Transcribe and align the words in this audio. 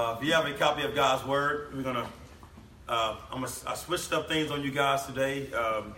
Uh, 0.00 0.16
if 0.18 0.26
you 0.26 0.32
have 0.32 0.46
a 0.46 0.54
copy 0.54 0.82
of 0.82 0.94
God's 0.94 1.26
Word, 1.26 1.74
we're 1.76 1.82
gonna. 1.82 2.08
Uh, 2.88 3.16
I'm 3.30 3.42
gonna. 3.42 3.52
I 3.66 3.74
switched 3.74 4.14
up 4.14 4.28
things 4.28 4.50
on 4.50 4.62
you 4.62 4.70
guys 4.70 5.04
today. 5.04 5.52
Um, 5.52 5.94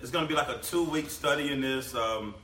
it's 0.00 0.10
gonna 0.10 0.26
be 0.26 0.32
like 0.32 0.48
a 0.48 0.56
two-week 0.62 1.10
study 1.10 1.52
in 1.52 1.60
this. 1.60 1.94
Um, 1.94 2.34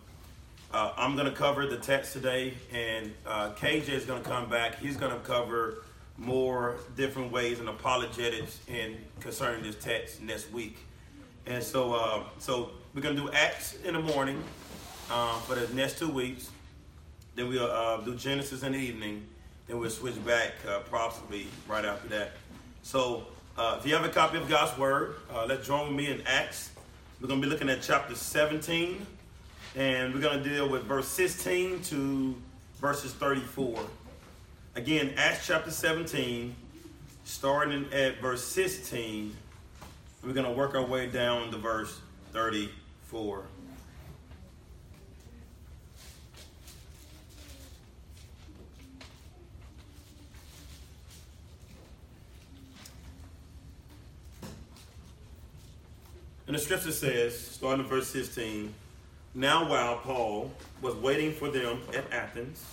uh, 0.74 0.92
I'm 0.98 1.16
gonna 1.16 1.32
cover 1.32 1.66
the 1.66 1.78
text 1.78 2.12
today, 2.12 2.52
and 2.70 3.14
uh, 3.26 3.52
KJ 3.52 3.88
is 3.88 4.04
gonna 4.04 4.20
come 4.20 4.50
back. 4.50 4.78
He's 4.78 4.98
gonna 4.98 5.20
cover 5.20 5.84
more 6.18 6.76
different 6.98 7.32
ways 7.32 7.60
and 7.60 7.68
apologetics 7.70 8.60
in 8.68 8.98
concerning 9.20 9.62
this 9.62 9.76
text 9.76 10.20
next 10.20 10.52
week. 10.52 10.76
And 11.46 11.64
so, 11.64 11.94
uh, 11.94 12.24
so 12.36 12.72
we're 12.94 13.00
gonna 13.00 13.16
do 13.16 13.30
Acts 13.32 13.78
in 13.86 13.94
the 13.94 14.02
morning 14.02 14.44
uh, 15.10 15.40
for 15.40 15.54
the 15.54 15.74
next 15.74 15.98
two 15.98 16.10
weeks. 16.10 16.50
Then 17.36 17.48
we'll 17.48 18.02
do 18.02 18.14
Genesis 18.16 18.62
in 18.62 18.72
the 18.72 18.78
evening 18.78 19.28
then 19.66 19.78
we'll 19.78 19.90
switch 19.90 20.22
back 20.24 20.52
uh, 20.68 20.80
possibly 20.90 21.46
right 21.68 21.84
after 21.84 22.08
that. 22.08 22.32
So 22.82 23.26
uh, 23.56 23.76
if 23.78 23.86
you 23.86 23.94
have 23.94 24.04
a 24.04 24.10
copy 24.10 24.38
of 24.38 24.48
God's 24.48 24.76
Word, 24.78 25.16
uh, 25.32 25.46
let's 25.46 25.66
join 25.66 25.88
with 25.88 25.96
me 25.96 26.10
in 26.10 26.22
Acts. 26.26 26.70
We're 27.20 27.28
going 27.28 27.40
to 27.40 27.46
be 27.46 27.50
looking 27.50 27.70
at 27.70 27.80
chapter 27.82 28.14
17, 28.14 29.06
and 29.76 30.12
we're 30.12 30.20
going 30.20 30.42
to 30.42 30.48
deal 30.48 30.68
with 30.68 30.84
verse 30.84 31.08
16 31.08 31.80
to 31.84 32.34
verses 32.80 33.12
34. 33.14 33.80
Again, 34.74 35.14
Acts 35.16 35.46
chapter 35.46 35.70
17, 35.70 36.54
starting 37.24 37.86
at 37.92 38.20
verse 38.20 38.44
16, 38.44 39.34
we're 40.22 40.32
going 40.32 40.46
to 40.46 40.52
work 40.52 40.74
our 40.74 40.84
way 40.84 41.06
down 41.06 41.50
to 41.52 41.56
verse 41.56 42.00
34. 42.32 43.44
And 56.46 56.54
the 56.54 56.60
scripture 56.60 56.92
says, 56.92 57.38
starting 57.38 57.84
in 57.84 57.90
verse 57.90 58.08
16, 58.08 58.72
Now 59.34 59.68
while 59.68 59.96
Paul 59.96 60.50
was 60.82 60.94
waiting 60.96 61.32
for 61.32 61.50
them 61.50 61.80
at 61.94 62.12
Athens, 62.12 62.64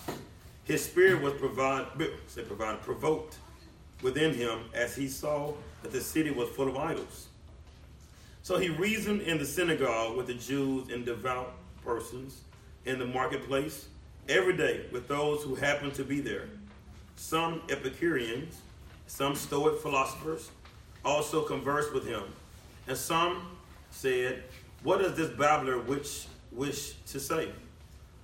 his 0.65 0.83
spirit 0.83 1.21
was 1.21 1.33
provided, 1.35 2.11
say 2.27 2.43
provoked 2.43 3.37
within 4.01 4.33
him 4.33 4.59
as 4.73 4.95
he 4.95 5.07
saw 5.07 5.53
that 5.83 5.91
the 5.91 6.01
city 6.01 6.31
was 6.31 6.49
full 6.49 6.67
of 6.67 6.77
idols. 6.77 7.27
So 8.43 8.57
he 8.57 8.69
reasoned 8.69 9.21
in 9.21 9.37
the 9.37 9.45
synagogue 9.45 10.17
with 10.17 10.27
the 10.27 10.33
Jews 10.33 10.89
and 10.89 11.05
devout 11.05 11.53
persons 11.85 12.41
in 12.85 12.99
the 12.99 13.05
marketplace 13.05 13.87
every 14.27 14.57
day 14.57 14.85
with 14.91 15.07
those 15.07 15.43
who 15.43 15.55
happened 15.55 15.93
to 15.95 16.03
be 16.03 16.19
there. 16.21 16.49
Some 17.15 17.61
Epicureans, 17.69 18.59
some 19.07 19.35
Stoic 19.35 19.79
philosophers 19.79 20.49
also 21.05 21.43
conversed 21.43 21.93
with 21.93 22.07
him, 22.07 22.23
and 22.87 22.97
some 22.97 23.45
said, 23.91 24.43
What 24.83 24.99
does 24.99 25.15
this 25.15 25.29
babbler 25.29 25.79
which 25.79 26.25
wish 26.51 26.93
to 27.07 27.19
say? 27.19 27.49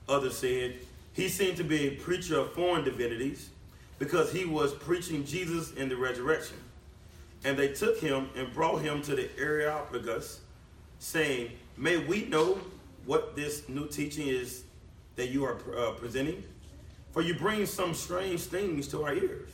Others 0.10 0.38
said, 0.38 0.76
He 1.14 1.30
seemed 1.30 1.58
to 1.58 1.64
be 1.64 1.88
a 1.88 1.96
preacher 1.96 2.40
of 2.40 2.54
foreign 2.54 2.84
divinities 2.84 3.50
because 4.00 4.32
he 4.32 4.46
was 4.46 4.74
preaching 4.74 5.26
Jesus 5.26 5.74
in 5.74 5.90
the 5.90 5.96
resurrection. 5.96 6.58
And 7.44 7.58
they 7.58 7.70
took 7.70 8.00
him 8.00 8.30
and 8.36 8.52
brought 8.54 8.82
him 8.82 9.02
to 9.04 9.16
the 9.16 9.30
Areopagus, 9.38 10.42
saying, 11.00 11.52
May 11.78 11.98
we 11.98 12.26
know 12.26 12.60
what 13.06 13.36
this 13.36 13.70
new 13.70 13.88
teaching 13.88 14.28
is 14.28 14.64
that 15.16 15.30
you 15.30 15.46
are 15.46 15.58
uh, 15.78 15.92
presenting? 15.92 16.44
For 17.12 17.22
you 17.22 17.36
bring 17.36 17.66
some 17.66 17.94
strange 17.94 18.42
things 18.42 18.88
to 18.90 19.04
our 19.04 19.14
ears. 19.14 19.50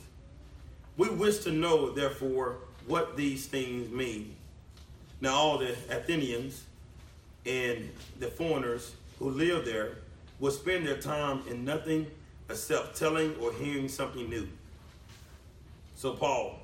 We 0.96 1.08
wish 1.08 1.38
to 1.38 1.52
know, 1.52 1.90
therefore, 1.90 2.56
what 2.86 3.16
these 3.16 3.46
things 3.46 3.90
mean. 3.90 4.36
Now, 5.24 5.36
all 5.36 5.56
the 5.56 5.70
Athenians 5.88 6.64
and 7.46 7.90
the 8.18 8.28
foreigners 8.28 8.94
who 9.18 9.30
live 9.30 9.64
there 9.64 9.96
will 10.38 10.50
spend 10.50 10.86
their 10.86 10.98
time 10.98 11.40
in 11.48 11.64
nothing 11.64 12.08
except 12.50 12.98
telling 12.98 13.34
or 13.36 13.50
hearing 13.54 13.88
something 13.88 14.28
new. 14.28 14.46
So, 15.96 16.12
Paul, 16.12 16.58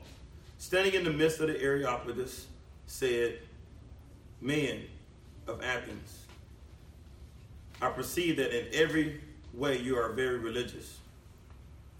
standing 0.58 0.92
in 0.92 1.04
the 1.04 1.10
midst 1.10 1.40
of 1.40 1.48
the 1.48 1.58
Areopagus, 1.58 2.48
said, 2.86 3.38
Men 4.42 4.82
of 5.46 5.62
Athens, 5.62 6.26
I 7.80 7.88
perceive 7.88 8.36
that 8.36 8.54
in 8.54 8.66
every 8.74 9.22
way 9.54 9.78
you 9.78 9.96
are 9.96 10.12
very 10.12 10.36
religious. 10.36 10.98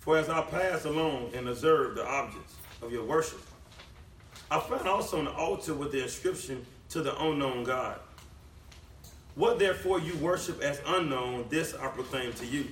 For 0.00 0.18
as 0.18 0.28
I 0.28 0.42
pass 0.42 0.84
along 0.84 1.30
and 1.34 1.48
observe 1.48 1.94
the 1.94 2.06
objects 2.06 2.54
of 2.82 2.92
your 2.92 3.04
worship, 3.04 3.40
I 4.50 4.58
found 4.58 4.88
also 4.88 5.20
an 5.20 5.28
altar 5.28 5.74
with 5.74 5.92
the 5.92 6.02
inscription 6.02 6.66
to 6.90 7.02
the 7.02 7.16
unknown 7.22 7.62
God. 7.62 8.00
What 9.36 9.60
therefore 9.60 10.00
you 10.00 10.16
worship 10.16 10.60
as 10.60 10.80
unknown, 10.86 11.46
this 11.48 11.74
I 11.74 11.86
proclaim 11.86 12.32
to 12.34 12.46
you. 12.46 12.66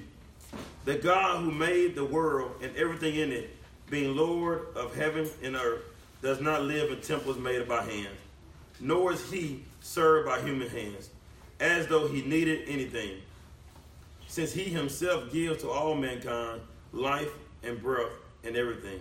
The 0.85 0.97
God 0.97 1.45
who 1.45 1.53
made 1.53 1.95
the 1.95 2.05
world 2.05 2.53
and 2.63 2.77
everything 2.77 3.15
in 3.15 3.31
it, 3.31 3.57
being 3.91 4.17
Lord 4.17 4.67
of 4.75 4.95
heaven 4.97 5.29
and 5.43 5.55
earth, 5.55 5.83
does 6.21 6.41
not 6.41 6.63
live 6.63 6.91
in 6.91 7.01
temples 7.01 7.39
made 7.39 7.69
by 7.69 7.85
hands, 7.85 8.19
nor 8.81 9.13
is 9.13 9.31
he 9.31 9.63
served 9.81 10.27
by 10.27 10.41
human 10.41 10.69
hands, 10.69 11.11
as 11.61 11.87
though 11.87 12.09
he 12.09 12.23
needed 12.23 12.69
anything, 12.69 13.19
since 14.27 14.53
he 14.53 14.65
himself 14.65 15.33
gives 15.33 15.63
to 15.63 15.71
all 15.71 15.95
mankind 15.95 16.61
life 16.93 17.31
and 17.63 17.81
breath 17.81 18.11
and 18.43 18.57
everything. 18.57 19.01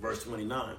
verse 0.00 0.24
29. 0.24 0.76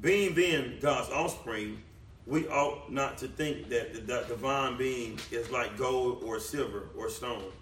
Being 0.00 0.34
then 0.34 0.78
God's 0.80 1.10
offspring, 1.10 1.78
we 2.26 2.46
ought 2.48 2.90
not 2.90 3.18
to 3.18 3.28
think 3.28 3.68
that 3.68 4.06
the 4.06 4.24
divine 4.26 4.76
being 4.76 5.18
is 5.30 5.50
like 5.50 5.76
gold 5.76 6.22
or 6.24 6.40
silver 6.40 6.88
or 6.96 7.08
stone, 7.10 7.52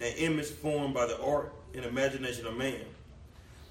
an 0.00 0.12
image 0.16 0.46
formed 0.46 0.94
by 0.94 1.06
the 1.06 1.20
art 1.20 1.52
and 1.74 1.84
imagination 1.84 2.46
of 2.46 2.56
man. 2.56 2.80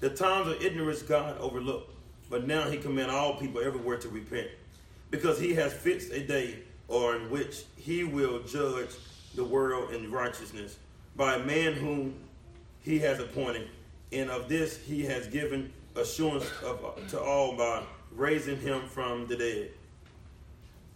The 0.00 0.10
times 0.10 0.48
of 0.48 0.62
ignorance 0.62 1.02
God 1.02 1.36
overlooked, 1.38 1.92
but 2.30 2.46
now 2.46 2.70
he 2.70 2.78
commands 2.78 3.12
all 3.12 3.36
people 3.36 3.60
everywhere 3.60 3.98
to 3.98 4.08
repent, 4.08 4.48
because 5.10 5.40
he 5.40 5.54
has 5.54 5.72
fixed 5.72 6.12
a 6.12 6.20
day 6.24 6.60
or 6.86 7.16
in 7.16 7.28
which 7.30 7.64
he 7.76 8.04
will 8.04 8.40
judge 8.44 8.90
the 9.34 9.44
world 9.44 9.92
in 9.92 10.10
righteousness 10.10 10.78
by 11.16 11.34
a 11.34 11.44
man 11.44 11.74
whom 11.74 12.14
he 12.80 12.98
has 13.00 13.18
appointed, 13.18 13.68
and 14.12 14.30
of 14.30 14.48
this 14.48 14.78
he 14.78 15.04
has 15.04 15.26
given 15.26 15.72
assurance 16.00 16.44
of, 16.64 16.80
to 17.08 17.20
all 17.20 17.56
by 17.56 17.82
raising 18.12 18.58
him 18.58 18.88
from 18.88 19.26
the 19.26 19.36
dead. 19.36 19.70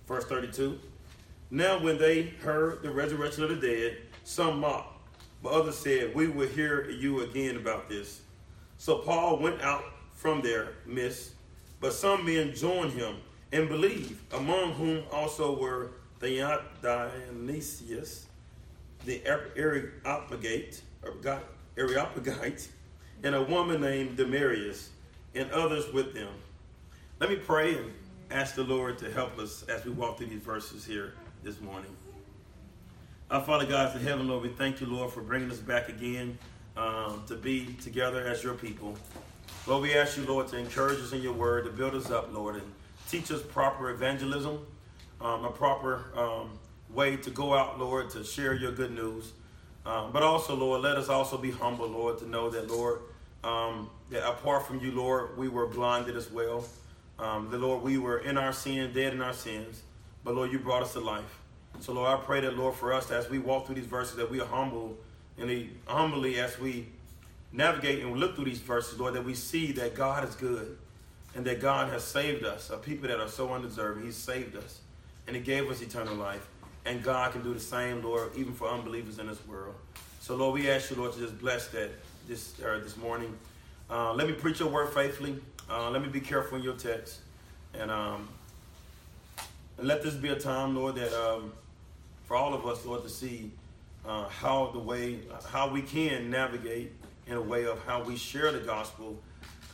Verse 0.07 0.25
32. 0.25 0.79
Now, 1.51 1.83
when 1.83 1.99
they 1.99 2.23
heard 2.43 2.83
the 2.83 2.91
resurrection 2.91 3.45
of 3.45 3.51
the 3.51 3.57
dead, 3.57 3.99
some 4.25 4.61
mocked, 4.61 4.99
but 5.43 5.53
others 5.53 5.77
said, 5.77 6.15
We 6.15 6.29
will 6.29 6.49
hear 6.49 6.89
you 6.89 7.23
again 7.23 7.57
about 7.57 7.89
this. 7.89 8.23
So 8.79 8.99
Paul 8.99 9.39
went 9.39 9.61
out 9.61 9.85
from 10.15 10.41
their 10.41 10.69
midst, 10.87 11.33
but 11.81 11.93
some 11.93 12.25
men 12.25 12.55
joined 12.55 12.93
him 12.93 13.17
and 13.53 13.69
believed, 13.69 14.17
among 14.33 14.73
whom 14.75 15.03
also 15.13 15.59
were 15.59 15.91
Dionysius, 16.21 18.27
the 19.05 19.21
Areopagite, 19.27 20.81
Areopagite, 21.77 22.69
and 23.25 23.35
a 23.35 23.43
woman 23.43 23.81
named 23.81 24.17
Damaris, 24.17 24.91
and 25.35 25.51
others 25.51 25.93
with 25.93 26.15
them. 26.15 26.29
Let 27.21 27.31
me 27.31 27.37
pray 27.37 27.77
and 27.77 27.93
ask 28.31 28.55
the 28.55 28.65
Lord 28.65 28.99
to 28.99 29.11
help 29.11 29.39
us 29.39 29.65
as 29.65 29.85
we 29.85 29.93
walk 29.93 30.19
through 30.19 30.29
these 30.29 30.43
verses 30.43 30.85
here 30.85 31.15
this 31.43 31.61
morning. 31.61 31.91
Our 33.31 33.41
Father 33.41 33.67
God 33.67 33.97
in 33.97 34.03
heaven, 34.03 34.29
Lord, 34.29 34.43
we 34.43 34.51
thank 34.51 34.81
you, 34.81 34.87
Lord, 34.87 35.13
for 35.13 35.23
bringing 35.23 35.51
us 35.51 35.59
back 35.59 35.89
again 35.89 36.37
um, 36.77 37.23
to 37.29 37.35
be 37.35 37.75
together 37.83 38.27
as 38.27 38.43
your 38.43 38.55
people. 38.55 38.97
Lord, 39.67 39.83
we 39.83 39.95
ask 39.95 40.17
you, 40.17 40.25
Lord, 40.25 40.49
to 40.49 40.59
encourage 40.59 40.99
us 40.99 41.13
in 41.13 41.23
your 41.23 41.33
word, 41.33 41.65
to 41.65 41.71
build 41.71 41.95
us 41.95 42.11
up, 42.11 42.33
Lord, 42.35 42.57
and 42.57 42.73
teach 43.09 43.31
us 43.31 43.41
proper 43.43 43.91
evangelism, 43.91 44.59
um, 45.21 45.45
a 45.45 45.51
proper 45.51 46.07
um, 46.17 46.51
way 46.91 47.17
to 47.17 47.31
go 47.31 47.55
out, 47.55 47.79
Lord, 47.79 48.11
to 48.11 48.25
share 48.25 48.55
your 48.55 48.73
good 48.73 48.91
news. 48.93 49.33
Um, 49.87 50.13
but 50.13 50.23
also, 50.23 50.55
Lord, 50.55 50.83
let 50.83 50.97
us 50.97 51.09
also 51.09 51.39
be 51.39 51.51
humble, 51.51 51.87
Lord, 51.89 52.19
to 52.19 52.29
know 52.29 52.51
that, 52.51 52.69
Lord, 52.69 53.01
um, 53.45 53.89
that 54.13 54.29
apart 54.29 54.67
from 54.67 54.81
you, 54.81 54.93
Lord, 54.93 55.37
we 55.37 55.49
were 55.49 55.67
blinded 55.67 56.17
as 56.17 56.31
well. 56.31 56.65
Um, 57.19 57.51
the 57.51 57.59
Lord, 57.59 57.83
we 57.83 57.99
were 57.99 58.19
in 58.19 58.37
our 58.39 58.53
sin, 58.53 58.93
dead 58.93 59.13
in 59.13 59.21
our 59.21 59.33
sins, 59.33 59.83
but 60.25 60.35
Lord, 60.35 60.53
you 60.53 60.59
brought 60.59 60.83
us 60.83 60.93
to 60.93 61.01
life. 61.01 61.41
So 61.81 61.93
Lord, 61.93 62.09
I 62.09 62.23
pray 62.23 62.41
that 62.41 62.57
Lord 62.57 62.75
for 62.75 62.93
us 62.93 63.11
as 63.11 63.29
we 63.29 63.39
walk 63.39 63.67
through 63.67 63.77
these 63.77 63.87
verses 63.87 64.17
that 64.17 64.31
we 64.31 64.41
are 64.41 64.47
humble 64.47 64.97
and 65.39 65.71
humbly 65.87 66.39
as 66.39 66.59
we 66.59 66.87
navigate 67.53 68.03
and 68.05 68.15
look 68.17 68.37
through 68.37 68.45
these 68.45 68.61
verses, 68.61 69.01
Lord, 69.01 69.15
that 69.15 69.25
we 69.25 69.35
see 69.35 69.73
that 69.73 69.95
God 69.95 70.29
is 70.29 70.35
good 70.35 70.77
and 71.35 71.45
that 71.47 71.61
God 71.61 71.91
has 71.91 72.05
saved 72.05 72.45
us, 72.45 72.71
a 72.71 72.77
people 72.77 73.09
that 73.09 73.19
are 73.19 73.29
so 73.29 73.53
undeserving. 73.53 74.05
He 74.05 74.13
saved 74.13 74.57
us 74.57 74.81
and 75.27 75.35
He 75.35 75.43
gave 75.43 75.71
us 75.71 75.81
eternal 75.81 76.15
life. 76.15 76.47
And 76.85 77.03
God 77.03 77.33
can 77.33 77.43
do 77.43 77.55
the 77.55 77.61
same, 77.61 78.03
Lord, 78.03 78.31
even 78.37 78.53
for 78.53 78.69
unbelievers 78.69 79.19
in 79.19 79.29
this 79.29 79.39
world. 79.47 79.75
So, 80.21 80.35
Lord, 80.35 80.55
we 80.55 80.69
ask 80.69 80.91
you, 80.91 80.97
Lord, 80.97 81.13
to 81.15 81.21
just 81.21 81.39
bless 81.39 81.69
that 81.69 81.91
this 82.29 82.55
uh, 82.61 82.81
this 82.83 82.97
morning. 82.97 83.37
Uh, 83.93 84.15
let 84.15 84.27
me 84.27 84.33
preach 84.33 84.59
your 84.59 84.71
word 84.71 84.89
faithfully. 84.89 85.37
Uh, 85.69 85.91
let 85.91 86.01
me 86.01 86.09
be 86.09 86.21
careful 86.21 86.57
in 86.57 86.65
your 86.65 86.73
text, 86.77 87.21
and 87.75 87.91
um, 87.91 88.27
and 89.77 89.87
let 89.87 90.03
this 90.03 90.15
be 90.15 90.31
a 90.31 90.39
time, 90.39 90.75
Lord, 90.75 90.95
that 90.95 91.13
um, 91.13 91.53
for 92.25 92.35
all 92.35 92.55
of 92.55 92.67
us, 92.67 92.87
Lord, 92.87 93.03
to 93.03 93.11
see 93.11 93.51
uh, 94.07 94.29
how 94.29 94.71
the 94.73 94.79
way 94.79 95.19
how 95.47 95.69
we 95.69 95.83
can 95.83 96.31
navigate 96.31 96.93
in 97.27 97.35
a 97.35 97.41
way 97.41 97.67
of 97.67 97.85
how 97.85 98.03
we 98.03 98.17
share 98.17 98.51
the 98.51 98.61
gospel 98.61 99.19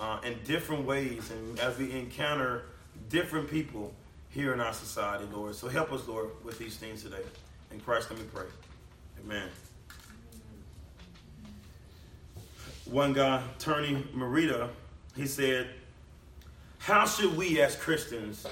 uh, 0.01 0.19
in 0.25 0.37
different 0.45 0.85
ways, 0.85 1.31
and 1.31 1.61
as 1.61 1.79
we 1.79 1.93
encounter 1.93 2.65
different 3.11 3.49
people 3.49 3.95
here 4.31 4.53
in 4.53 4.59
our 4.59 4.73
society, 4.73 5.27
Lord. 5.33 5.55
So 5.55 5.69
help 5.69 5.93
us, 5.93 6.09
Lord, 6.09 6.31
with 6.43 6.59
these 6.59 6.77
things 6.77 7.05
today. 7.05 7.23
In 7.71 7.79
Christ, 7.79 8.11
let 8.11 8.19
me 8.19 8.27
pray. 8.35 8.47
Amen. 9.25 9.49
One 12.91 13.13
guy, 13.13 13.43
Tony 13.59 14.03
Merida, 14.15 14.71
he 15.15 15.27
said, 15.27 15.69
How 16.79 17.05
should 17.05 17.37
we 17.37 17.61
as 17.61 17.77
Christians 17.77 18.47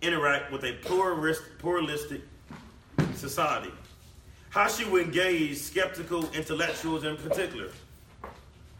interact 0.00 0.50
with 0.50 0.64
a 0.64 0.72
pluralistic 1.58 2.22
society? 3.14 3.70
How 4.48 4.66
should 4.68 4.90
we 4.90 5.02
engage 5.02 5.58
skeptical 5.58 6.26
intellectuals 6.32 7.04
in 7.04 7.18
particular? 7.18 7.68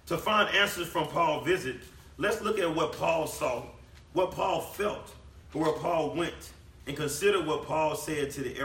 To 0.06 0.16
find 0.16 0.48
answers 0.56 0.86
from 0.86 1.08
Paul's 1.08 1.46
visit, 1.46 1.76
let's 2.16 2.40
look 2.40 2.58
at 2.58 2.74
what 2.74 2.92
Paul 2.92 3.26
saw, 3.26 3.64
what 4.14 4.30
Paul 4.30 4.62
felt, 4.62 5.14
where 5.52 5.72
Paul 5.72 6.14
went, 6.14 6.52
and 6.86 6.96
consider 6.96 7.42
what 7.42 7.66
Paul 7.66 7.96
said 7.96 8.30
to 8.30 8.40
the 8.40 8.56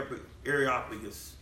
Areopagus. 0.46 1.34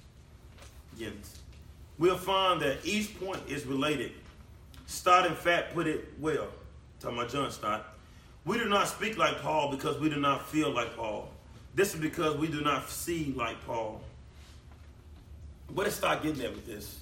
We'll 1.97 2.19
find 2.19 2.61
that 2.61 2.79
each 2.85 3.19
point 3.21 3.41
is 3.49 3.67
related 3.67 4.11
Stott, 4.87 5.27
in 5.27 5.35
fact, 5.35 5.75
put 5.75 5.87
it 5.87 6.13
well. 6.19 6.49
Talking 7.01 7.19
about 7.19 7.31
John 7.31 7.51
Stott. 7.51 7.87
We 8.45 8.59
do 8.59 8.69
not 8.69 8.89
speak 8.89 9.19
like 9.19 9.43
Paul 9.43 9.71
because 9.71 9.99
we 9.99 10.09
do 10.09 10.17
not 10.17 10.49
feel 10.49 10.71
like 10.71 10.97
Paul. 10.97 11.29
This 11.75 11.95
is 11.95 12.01
because 12.01 12.37
we 12.37 12.47
do 12.47 12.63
not 12.63 12.89
see 12.89 13.35
like 13.37 13.65
Paul. 13.67 14.01
What 15.75 15.87
is 15.87 15.95
Stott 15.95 16.23
getting 16.23 16.43
at 16.45 16.53
with 16.53 16.67
this? 16.67 17.01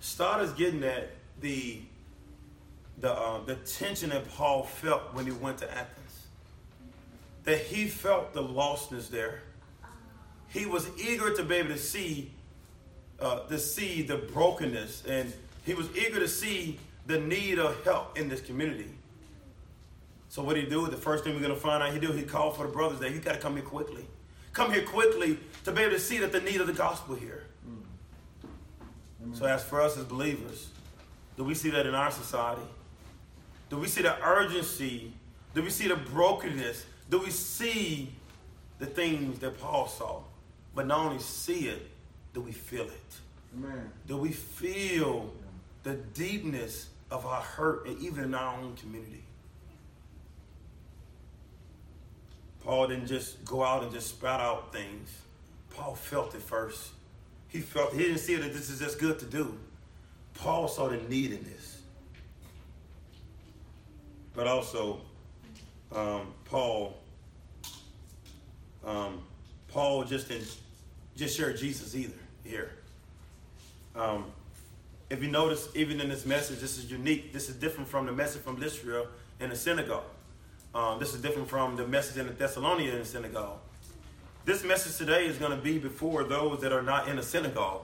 Stott 0.00 0.40
is 0.42 0.52
getting 0.52 0.84
at 0.84 1.10
the 1.40 1.80
the 2.98 3.12
uh, 3.12 3.44
the 3.44 3.56
tension 3.56 4.10
that 4.10 4.28
Paul 4.30 4.62
felt 4.62 5.12
when 5.12 5.26
he 5.26 5.32
went 5.32 5.58
to 5.58 5.70
Athens. 5.70 6.26
That 7.44 7.58
he 7.58 7.88
felt 7.88 8.32
the 8.32 8.42
lostness 8.42 9.10
there. 9.10 9.42
He 10.48 10.64
was 10.64 10.88
eager 10.96 11.34
to 11.34 11.42
be 11.42 11.56
able 11.56 11.70
to 11.70 11.78
see 11.78 12.30
uh, 13.20 13.40
to 13.40 13.58
see 13.58 14.02
the 14.02 14.16
brokenness, 14.16 15.04
and 15.06 15.32
he 15.64 15.74
was 15.74 15.88
eager 15.96 16.20
to 16.20 16.28
see 16.28 16.78
the 17.06 17.20
need 17.20 17.58
of 17.58 17.82
help 17.84 18.18
in 18.18 18.28
this 18.28 18.40
community. 18.40 18.90
So 20.28 20.42
what 20.42 20.56
he 20.56 20.64
do? 20.64 20.86
The 20.86 20.96
first 20.96 21.24
thing 21.24 21.34
we're 21.34 21.40
going 21.40 21.54
to 21.54 21.60
find 21.60 21.82
out 21.82 21.92
he 21.92 22.00
do, 22.00 22.12
he 22.12 22.22
called 22.22 22.56
for 22.56 22.66
the 22.66 22.72
brothers 22.72 22.98
that 23.00 23.12
you 23.12 23.20
got 23.20 23.34
to 23.34 23.40
come 23.40 23.54
here 23.54 23.64
quickly. 23.64 24.04
Come 24.52 24.72
here 24.72 24.84
quickly 24.84 25.38
to 25.64 25.72
be 25.72 25.82
able 25.82 25.92
to 25.92 26.00
see 26.00 26.18
that 26.18 26.32
the 26.32 26.40
need 26.40 26.60
of 26.60 26.66
the 26.66 26.72
gospel 26.72 27.14
here. 27.14 27.44
Mm. 27.68 29.36
So 29.36 29.46
as 29.46 29.62
for 29.62 29.80
us 29.80 29.96
as 29.96 30.04
believers, 30.04 30.68
do 31.36 31.44
we 31.44 31.54
see 31.54 31.70
that 31.70 31.86
in 31.86 31.94
our 31.94 32.10
society? 32.10 32.62
Do 33.68 33.78
we 33.78 33.86
see 33.86 34.02
the 34.02 34.16
urgency? 34.24 35.12
Do 35.54 35.62
we 35.62 35.70
see 35.70 35.88
the 35.88 35.96
brokenness? 35.96 36.86
Do 37.08 37.18
we 37.20 37.30
see 37.30 38.12
the 38.78 38.86
things 38.86 39.38
that 39.40 39.58
Paul 39.58 39.88
saw? 39.88 40.20
But 40.74 40.86
not 40.86 41.06
only 41.06 41.18
see 41.18 41.68
it, 41.68 41.88
do 42.34 42.40
we 42.40 42.52
feel 42.52 42.84
it? 42.84 43.16
Amen. 43.56 43.90
Do 44.06 44.16
we 44.16 44.32
feel 44.32 45.32
the 45.82 45.94
deepness 45.94 46.90
of 47.10 47.24
our 47.26 47.40
hurt, 47.40 47.86
and 47.86 47.98
even 48.00 48.24
in 48.24 48.34
our 48.34 48.56
own 48.58 48.74
community. 48.76 49.22
Paul 52.64 52.88
didn't 52.88 53.06
just 53.06 53.44
go 53.44 53.62
out 53.62 53.84
and 53.84 53.92
just 53.92 54.08
spout 54.08 54.40
out 54.40 54.72
things. 54.72 55.08
Paul 55.70 55.94
felt 55.94 56.34
it 56.34 56.42
first. 56.42 56.90
He 57.48 57.60
felt 57.60 57.92
he 57.92 57.98
didn't 57.98 58.18
see 58.18 58.34
that 58.34 58.52
this 58.52 58.70
is 58.70 58.80
just 58.80 58.98
good 58.98 59.18
to 59.20 59.24
do. 59.24 59.56
Paul 60.34 60.66
saw 60.66 60.88
the 60.88 60.96
need 60.96 61.32
in 61.32 61.44
this. 61.44 61.80
But 64.34 64.46
also, 64.48 65.00
um, 65.92 66.34
Paul, 66.44 66.98
um, 68.84 69.22
Paul 69.68 70.04
just 70.04 70.28
didn't 70.28 70.56
just 71.16 71.36
share 71.36 71.52
Jesus 71.52 71.94
either 71.94 72.12
here. 72.44 72.72
Um, 73.94 74.26
if 75.08 75.22
you 75.22 75.30
notice, 75.30 75.68
even 75.74 76.00
in 76.00 76.08
this 76.08 76.26
message, 76.26 76.58
this 76.58 76.78
is 76.78 76.90
unique. 76.90 77.32
This 77.32 77.48
is 77.48 77.56
different 77.56 77.88
from 77.88 78.06
the 78.06 78.12
message 78.12 78.42
from 78.42 78.58
Lystra 78.58 79.06
in 79.40 79.50
the 79.50 79.56
synagogue. 79.56 80.04
Um, 80.74 80.98
this 80.98 81.14
is 81.14 81.22
different 81.22 81.48
from 81.48 81.76
the 81.76 81.86
message 81.86 82.18
in 82.18 82.26
the 82.26 82.32
Thessalonian 82.32 83.04
synagogue. 83.04 83.58
This 84.44 84.64
message 84.64 84.96
today 84.96 85.26
is 85.26 85.38
going 85.38 85.52
to 85.52 85.62
be 85.62 85.78
before 85.78 86.24
those 86.24 86.60
that 86.60 86.72
are 86.72 86.82
not 86.82 87.08
in 87.08 87.16
the 87.16 87.22
synagogue. 87.22 87.82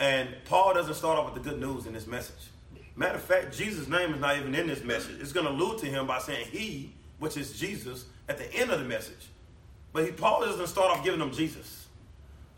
And 0.00 0.28
Paul 0.44 0.74
doesn't 0.74 0.94
start 0.94 1.18
off 1.18 1.32
with 1.32 1.42
the 1.42 1.50
good 1.50 1.60
news 1.60 1.86
in 1.86 1.92
this 1.92 2.06
message. 2.06 2.50
Matter 2.96 3.16
of 3.16 3.22
fact, 3.22 3.56
Jesus' 3.56 3.88
name 3.88 4.14
is 4.14 4.20
not 4.20 4.36
even 4.36 4.54
in 4.54 4.66
this 4.66 4.82
message. 4.82 5.20
It's 5.20 5.32
going 5.32 5.46
to 5.46 5.52
allude 5.52 5.78
to 5.80 5.86
him 5.86 6.06
by 6.06 6.18
saying 6.18 6.46
he, 6.50 6.92
which 7.18 7.36
is 7.36 7.58
Jesus, 7.58 8.06
at 8.28 8.38
the 8.38 8.52
end 8.54 8.70
of 8.70 8.80
the 8.80 8.84
message. 8.84 9.28
But 9.92 10.04
he, 10.04 10.12
Paul 10.12 10.40
doesn't 10.40 10.66
start 10.66 10.90
off 10.96 11.04
giving 11.04 11.20
them 11.20 11.32
Jesus. 11.32 11.86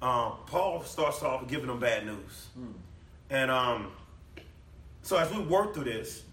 Um, 0.00 0.32
Paul 0.46 0.82
starts 0.84 1.22
off 1.22 1.46
giving 1.46 1.66
them 1.66 1.78
bad 1.78 2.06
news. 2.06 2.48
Hmm. 2.54 2.72
And 3.30 3.50
um, 3.50 3.92
so 5.02 5.16
as 5.16 5.32
we 5.32 5.40
work 5.40 5.72
through 5.72 5.84
this, 5.84 6.24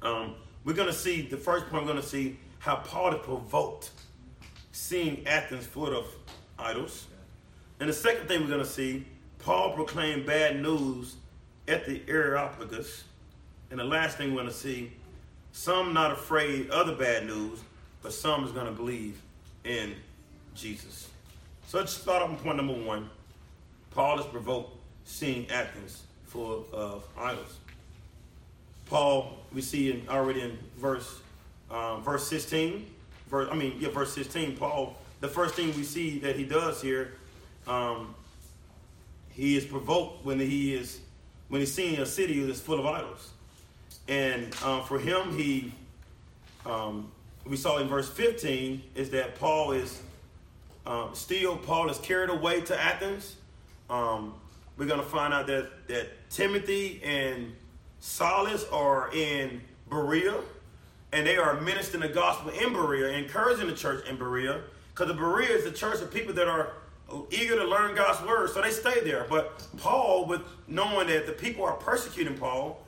um, 0.00 0.36
we're 0.64 0.72
going 0.72 0.88
to 0.88 0.94
see 0.94 1.22
the 1.22 1.36
first 1.36 1.66
point. 1.68 1.82
We're 1.82 1.90
going 1.90 2.02
to 2.02 2.08
see 2.08 2.38
how 2.60 2.76
Paul 2.76 3.12
provoked 3.14 3.90
seeing 4.70 5.26
Athens 5.26 5.66
full 5.66 5.94
of 5.96 6.06
idols, 6.58 7.06
and 7.80 7.88
the 7.88 7.92
second 7.92 8.28
thing 8.28 8.40
we're 8.40 8.46
going 8.46 8.60
to 8.60 8.66
see, 8.66 9.04
Paul 9.40 9.72
proclaimed 9.72 10.24
bad 10.24 10.62
news 10.62 11.16
at 11.66 11.84
the 11.84 12.00
Areopagus, 12.06 13.04
and 13.70 13.80
the 13.80 13.84
last 13.84 14.16
thing 14.16 14.30
we're 14.30 14.42
going 14.42 14.52
to 14.52 14.56
see, 14.56 14.92
some 15.50 15.92
not 15.92 16.12
afraid 16.12 16.70
of 16.70 16.86
the 16.86 16.92
bad 16.92 17.26
news, 17.26 17.58
but 18.02 18.12
some 18.12 18.44
is 18.44 18.52
going 18.52 18.66
to 18.66 18.72
believe 18.72 19.20
in 19.64 19.94
Jesus. 20.54 21.10
So 21.66 21.78
let's 21.78 21.92
start 21.92 22.22
off 22.22 22.30
with 22.30 22.42
point 22.42 22.58
number 22.58 22.74
one. 22.74 23.10
Paul 23.90 24.20
is 24.20 24.26
provoked 24.26 24.76
seeing 25.04 25.50
Athens 25.50 26.04
full 26.32 26.66
of 26.72 27.04
idols. 27.18 27.58
Paul, 28.86 29.38
we 29.52 29.60
see 29.60 29.90
in, 29.90 30.08
already 30.08 30.40
in 30.40 30.58
verse 30.78 31.20
um, 31.70 32.02
verse 32.02 32.26
16, 32.28 32.86
verse, 33.28 33.48
I 33.50 33.54
mean, 33.54 33.76
yeah, 33.78 33.88
verse 33.88 34.12
16, 34.14 34.56
Paul, 34.56 34.96
the 35.20 35.28
first 35.28 35.54
thing 35.54 35.74
we 35.74 35.84
see 35.84 36.18
that 36.18 36.36
he 36.36 36.44
does 36.44 36.82
here, 36.82 37.14
um, 37.66 38.14
he 39.30 39.56
is 39.56 39.64
provoked 39.64 40.24
when 40.24 40.38
he 40.38 40.74
is 40.74 41.00
when 41.48 41.60
he's 41.60 41.72
seeing 41.72 41.98
a 42.00 42.06
city 42.06 42.42
that's 42.44 42.60
full 42.60 42.78
of 42.78 42.86
idols. 42.86 43.30
And 44.08 44.54
um, 44.62 44.84
for 44.84 44.98
him, 44.98 45.36
he 45.36 45.72
um, 46.66 47.10
we 47.46 47.56
saw 47.56 47.78
in 47.78 47.88
verse 47.88 48.08
15 48.10 48.82
is 48.94 49.10
that 49.10 49.38
Paul 49.38 49.72
is 49.72 50.02
um, 50.86 51.10
still 51.14 51.56
Paul 51.56 51.88
is 51.88 51.98
carried 51.98 52.30
away 52.30 52.60
to 52.62 52.78
Athens. 52.78 53.36
Um, 53.88 54.34
we're 54.76 54.86
going 54.86 55.00
to 55.00 55.06
find 55.06 55.34
out 55.34 55.46
that, 55.48 55.88
that 55.88 56.30
Timothy 56.30 57.00
and 57.04 57.54
Silas 58.00 58.64
are 58.72 59.12
in 59.14 59.60
Berea, 59.88 60.34
and 61.12 61.26
they 61.26 61.36
are 61.36 61.60
ministering 61.60 62.02
the 62.02 62.08
gospel 62.08 62.50
in 62.50 62.72
Berea, 62.72 63.16
encouraging 63.16 63.66
the 63.66 63.74
church 63.74 64.06
in 64.08 64.16
Berea, 64.16 64.62
because 64.92 65.08
the 65.08 65.14
Berea 65.14 65.50
is 65.50 65.64
the 65.64 65.72
church 65.72 66.00
of 66.00 66.12
people 66.12 66.32
that 66.34 66.48
are 66.48 66.72
eager 67.30 67.56
to 67.56 67.64
learn 67.64 67.94
God's 67.94 68.26
word, 68.26 68.50
so 68.50 68.62
they 68.62 68.70
stay 68.70 69.00
there. 69.00 69.26
But 69.28 69.66
Paul, 69.76 70.26
with 70.26 70.40
knowing 70.66 71.08
that 71.08 71.26
the 71.26 71.32
people 71.32 71.64
are 71.64 71.74
persecuting 71.74 72.36
Paul, 72.36 72.84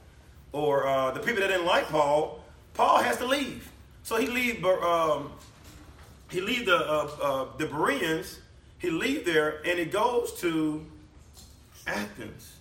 or 0.52 0.86
uh, 0.86 1.10
the 1.10 1.20
people 1.20 1.42
that 1.42 1.48
didn't 1.48 1.66
like 1.66 1.88
Paul, 1.88 2.42
Paul 2.72 3.02
has 3.02 3.18
to 3.18 3.26
leave. 3.26 3.70
So 4.02 4.16
he 4.16 4.26
leave. 4.26 4.64
Um, 4.64 5.32
he 6.30 6.40
leave 6.40 6.66
the 6.66 6.76
uh, 6.76 7.10
uh, 7.22 7.56
the 7.58 7.66
Bereans. 7.66 8.40
He 8.78 8.90
leave 8.90 9.24
there, 9.24 9.60
and 9.66 9.78
he 9.78 9.84
goes 9.84 10.32
to 10.40 10.84
Athens. 11.86 12.56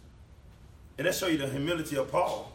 And 0.98 1.08
that 1.08 1.16
show 1.16 1.28
you 1.28 1.38
the 1.38 1.48
humility 1.48 1.98
of 1.98 2.12
Paul. 2.12 2.52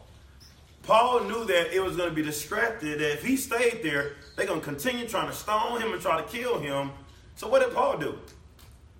Paul 0.83 1.21
knew 1.25 1.45
that 1.45 1.75
it 1.75 1.83
was 1.83 1.95
going 1.95 2.09
to 2.09 2.15
be 2.15 2.23
distracted, 2.23 2.99
that 2.99 3.13
if 3.13 3.23
he 3.23 3.35
stayed 3.35 3.81
there, 3.83 4.13
they're 4.35 4.45
going 4.45 4.61
to 4.61 4.65
continue 4.65 5.07
trying 5.07 5.27
to 5.27 5.35
stone 5.35 5.81
him 5.81 5.91
and 5.91 6.01
try 6.01 6.21
to 6.21 6.27
kill 6.27 6.59
him. 6.59 6.91
So 7.35 7.47
what 7.47 7.61
did 7.61 7.73
Paul 7.73 7.97
do? 7.97 8.17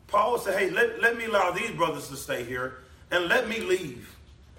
Paul 0.07 0.37
said, 0.37 0.57
hey, 0.59 0.69
let, 0.69 1.01
let 1.01 1.17
me 1.17 1.25
allow 1.25 1.51
these 1.51 1.71
brothers 1.71 2.09
to 2.09 2.15
stay 2.15 2.43
here 2.43 2.79
and 3.11 3.27
let 3.27 3.47
me 3.47 3.59
leave 3.59 4.15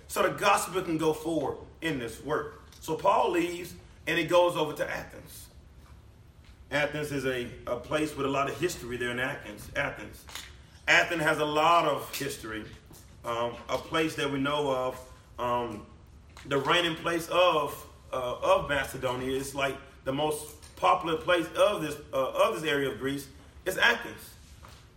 so 0.08 0.22
the 0.22 0.30
gospel 0.30 0.82
can 0.82 0.98
go 0.98 1.12
forward 1.12 1.58
in 1.82 1.98
this 1.98 2.22
work. 2.24 2.62
So 2.80 2.94
Paul 2.94 3.32
leaves 3.32 3.74
and 4.06 4.18
he 4.18 4.24
goes 4.24 4.56
over 4.56 4.72
to 4.72 4.90
Athens. 4.90 5.46
Athens 6.70 7.10
is 7.10 7.26
a, 7.26 7.48
a 7.66 7.76
place 7.76 8.16
with 8.16 8.26
a 8.26 8.28
lot 8.28 8.48
of 8.48 8.58
history 8.60 8.96
there 8.96 9.10
in 9.10 9.18
Athens. 9.18 9.68
Athens. 9.76 10.24
Athens 10.86 11.22
has 11.22 11.38
a 11.38 11.44
lot 11.44 11.86
of 11.86 12.12
history. 12.16 12.64
Um, 13.24 13.52
a 13.68 13.76
place 13.76 14.14
that 14.14 14.30
we 14.30 14.38
know 14.38 14.70
of, 14.70 15.00
um, 15.38 15.86
the 16.46 16.58
reigning 16.58 16.96
place 16.96 17.28
of 17.28 17.86
uh, 18.12 18.36
of 18.42 18.68
Macedonia 18.68 19.30
is 19.30 19.54
like 19.54 19.76
the 20.04 20.12
most 20.12 20.56
popular 20.76 21.16
place 21.16 21.46
of 21.56 21.82
this 21.82 21.96
uh, 22.12 22.30
of 22.30 22.54
this 22.54 22.64
area 22.64 22.90
of 22.90 22.98
Greece 22.98 23.28
is 23.66 23.76
Athens. 23.76 24.30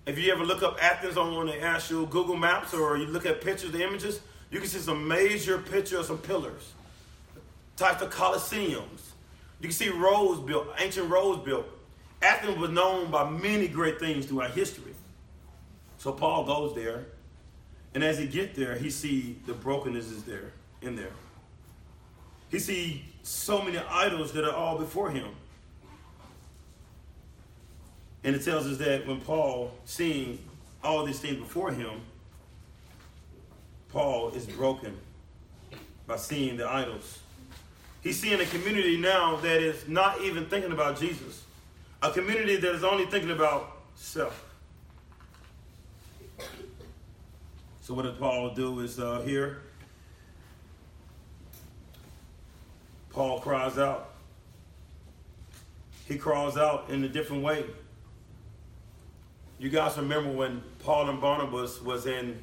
If 0.06 0.18
you 0.18 0.32
ever 0.32 0.44
look 0.46 0.64
up 0.64 0.78
Athens 0.82 1.18
on 1.18 1.46
the 1.46 1.62
actual 1.62 2.06
Google 2.06 2.36
Maps 2.36 2.74
or 2.74 2.98
you 2.98 3.06
look 3.06 3.26
at 3.26 3.42
pictures, 3.42 3.72
the 3.72 3.84
images, 3.84 4.20
you 4.52 4.60
can 4.60 4.68
see 4.68 4.80
some 4.80 5.08
major 5.08 5.58
pictures 5.58 6.00
of 6.00 6.06
some 6.06 6.18
pillars, 6.18 6.74
types 7.78 8.02
of 8.02 8.10
coliseums. 8.10 9.12
You 9.60 9.70
can 9.70 9.72
see 9.72 9.90
roads 9.90 10.42
built, 10.42 10.68
ancient 10.78 11.10
roads 11.10 11.44
built. 11.44 11.66
Athens 12.22 12.58
was 12.58 12.70
known 12.70 13.12
by 13.12 13.30
many 13.30 13.68
great 13.68 14.00
things 14.00 14.26
throughout 14.26 14.52
history. 14.52 14.94
So 15.98 16.12
Paul 16.12 16.46
goes 16.46 16.76
there, 16.76 17.06
and 17.94 18.04
as 18.04 18.18
he 18.18 18.28
get 18.28 18.56
there, 18.56 18.76
he 18.76 18.90
see 18.90 19.38
the 19.46 19.54
brokenness 19.54 20.10
is 20.10 20.24
there, 20.24 20.52
in 20.82 20.96
there. 20.96 21.12
He 22.50 22.60
see 22.60 23.06
so 23.24 23.62
many 23.62 23.78
idols 23.78 24.32
that 24.34 24.44
are 24.44 24.56
all 24.56 24.78
before 24.78 25.10
him. 25.10 25.28
And 28.24 28.36
it 28.36 28.44
tells 28.44 28.68
us 28.68 28.78
that 28.78 29.06
when 29.06 29.22
Paul 29.22 29.72
seeing 29.86 30.40
all 30.84 31.06
these 31.06 31.20
things 31.20 31.38
before 31.38 31.72
him, 31.72 32.02
Paul 33.90 34.30
is 34.30 34.46
broken 34.46 34.98
by 36.08 36.16
seeing 36.16 36.58
the 36.58 36.68
idols. 36.68 37.20
He's 38.02 38.20
seeing 38.20 38.40
a 38.42 38.46
community 38.46 38.98
now 38.98 39.38
that 39.38 39.62
is 39.62 39.88
not 39.88 40.22
even 40.22 40.46
thinking 40.48 40.72
about 40.72 41.00
Jesus, 41.00 41.44
a 42.02 42.12
community 42.12 42.56
that 42.58 42.76
is 42.76 42.84
only 42.84 43.06
thinking 43.06 43.32
about 43.32 43.78
self. 43.96 44.53
So 47.84 47.94
what 47.94 48.04
did 48.04 48.18
Paul 48.18 48.52
do 48.52 48.80
is 48.80 48.98
uh, 48.98 49.20
here? 49.26 49.60
Paul 53.10 53.42
cries 53.42 53.78
out. 53.78 54.12
He 56.08 56.18
cries 56.18 56.56
out 56.56 56.86
in 56.90 57.04
a 57.04 57.10
different 57.10 57.44
way. 57.44 57.66
You 59.60 59.70
guys 59.70 59.98
remember 59.98 60.32
when 60.32 60.64
Paul 60.80 61.10
and 61.10 61.20
Barnabas 61.20 61.82
was 61.82 62.06
in 62.06 62.40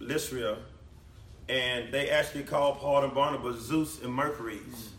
Lystra, 0.00 0.58
and 1.48 1.92
they 1.92 2.10
actually 2.10 2.42
called 2.42 2.78
Paul 2.78 3.04
and 3.04 3.14
Barnabas 3.14 3.60
Zeus 3.60 4.02
and 4.02 4.12
Mercury's. 4.12 4.90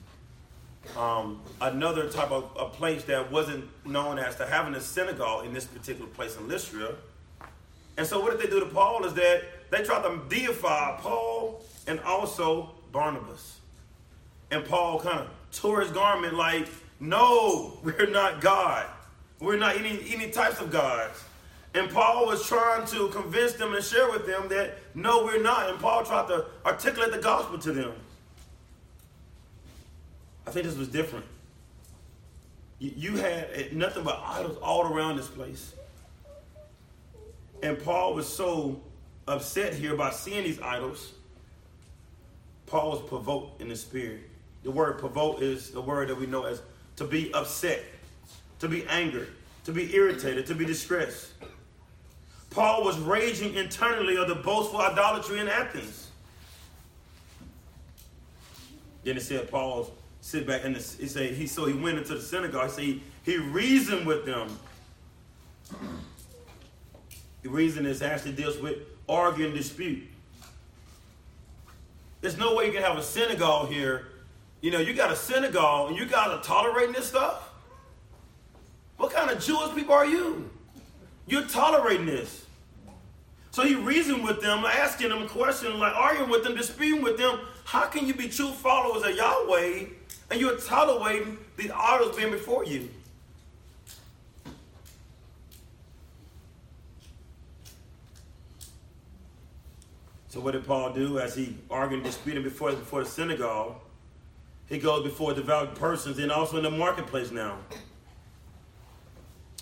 Um, 0.98 1.42
another 1.60 2.10
type 2.10 2.32
of 2.32 2.52
a 2.58 2.70
place 2.70 3.04
that 3.04 3.30
wasn't 3.30 3.66
known 3.86 4.18
as 4.18 4.38
to 4.38 4.46
having 4.46 4.76
a 4.76 4.82
synagogue 4.82 5.46
in 5.46 5.54
this 5.54 5.66
particular 5.66 6.10
place 6.10 6.38
in 6.38 6.48
Lystra. 6.48 6.96
And 8.02 8.08
so 8.08 8.20
what 8.20 8.32
did 8.32 8.42
they 8.42 8.52
do 8.52 8.60
to 8.60 8.66
Paul 8.66 9.06
is 9.06 9.14
that 9.14 9.44
they 9.70 9.84
tried 9.84 10.02
to 10.02 10.24
deify 10.28 10.98
Paul 10.98 11.64
and 11.86 12.00
also 12.00 12.72
Barnabas. 12.92 13.60
And 14.50 14.66
Paul 14.66 15.00
kind 15.00 15.20
of 15.20 15.30
tore 15.52 15.82
his 15.82 15.92
garment 15.92 16.34
like, 16.34 16.68
no, 17.00 17.78
we're 17.84 18.10
not 18.10 18.42
God. 18.42 18.88
We're 19.40 19.58
not 19.58 19.78
any, 19.78 20.02
any 20.12 20.32
types 20.32 20.60
of 20.60 20.72
gods. 20.72 21.24
And 21.76 21.92
Paul 21.92 22.26
was 22.26 22.44
trying 22.48 22.88
to 22.88 23.10
convince 23.10 23.54
them 23.54 23.76
and 23.76 23.86
share 23.86 24.10
with 24.10 24.26
them 24.26 24.50
that 24.50 24.80
no, 24.96 25.24
we're 25.24 25.40
not. 25.40 25.70
And 25.70 25.78
Paul 25.78 26.04
tried 26.04 26.28
to 26.30 26.48
articulate 26.66 27.12
the 27.12 27.20
gospel 27.20 27.60
to 27.60 27.72
them. 27.72 27.94
I 30.48 30.50
think 30.50 30.66
this 30.66 30.76
was 30.76 30.88
different. 30.88 31.26
You, 32.80 33.18
had 33.18 33.48
eh, 33.54 33.68
nothing 33.74 34.04
but 34.04 34.20
idols 34.26 34.58
all 34.64 34.92
around 34.92 35.18
this 35.18 35.28
place. 35.28 35.76
And 37.62 37.82
Paul 37.84 38.14
was 38.16 38.28
so 38.28 38.82
upset 39.28 39.74
here 39.74 39.96
by 39.96 40.12
seeing 40.12 40.44
these 40.44 40.60
idols. 40.60 41.14
Paul 42.66 42.92
was 42.92 43.02
provoked 43.02 43.62
in 43.62 43.70
the 43.70 43.76
spirit. 43.76 44.22
The 44.64 44.72
word 44.72 45.00
provoke 45.00 45.42
is 45.42 45.72
the 45.72 45.82
word 45.82 46.10
that 46.10 46.20
we 46.20 46.26
know 46.26 46.46
as 46.46 46.62
to 46.98 47.04
be 47.04 47.34
upset, 47.34 47.84
to 48.60 48.68
be 48.68 48.86
angered, 48.88 49.30
to 49.66 49.72
be 49.72 49.94
irritated, 49.96 50.46
to 50.48 50.56
be 50.56 50.66
distressed. 50.66 51.32
Paul 52.50 52.84
was 52.84 53.00
raging 53.00 53.56
internally 53.56 54.18
of 54.18 54.28
the 54.28 54.36
boastful 54.36 54.82
idolatry 54.82 55.40
in 55.40 55.48
Athens. 55.48 56.10
Then 59.04 59.18
it 59.18 59.22
said 59.22 59.50
Paul 59.50 59.92
sit 60.20 60.46
back 60.46 60.64
and 60.64 60.76
he 60.76 61.08
said 61.08 61.34
he 61.34 61.48
so 61.48 61.66
he 61.66 61.74
went 61.74 61.98
into 61.98 62.14
the 62.14 62.22
synagogue. 62.22 62.70
Said 62.70 62.84
he, 62.84 63.04
he 63.24 63.38
reasoned 63.38 64.06
with 64.06 64.26
them. 64.26 64.60
The 67.44 67.50
reason 67.50 67.86
is 67.86 68.02
actually 68.02 68.34
deals 68.34 68.58
with 68.60 68.78
arguing 69.10 69.54
dispute. 69.54 70.04
There's 72.22 72.38
no 72.38 72.56
way 72.56 72.68
you 72.68 72.72
can 72.72 72.84
have 72.84 72.98
a 72.98 73.04
synagogue 73.04 73.70
here. 73.70 74.08
You 74.62 74.70
know, 74.70 74.80
you 74.80 74.94
got 74.94 75.12
a 75.12 75.16
synagogue 75.16 75.90
and 75.90 75.98
you 75.98 76.06
got 76.06 76.42
to 76.42 76.48
tolerate 76.48 76.94
this 76.94 77.08
stuff. 77.08 77.50
What 78.98 79.12
kind 79.12 79.32
of 79.32 79.44
Jewish 79.44 79.74
people 79.74 79.96
are 79.96 80.06
you? 80.06 80.50
You're 81.26 81.48
tolerating 81.48 82.06
this. 82.06 82.46
So 83.50 83.64
he 83.64 83.76
reasoned 83.76 84.24
with 84.24 84.42
them, 84.42 84.64
asking 84.64 85.10
them 85.10 85.28
questions, 85.28 85.76
like 85.76 85.96
arguing 85.96 86.30
with 86.30 86.44
them, 86.44 86.56
disputing 86.56 87.02
with 87.02 87.18
them. 87.18 87.40
How 87.66 87.88
can 87.88 88.06
you 88.06 88.14
be 88.14 88.30
true 88.30 88.52
followers 88.52 89.04
of 89.04 89.16
Yahweh 89.16 89.86
and 90.30 90.40
you're 90.40 90.58
tolerating 90.58 91.38
these 91.58 91.72
idols 91.76 92.16
being 92.16 92.32
before 92.32 92.64
you? 92.64 92.90
So 100.32 100.40
what 100.40 100.54
did 100.54 100.66
Paul 100.66 100.94
do 100.94 101.20
as 101.20 101.36
he 101.36 101.56
argued 101.70 102.00
and 102.00 102.10
disputed 102.10 102.44
before, 102.44 102.72
before 102.72 103.04
the 103.04 103.10
synagogue? 103.10 103.76
He 104.68 104.80
goes 104.80 105.04
before 105.04 105.34
devout 105.34 105.76
persons 105.76 106.18
and 106.18 106.32
also 106.32 106.58
in 106.58 106.64
the 106.64 106.72
marketplace 106.72 107.30
now 107.30 107.60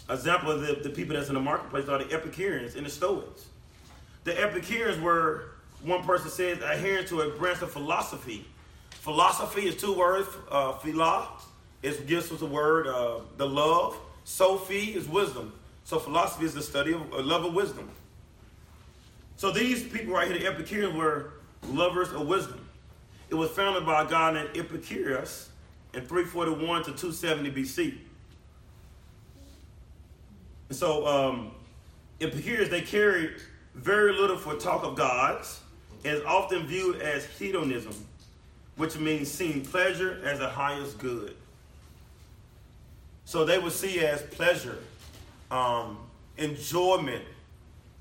example 0.09 0.51
of 0.51 0.61
the, 0.61 0.75
the 0.75 0.89
people 0.89 1.15
that's 1.15 1.29
in 1.29 1.35
the 1.35 1.41
marketplace 1.41 1.87
are 1.87 2.03
the 2.03 2.13
Epicureans 2.13 2.75
and 2.75 2.85
the 2.85 2.89
Stoics. 2.89 3.47
The 4.23 4.39
Epicureans 4.41 4.99
were, 5.01 5.51
one 5.83 6.03
person 6.03 6.29
says, 6.29 6.61
adherents 6.61 7.09
to 7.11 7.21
a 7.21 7.29
branch 7.37 7.61
of 7.61 7.71
philosophy. 7.71 8.45
Philosophy 8.91 9.61
is 9.61 9.75
two 9.77 9.93
words. 9.93 10.27
Uh, 10.49 10.73
phila 10.73 11.29
is 11.81 11.97
gives 12.01 12.31
us 12.31 12.39
the 12.39 12.45
word, 12.45 12.87
uh, 12.87 13.19
the 13.37 13.47
love. 13.47 13.97
Sophie 14.25 14.93
is 14.95 15.07
wisdom. 15.07 15.53
So 15.85 15.99
philosophy 15.99 16.45
is 16.45 16.53
the 16.53 16.61
study 16.61 16.93
of 16.93 17.01
uh, 17.13 17.21
love 17.21 17.45
of 17.45 17.53
wisdom. 17.53 17.89
So 19.39 19.51
these 19.51 19.83
people 19.83 20.13
right 20.13 20.27
here, 20.27 20.37
the 20.37 20.47
Epicureans, 20.47 20.93
were 20.93 21.31
lovers 21.69 22.11
of 22.11 22.27
wisdom. 22.27 22.59
It 23.29 23.35
was 23.35 23.49
founded 23.51 23.85
by 23.85 24.03
a 24.03 24.05
guy 24.05 24.33
named 24.33 24.49
Epicurus 24.53 25.47
in 25.93 26.01
341 26.01 26.83
to 26.83 26.91
270 26.91 27.49
BC. 27.51 27.97
And 30.67 30.77
so 30.77 31.07
um, 31.07 31.51
Epicurus, 32.19 32.67
they 32.67 32.81
carried 32.81 33.35
very 33.75 34.11
little 34.11 34.35
for 34.35 34.55
talk 34.55 34.83
of 34.83 34.97
gods, 34.97 35.61
and 36.03 36.17
is 36.17 36.23
often 36.25 36.67
viewed 36.67 37.01
as 37.01 37.25
hedonism, 37.25 37.95
which 38.75 38.99
means 38.99 39.31
seeing 39.31 39.61
pleasure 39.61 40.19
as 40.25 40.39
the 40.39 40.49
highest 40.49 40.97
good. 40.97 41.33
So 43.23 43.45
they 43.45 43.57
would 43.57 43.71
see 43.71 44.01
as 44.01 44.21
pleasure, 44.21 44.79
um, 45.49 45.97
enjoyment 46.37 47.23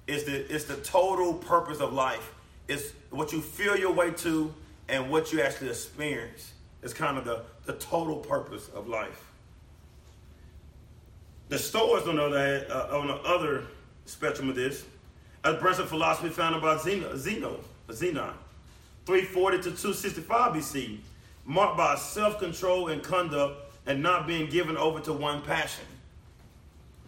is 0.09 0.25
the 0.25 0.53
it's 0.53 0.65
the 0.65 0.77
total 0.77 1.35
purpose 1.35 1.81
of 1.81 1.93
life. 1.93 2.35
It's 2.67 2.93
what 3.11 3.33
you 3.33 3.41
feel 3.41 3.77
your 3.77 3.93
way 3.93 4.11
to 4.11 4.53
and 4.89 5.11
what 5.11 5.33
you 5.33 5.41
actually 5.43 5.71
experience. 5.71 6.53
It's 6.83 6.93
kind 6.93 7.19
of 7.19 7.25
the, 7.25 7.43
the 7.65 7.75
total 7.75 8.17
purpose 8.17 8.69
of 8.75 8.89
life. 8.89 9.25
The 11.49 11.59
Stoics, 11.59 12.07
on 12.07 12.17
the 12.17 12.25
other, 12.25 12.67
uh, 12.71 12.99
on 12.99 13.09
the 13.09 13.15
other 13.15 13.65
spectrum 14.07 14.49
of 14.49 14.57
this, 14.57 14.85
a 15.45 15.55
branch 15.55 15.79
of 15.79 15.89
philosophy 15.89 16.29
founded 16.29 16.63
by 16.63 16.77
Zeno, 16.77 17.17
Zeno, 17.17 17.61
Zenon, 17.89 18.35
340 19.07 19.57
to 19.59 19.63
265 19.63 20.53
BC, 20.53 20.99
marked 21.47 21.77
by 21.77 21.97
self-control 21.97 22.89
and 22.89 23.03
conduct 23.03 23.73
and 23.87 24.03
not 24.03 24.27
being 24.27 24.49
given 24.51 24.77
over 24.77 25.01
to 25.01 25.13
one 25.13 25.41
passion. 25.43 25.85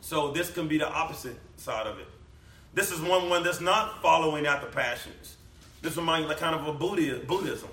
So 0.00 0.33
this 0.33 0.50
can 0.50 0.69
be 0.69 0.78
the 0.78 0.88
opposite 0.88 1.37
side 1.59 1.87
of 1.87 1.99
it. 1.99 2.07
This 2.72 2.92
is 2.92 3.00
one 3.00 3.28
one 3.28 3.42
that's 3.42 3.60
not 3.60 4.00
following 4.00 4.46
after 4.46 4.66
passions. 4.66 5.36
This 5.82 5.96
reminds 5.96 6.24
me 6.24 6.28
like 6.28 6.38
kind 6.38 6.54
of 6.54 6.66
a 6.66 6.72
Buddhism. 6.72 7.68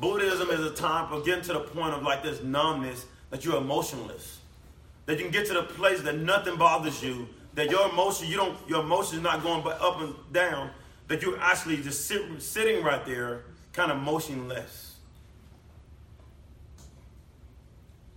Buddhism 0.00 0.50
is 0.50 0.60
a 0.60 0.70
time 0.70 1.08
for 1.08 1.20
getting 1.22 1.42
to 1.44 1.54
the 1.54 1.60
point 1.60 1.94
of 1.94 2.02
like 2.02 2.22
this 2.22 2.42
numbness 2.42 3.06
that 3.30 3.44
you're 3.44 3.56
emotionless. 3.56 4.40
That 5.06 5.18
you 5.18 5.24
can 5.24 5.32
get 5.32 5.46
to 5.46 5.54
the 5.54 5.62
place 5.62 6.02
that 6.02 6.18
nothing 6.18 6.56
bothers 6.56 7.02
you, 7.02 7.28
that 7.54 7.70
your 7.70 7.88
emotion, 7.88 8.28
you 8.28 8.36
don't, 8.36 8.56
your 8.68 8.80
emotion 8.80 9.18
is 9.18 9.22
not 9.22 9.42
going 9.42 9.66
up 9.66 10.00
and 10.00 10.14
down, 10.32 10.70
that 11.08 11.22
you're 11.22 11.40
actually 11.40 11.78
just 11.78 12.06
sit, 12.06 12.22
sitting 12.42 12.82
right 12.82 13.04
there, 13.06 13.44
kind 13.72 13.90
of 13.90 13.98
motionless. 13.98 14.96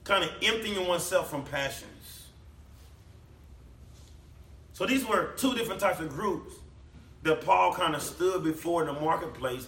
Kind 0.03 0.23
of 0.23 0.31
emptying 0.41 0.87
oneself 0.87 1.29
from 1.29 1.43
passions. 1.43 1.98
So 4.79 4.85
these 4.85 5.05
were 5.05 5.33
two 5.35 5.55
different 5.55 5.81
types 5.81 5.99
of 5.99 6.07
groups 6.07 6.53
that 7.23 7.41
Paul 7.41 7.73
kind 7.73 7.93
of 7.95 8.01
stood 8.01 8.45
before 8.45 8.87
in 8.87 8.87
the 8.87 8.97
marketplace 8.97 9.67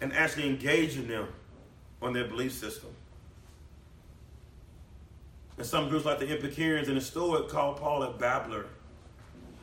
and 0.00 0.12
actually 0.12 0.46
engaged 0.46 0.96
in 0.96 1.08
them 1.08 1.26
on 2.00 2.12
their 2.12 2.28
belief 2.28 2.52
system. 2.52 2.90
And 5.56 5.66
some 5.66 5.88
groups 5.88 6.04
like 6.04 6.20
the 6.20 6.30
Epicureans 6.30 6.86
and 6.86 6.96
the 6.96 7.00
Stoics 7.00 7.52
call 7.52 7.74
Paul 7.74 8.04
a 8.04 8.12
babbler, 8.12 8.66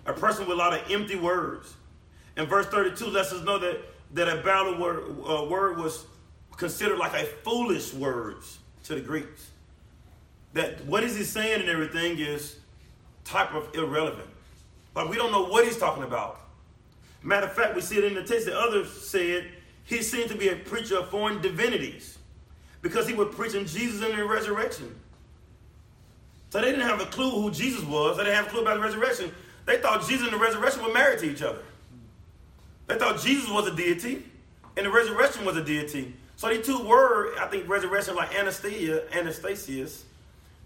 a 0.05 0.11
person 0.11 0.45
with 0.45 0.55
a 0.55 0.59
lot 0.59 0.73
of 0.73 0.91
empty 0.91 1.15
words. 1.15 1.73
And 2.35 2.49
verse 2.49 2.65
32 2.65 3.05
lets 3.05 3.31
us 3.31 3.45
know 3.45 3.59
that, 3.59 3.79
that 4.15 4.27
a 4.27 4.41
babbler 4.43 4.77
word, 4.77 5.15
uh, 5.25 5.45
word 5.45 5.77
was 5.77 6.05
considered 6.57 6.97
like 6.97 7.13
a 7.13 7.23
foolish 7.45 7.93
words 7.93 8.57
to 8.83 8.95
the 8.95 9.01
Greeks. 9.01 9.51
That 10.51 10.83
what 10.83 11.05
is 11.05 11.15
he 11.15 11.23
saying 11.23 11.61
and 11.61 11.69
everything 11.69 12.19
is 12.19 12.59
type 13.23 13.53
of 13.53 13.73
irrelevant. 13.73 14.30
Like 14.95 15.09
we 15.09 15.15
don't 15.15 15.31
know 15.31 15.45
what 15.45 15.65
he's 15.65 15.77
talking 15.77 16.03
about. 16.03 16.41
Matter 17.23 17.47
of 17.47 17.53
fact, 17.53 17.75
we 17.75 17.81
see 17.81 17.97
it 17.97 18.03
in 18.03 18.15
the 18.15 18.23
text 18.23 18.45
that 18.47 18.55
others 18.55 18.91
said 18.91 19.51
he 19.85 20.01
seemed 20.01 20.29
to 20.29 20.37
be 20.37 20.49
a 20.49 20.55
preacher 20.55 20.97
of 20.99 21.09
foreign 21.09 21.41
divinities 21.41 22.17
because 22.81 23.07
he 23.07 23.13
was 23.13 23.33
preaching 23.35 23.65
Jesus 23.65 24.01
and 24.01 24.17
the 24.17 24.25
resurrection. 24.25 24.95
So 26.49 26.59
they 26.59 26.71
didn't 26.71 26.87
have 26.87 26.99
a 26.99 27.05
clue 27.05 27.29
who 27.29 27.51
Jesus 27.51 27.83
was. 27.83 28.17
They 28.17 28.23
didn't 28.23 28.35
have 28.35 28.47
a 28.47 28.49
clue 28.49 28.61
about 28.61 28.75
the 28.75 28.81
resurrection. 28.81 29.31
They 29.65 29.77
thought 29.77 30.07
Jesus 30.07 30.23
and 30.23 30.33
the 30.33 30.43
resurrection 30.43 30.83
were 30.83 30.93
married 30.93 31.19
to 31.19 31.31
each 31.31 31.41
other. 31.41 31.61
They 32.87 32.97
thought 32.97 33.21
Jesus 33.21 33.49
was 33.49 33.67
a 33.67 33.75
deity 33.75 34.23
and 34.75 34.85
the 34.85 34.91
resurrection 34.91 35.45
was 35.45 35.55
a 35.55 35.63
deity. 35.63 36.13
So 36.35 36.49
these 36.49 36.65
two 36.65 36.83
were, 36.83 37.37
I 37.39 37.47
think, 37.47 37.69
resurrection 37.69 38.15
like 38.15 38.35
Anastasia, 38.35 39.03
Anastasius. 39.15 40.03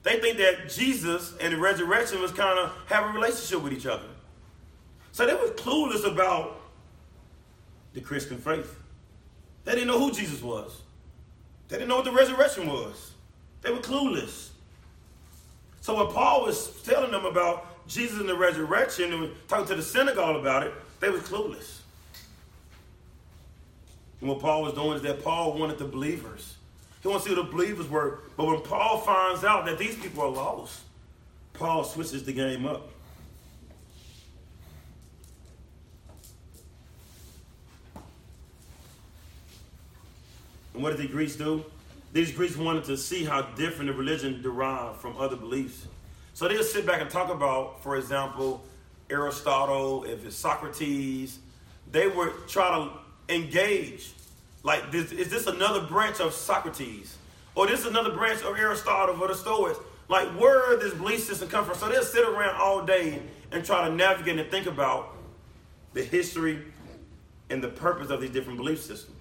They 0.04 0.20
think 0.20 0.38
that 0.38 0.70
Jesus 0.70 1.34
and 1.42 1.54
the 1.54 1.58
resurrection 1.58 2.22
was 2.22 2.32
kind 2.32 2.58
of 2.58 2.72
have 2.88 3.10
a 3.10 3.14
relationship 3.14 3.62
with 3.62 3.74
each 3.74 3.86
other. 3.86 4.08
So 5.16 5.26
they 5.26 5.34
were 5.34 5.48
clueless 5.54 6.06
about 6.06 6.60
the 7.94 8.02
Christian 8.02 8.38
faith. 8.38 8.78
They 9.64 9.72
didn't 9.72 9.88
know 9.88 9.98
who 9.98 10.12
Jesus 10.12 10.42
was. 10.42 10.82
They 11.70 11.78
didn't 11.78 11.88
know 11.88 11.96
what 11.96 12.04
the 12.04 12.12
resurrection 12.12 12.68
was. 12.68 13.14
They 13.62 13.72
were 13.72 13.78
clueless. 13.78 14.50
So 15.80 15.96
when 15.96 16.14
Paul 16.14 16.44
was 16.44 16.82
telling 16.82 17.12
them 17.12 17.24
about 17.24 17.88
Jesus 17.88 18.20
and 18.20 18.28
the 18.28 18.36
resurrection 18.36 19.14
and 19.14 19.32
talking 19.48 19.68
to 19.68 19.76
the 19.76 19.82
synagogue 19.82 20.36
about 20.36 20.64
it, 20.64 20.74
they 21.00 21.08
were 21.08 21.20
clueless. 21.20 21.80
And 24.20 24.28
what 24.28 24.42
Paul 24.42 24.64
was 24.64 24.74
doing 24.74 24.98
is 24.98 25.02
that 25.04 25.24
Paul 25.24 25.58
wanted 25.58 25.78
the 25.78 25.86
believers. 25.86 26.58
He 27.02 27.08
wanted 27.08 27.24
to 27.24 27.30
see 27.30 27.36
what 27.38 27.46
the 27.46 27.52
believers 27.54 27.88
were. 27.88 28.20
But 28.36 28.48
when 28.48 28.60
Paul 28.64 28.98
finds 28.98 29.46
out 29.46 29.66
that 29.66 29.78
these 29.78 29.96
people 29.96 30.24
are 30.24 30.30
lost, 30.30 30.82
Paul 31.54 31.86
switches 31.86 32.26
the 32.26 32.34
game 32.34 32.66
up. 32.66 32.90
And 40.76 40.84
what 40.84 40.96
did 40.96 41.08
the 41.08 41.12
Greeks 41.12 41.38
do? 41.38 41.64
These 42.12 42.34
Greeks 42.34 42.58
wanted 42.58 42.84
to 42.86 42.98
see 42.98 43.24
how 43.24 43.42
different 43.42 43.90
the 43.90 43.98
religion 43.98 44.42
derived 44.42 45.00
from 45.00 45.16
other 45.18 45.38
beliefs. 45.38 45.88
So 46.34 46.50
they'll 46.50 46.64
sit 46.64 46.86
back 46.86 47.00
and 47.00 47.10
talk 47.10 47.30
about, 47.30 47.82
for 47.82 47.96
example, 47.96 48.62
Aristotle, 49.10 50.04
if 50.04 50.26
it's 50.26 50.36
Socrates. 50.36 51.40
They 51.92 52.08
would 52.08 52.48
try 52.50 52.72
to 52.78 53.34
engage. 53.34 54.12
Like, 54.64 54.92
this, 54.92 55.14
is 55.14 55.30
this 55.30 55.48
another 55.48 55.82
branch 55.88 56.20
of 56.20 56.34
Socrates? 56.34 57.18
Or 57.56 57.68
this 57.68 57.86
another 57.86 58.12
branch 58.12 58.42
of 58.44 58.58
Aristotle 58.58 59.22
or 59.22 59.30
the 59.30 59.36
Stoics? 59.36 59.80
Like, 60.10 60.28
where 60.40 60.78
this 60.78 60.94
belief 60.94 61.22
system 61.22 61.48
come 61.48 61.64
from? 61.64 61.76
So 61.76 61.88
they'll 61.88 62.04
sit 62.04 62.28
around 62.28 62.56
all 62.58 62.86
day 62.86 63.22
and 63.54 63.64
try 63.64 63.88
to 63.88 63.96
navigate 63.96 64.38
and 64.38 64.52
think 64.52 64.68
about 64.68 65.16
the 65.94 66.04
history 66.04 66.62
and 67.50 67.64
the 67.64 67.70
purpose 67.70 68.10
of 68.10 68.20
these 68.20 68.32
different 68.32 68.58
belief 68.58 68.82
systems. 68.82 69.15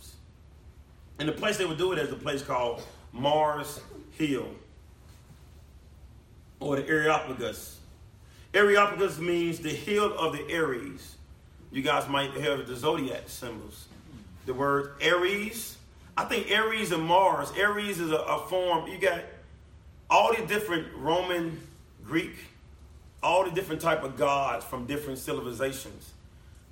And 1.18 1.28
the 1.28 1.32
place 1.32 1.56
they 1.56 1.64
would 1.64 1.78
do 1.78 1.92
it 1.92 1.98
is 1.98 2.10
a 2.10 2.16
place 2.16 2.42
called 2.42 2.82
Mars 3.12 3.80
Hill 4.12 4.48
or 6.60 6.76
the 6.76 6.88
Areopagus. 6.88 7.78
Areopagus 8.52 9.18
means 9.18 9.60
the 9.60 9.70
hill 9.70 10.16
of 10.18 10.32
the 10.32 10.48
Aries. 10.50 11.16
You 11.70 11.82
guys 11.82 12.08
might 12.08 12.30
have 12.32 12.66
the 12.66 12.76
zodiac 12.76 13.28
symbols. 13.28 13.86
The 14.46 14.54
word 14.54 14.92
Aries. 15.00 15.76
I 16.16 16.24
think 16.24 16.50
Aries 16.50 16.92
and 16.92 17.02
Mars. 17.02 17.52
Aries 17.56 17.98
is 17.98 18.12
a, 18.12 18.16
a 18.16 18.46
form. 18.46 18.88
You 18.88 18.98
got 18.98 19.22
all 20.08 20.34
the 20.34 20.46
different 20.46 20.86
Roman, 20.96 21.60
Greek, 22.04 22.36
all 23.22 23.44
the 23.44 23.50
different 23.50 23.80
type 23.80 24.04
of 24.04 24.16
gods 24.16 24.64
from 24.64 24.86
different 24.86 25.18
civilizations. 25.18 26.12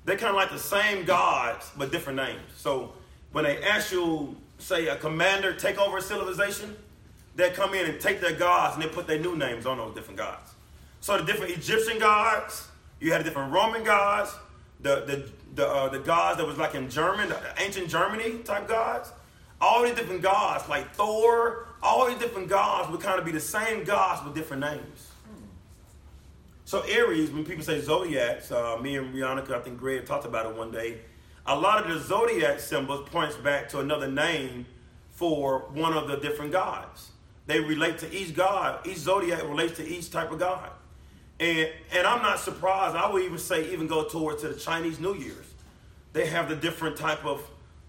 They're 0.05 0.16
kind 0.16 0.31
of 0.31 0.37
like 0.37 0.50
the 0.50 0.59
same 0.59 1.05
gods 1.05 1.70
but 1.76 1.90
different 1.90 2.16
names. 2.16 2.40
So 2.57 2.92
when 3.32 3.44
they 3.44 3.62
actual, 3.62 4.34
say, 4.58 4.88
a 4.88 4.96
commander 4.96 5.52
take 5.54 5.78
over 5.78 5.98
a 5.98 6.02
civilization, 6.02 6.76
they 7.34 7.50
come 7.50 7.74
in 7.74 7.86
and 7.86 8.00
take 8.00 8.20
their 8.20 8.34
gods 8.34 8.74
and 8.74 8.84
they 8.84 8.88
put 8.88 9.06
their 9.06 9.18
new 9.18 9.36
names 9.36 9.66
on 9.66 9.78
those 9.78 9.94
different 9.94 10.18
gods. 10.18 10.54
So 11.00 11.16
the 11.16 11.24
different 11.24 11.52
Egyptian 11.52 11.98
gods, 11.98 12.68
you 13.00 13.12
had 13.12 13.24
different 13.24 13.52
Roman 13.52 13.82
gods, 13.82 14.34
the 14.80 15.00
the 15.06 15.28
the, 15.54 15.68
uh, 15.68 15.88
the 15.88 15.98
gods 15.98 16.38
that 16.38 16.46
was 16.46 16.56
like 16.56 16.74
in 16.74 16.88
German, 16.88 17.32
ancient 17.58 17.88
Germany 17.88 18.38
type 18.38 18.68
gods, 18.68 19.12
all 19.60 19.82
these 19.82 19.94
different 19.94 20.22
gods 20.22 20.66
like 20.68 20.94
Thor, 20.94 21.66
all 21.82 22.08
these 22.08 22.18
different 22.18 22.48
gods 22.48 22.90
would 22.90 23.00
kind 23.00 23.18
of 23.18 23.24
be 23.24 23.32
the 23.32 23.40
same 23.40 23.84
gods 23.84 24.24
with 24.24 24.34
different 24.34 24.62
names. 24.62 25.08
So 26.64 26.80
Aries, 26.88 27.30
when 27.30 27.44
people 27.44 27.62
say 27.62 27.80
zodiacs, 27.80 28.50
uh, 28.50 28.78
me 28.80 28.96
and 28.96 29.12
Rionica, 29.14 29.52
I 29.52 29.60
think 29.60 29.78
Greg 29.78 30.06
talked 30.06 30.24
about 30.24 30.46
it 30.46 30.56
one 30.56 30.70
day 30.70 31.00
a 31.46 31.59
lot 31.59 31.85
of 31.85 31.92
the 31.92 32.00
zodiac 32.00 32.61
symbols 32.61 33.09
points 33.09 33.37
back 33.37 33.68
to 33.70 33.81
another 33.81 34.09
name 34.09 34.66
for 35.11 35.66
one 35.72 35.92
of 35.92 36.09
the 36.09 36.16
different 36.16 36.52
gods. 36.52 37.11
They 37.46 37.61
relate 37.61 37.98
to 37.98 38.12
each 38.12 38.35
god. 38.35 38.87
Each 38.87 38.98
zodiac 38.98 39.42
relates 39.42 39.76
to 39.78 39.87
each 39.87 40.11
type 40.11 40.31
of 40.31 40.38
god. 40.38 40.70
And 41.40 41.68
and 41.92 42.07
I'm 42.07 42.22
not 42.22 42.38
surprised. 42.38 42.96
I 42.96 43.11
would 43.11 43.22
even 43.24 43.38
say 43.38 43.72
even 43.72 43.88
go 43.88 44.05
towards 44.05 44.42
to 44.42 44.48
the 44.48 44.59
Chinese 44.59 45.00
New 45.00 45.14
Year's. 45.14 45.46
They 46.12 46.26
have 46.26 46.48
the 46.48 46.57
different 46.57 46.96
type 46.96 47.24
of 47.24 47.42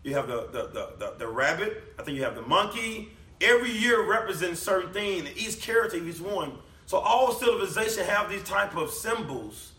you 0.04 0.16
have 0.16 0.28
the 0.28 0.48
the, 0.52 0.68
the, 0.68 0.90
the, 0.98 1.14
the 1.20 1.28
rabbit, 1.28 1.84
I 2.00 2.04
think 2.04 2.18
you 2.18 2.24
have 2.24 2.36
the 2.36 2.42
monkey. 2.42 3.12
Every 3.42 3.72
year 3.72 4.10
represents 4.10 4.62
certain 4.62 4.94
thing, 4.94 5.28
each 5.36 5.62
character, 5.62 5.98
each 5.98 6.22
one. 6.22 6.54
So 6.86 6.98
all 6.98 7.32
civilization 7.34 8.06
have 8.06 8.30
these 8.30 8.44
type 8.44 8.76
of 8.76 8.90
symbols 8.90 9.74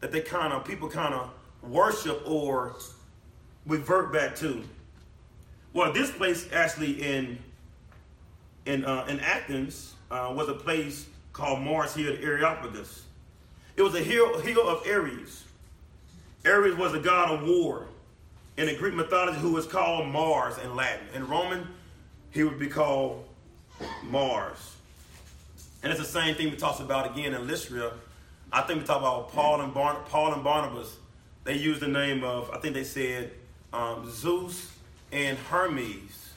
that 0.00 0.10
they 0.10 0.20
kind 0.20 0.52
of 0.52 0.64
people 0.64 0.88
kind 0.88 1.14
of 1.14 1.30
worship 1.62 2.22
or 2.26 2.76
revert 3.66 4.12
back 4.12 4.36
to. 4.36 4.62
Well, 5.72 5.92
this 5.92 6.10
place 6.10 6.48
actually 6.52 7.02
in 7.02 7.38
in 8.66 8.84
uh, 8.84 9.06
in 9.08 9.20
Athens 9.20 9.94
uh, 10.10 10.32
was 10.34 10.48
a 10.48 10.54
place 10.54 11.06
called 11.32 11.60
Mars 11.60 11.94
Hill 11.94 12.16
Areopagus. 12.20 13.04
It 13.76 13.82
was 13.82 13.94
a 13.94 14.00
hill, 14.00 14.38
hill 14.38 14.68
of 14.68 14.86
Ares. 14.86 15.44
Ares 16.46 16.76
was 16.76 16.94
a 16.94 17.00
god 17.00 17.30
of 17.30 17.46
war. 17.46 17.88
In 18.56 18.66
the 18.66 18.76
Greek 18.76 18.94
mythology, 18.94 19.38
who 19.38 19.52
was 19.52 19.66
called 19.66 20.06
Mars 20.06 20.58
in 20.58 20.76
Latin. 20.76 21.08
In 21.12 21.26
Roman, 21.26 21.66
he 22.30 22.44
would 22.44 22.58
be 22.58 22.68
called 22.68 23.24
Mars. 24.04 24.76
And 25.82 25.90
it's 25.90 26.00
the 26.00 26.06
same 26.06 26.36
thing 26.36 26.50
we 26.50 26.56
talked 26.56 26.80
about 26.80 27.10
again 27.10 27.34
in 27.34 27.48
Lystra. 27.48 27.92
I 28.52 28.62
think 28.62 28.80
we 28.80 28.86
talked 28.86 29.00
about 29.00 29.32
Paul 29.32 29.60
and, 29.60 29.74
Bar- 29.74 30.04
Paul 30.08 30.34
and 30.34 30.44
Barnabas. 30.44 30.96
They 31.42 31.56
used 31.56 31.80
the 31.80 31.88
name 31.88 32.22
of, 32.22 32.48
I 32.50 32.58
think 32.58 32.74
they 32.74 32.84
said 32.84 33.32
um, 33.74 34.10
Zeus 34.10 34.70
and 35.12 35.36
Hermes. 35.36 36.30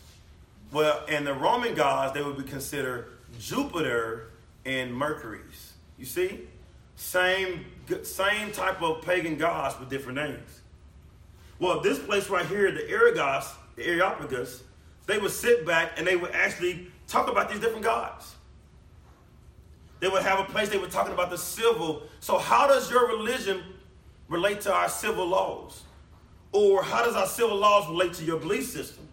Well, 0.72 1.06
and 1.08 1.26
the 1.26 1.34
Roman 1.34 1.76
gods, 1.76 2.14
they 2.14 2.22
would 2.22 2.38
be 2.38 2.44
considered 2.44 3.08
Jupiter 3.40 4.32
and 4.66 4.94
Mercury's. 4.94 5.74
You 5.98 6.06
see? 6.06 6.42
Same, 6.96 7.66
same 8.04 8.52
type 8.52 8.82
of 8.82 9.04
pagan 9.04 9.38
gods 9.38 9.80
with 9.80 9.90
different 9.90 10.18
names. 10.18 10.62
Well, 11.60 11.80
this 11.82 12.00
place 12.00 12.30
right 12.30 12.46
here, 12.46 12.72
the 12.72 12.92
Aragos, 12.92 13.54
the 13.76 13.86
Areopagus, 13.86 14.64
they 15.06 15.18
would 15.18 15.32
sit 15.32 15.66
back 15.66 15.94
and 15.98 16.06
they 16.06 16.16
would 16.16 16.32
actually 16.32 16.88
talk 17.08 17.30
about 17.30 17.50
these 17.50 17.60
different 17.60 17.84
gods. 17.84 18.36
They 20.00 20.08
would 20.08 20.24
have 20.24 20.40
a 20.40 20.44
place 20.44 20.70
they 20.70 20.78
were 20.78 20.88
talking 20.88 21.14
about 21.14 21.30
the 21.30 21.38
civil. 21.38 22.04
So, 22.20 22.38
how 22.38 22.68
does 22.68 22.92
your 22.92 23.08
religion 23.08 23.64
relate 24.28 24.62
to 24.62 24.74
our 24.74 24.90
civil 24.90 25.26
laws? 25.26 25.82
Or 26.52 26.84
how 26.84 27.04
does 27.04 27.16
our 27.16 27.28
civil 27.28 27.58
laws 27.58 27.88
relate 27.90 28.14
to 28.16 28.24
your 28.24 28.40
belief 28.40 28.66
system? 28.66 29.08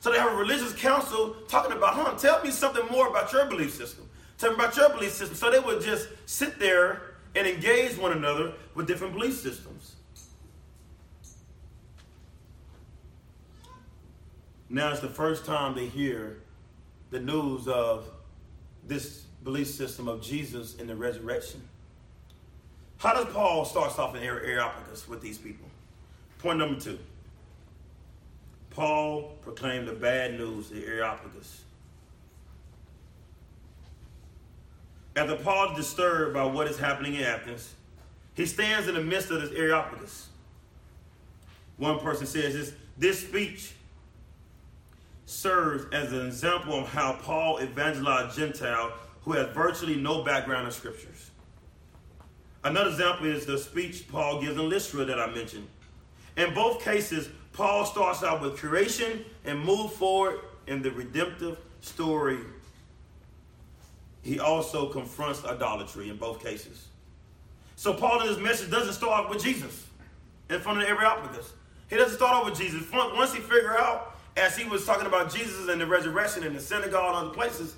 So 0.00 0.12
they 0.12 0.18
have 0.18 0.32
a 0.32 0.36
religious 0.36 0.74
council 0.74 1.34
talking 1.48 1.72
about, 1.72 1.94
huh, 1.94 2.14
tell 2.18 2.42
me 2.42 2.50
something 2.50 2.84
more 2.90 3.08
about 3.08 3.32
your 3.32 3.46
belief 3.46 3.72
system. 3.72 4.08
Tell 4.38 4.50
me 4.50 4.56
about 4.56 4.76
your 4.76 4.90
belief 4.90 5.12
system. 5.12 5.36
So 5.36 5.50
they 5.50 5.58
would 5.58 5.82
just 5.82 6.08
sit 6.26 6.58
there 6.58 7.02
and 7.34 7.46
engage 7.46 7.96
one 7.96 8.12
another 8.12 8.52
with 8.74 8.86
different 8.86 9.14
belief 9.14 9.34
systems. 9.34 9.96
Now 14.68 14.90
it's 14.90 15.00
the 15.00 15.08
first 15.08 15.44
time 15.44 15.74
they 15.74 15.86
hear 15.86 16.38
the 17.10 17.20
news 17.20 17.68
of 17.68 18.06
this 18.86 19.22
belief 19.42 19.68
system 19.68 20.08
of 20.08 20.20
Jesus 20.20 20.76
in 20.76 20.86
the 20.86 20.96
resurrection. 20.96 21.62
How 22.98 23.14
does 23.14 23.32
Paul 23.32 23.64
start 23.64 23.98
off 23.98 24.16
in 24.16 24.22
Areopagus 24.22 25.08
with 25.08 25.20
these 25.20 25.38
people? 25.38 25.68
Point 26.44 26.58
number 26.58 26.78
two. 26.78 26.98
Paul 28.68 29.32
proclaimed 29.40 29.88
the 29.88 29.94
bad 29.94 30.38
news 30.38 30.68
to 30.68 30.86
Areopagus. 30.86 31.62
After 35.16 35.36
Paul 35.36 35.70
is 35.70 35.76
disturbed 35.78 36.34
by 36.34 36.44
what 36.44 36.68
is 36.68 36.78
happening 36.78 37.14
in 37.14 37.22
Athens, 37.22 37.72
he 38.34 38.44
stands 38.44 38.88
in 38.88 38.94
the 38.94 39.00
midst 39.00 39.30
of 39.30 39.40
this 39.40 39.52
Areopagus. 39.52 40.28
One 41.78 41.98
person 42.00 42.26
says 42.26 42.52
this, 42.52 42.74
this 42.98 43.26
speech 43.26 43.72
serves 45.24 45.86
as 45.94 46.12
an 46.12 46.26
example 46.26 46.74
of 46.74 46.88
how 46.88 47.14
Paul 47.22 47.62
evangelized 47.62 48.36
Gentile 48.36 48.92
who 49.22 49.32
had 49.32 49.54
virtually 49.54 49.96
no 49.96 50.22
background 50.22 50.66
in 50.66 50.72
scriptures. 50.74 51.30
Another 52.62 52.90
example 52.90 53.28
is 53.28 53.46
the 53.46 53.56
speech 53.56 54.06
Paul 54.08 54.42
gives 54.42 54.58
in 54.58 54.68
Lystra 54.68 55.06
that 55.06 55.18
I 55.18 55.34
mentioned. 55.34 55.68
In 56.36 56.54
both 56.54 56.82
cases, 56.82 57.28
Paul 57.52 57.84
starts 57.84 58.22
out 58.22 58.40
with 58.40 58.56
creation 58.56 59.24
and 59.44 59.58
move 59.60 59.92
forward 59.92 60.40
in 60.66 60.82
the 60.82 60.90
redemptive 60.90 61.58
story. 61.80 62.38
He 64.22 64.40
also 64.40 64.88
confronts 64.88 65.44
idolatry 65.44 66.08
in 66.08 66.16
both 66.16 66.42
cases. 66.42 66.88
So 67.76 67.92
Paul 67.92 68.22
in 68.22 68.28
his 68.28 68.38
message 68.38 68.70
doesn't 68.70 68.94
start 68.94 69.28
with 69.28 69.42
Jesus 69.42 69.86
in 70.50 70.60
front 70.60 70.82
of 70.82 70.88
every 70.88 71.04
Areopagus. 71.04 71.52
He 71.90 71.96
doesn't 71.96 72.16
start 72.16 72.34
off 72.34 72.44
with 72.46 72.58
Jesus. 72.58 72.82
Once 72.92 73.34
he 73.34 73.40
figure 73.40 73.76
out, 73.76 74.16
as 74.36 74.56
he 74.56 74.68
was 74.68 74.84
talking 74.84 75.06
about 75.06 75.32
Jesus 75.32 75.68
and 75.68 75.80
the 75.80 75.86
resurrection 75.86 76.42
and 76.44 76.56
the 76.56 76.60
synagogue 76.60 77.14
and 77.14 77.26
other 77.26 77.34
places, 77.34 77.76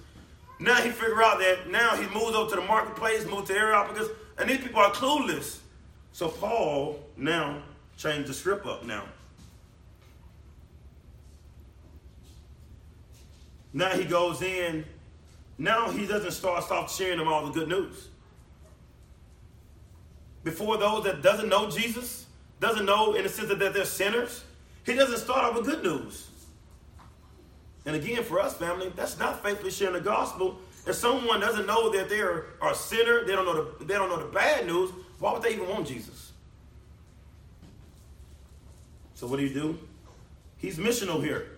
now 0.59 0.77
he 0.77 0.91
figure 0.91 1.23
out 1.23 1.39
that 1.41 1.69
now 1.71 1.97
he 1.97 2.07
moves 2.15 2.35
over 2.35 2.49
to 2.51 2.57
the 2.57 2.67
marketplace, 2.67 3.27
moves 3.27 3.49
to 3.49 3.55
Areopagus, 3.55 4.09
and 4.39 4.49
these 4.49 4.59
people 4.59 4.81
are 4.81 4.91
clueless. 4.91 5.59
So 6.13 6.29
Paul 6.29 7.01
now 7.17 7.63
changed 7.97 8.29
the 8.29 8.35
script 8.35 8.67
up 8.67 8.85
now. 8.85 9.05
Now 13.73 13.91
he 13.91 14.05
goes 14.05 14.43
in. 14.43 14.85
Now 15.59 15.91
he 15.91 16.07
doesn't 16.07 16.33
start 16.33 16.71
off 16.71 16.95
sharing 16.95 17.19
them 17.19 17.29
all 17.29 17.47
the 17.47 17.53
good 17.53 17.69
news. 17.69 18.09
Before 20.45 20.77
those 20.79 21.05
that 21.05 21.23
doesn't 21.23 21.49
know 21.49 21.71
Jesus, 21.71 22.27
doesn't 22.61 22.87
know 22.87 23.15
in 23.15 23.25
the 23.25 23.29
sense 23.29 23.49
that 23.49 23.59
they're 23.59 23.85
sinners, 23.85 24.45
he 24.85 24.95
doesn't 24.95 25.19
start 25.19 25.45
off 25.45 25.57
with 25.57 25.67
good 25.67 25.83
news. 25.83 26.29
And 27.85 27.97
again, 27.97 28.23
for 28.23 28.41
us, 28.41 28.55
family, 28.55 28.93
that's 28.97 29.19
not 29.19 29.43
faithfully 29.43 29.71
sharing 29.71 29.95
the 29.95 30.01
gospel. 30.01 30.59
If 30.87 30.95
someone 30.95 31.41
doesn't 31.41 31.67
know 31.67 31.91
that 31.91 32.09
they 32.09 32.21
are, 32.21 32.47
are 32.61 32.73
a 32.73 32.75
sinner, 32.75 33.25
they 33.25 33.33
don't 33.33 33.45
know 33.45 33.65
the 33.65 33.85
they 33.85 33.95
don't 33.95 34.09
know 34.09 34.19
the 34.19 34.33
bad 34.33 34.67
news. 34.67 34.91
Why 35.19 35.33
would 35.33 35.43
they 35.43 35.55
even 35.55 35.69
want 35.69 35.87
Jesus? 35.87 36.26
So 39.17 39.27
what 39.27 39.39
do 39.39 39.47
you 39.47 39.53
do? 39.53 39.79
He's 40.59 40.79
missional 40.79 41.25
here. 41.25 41.49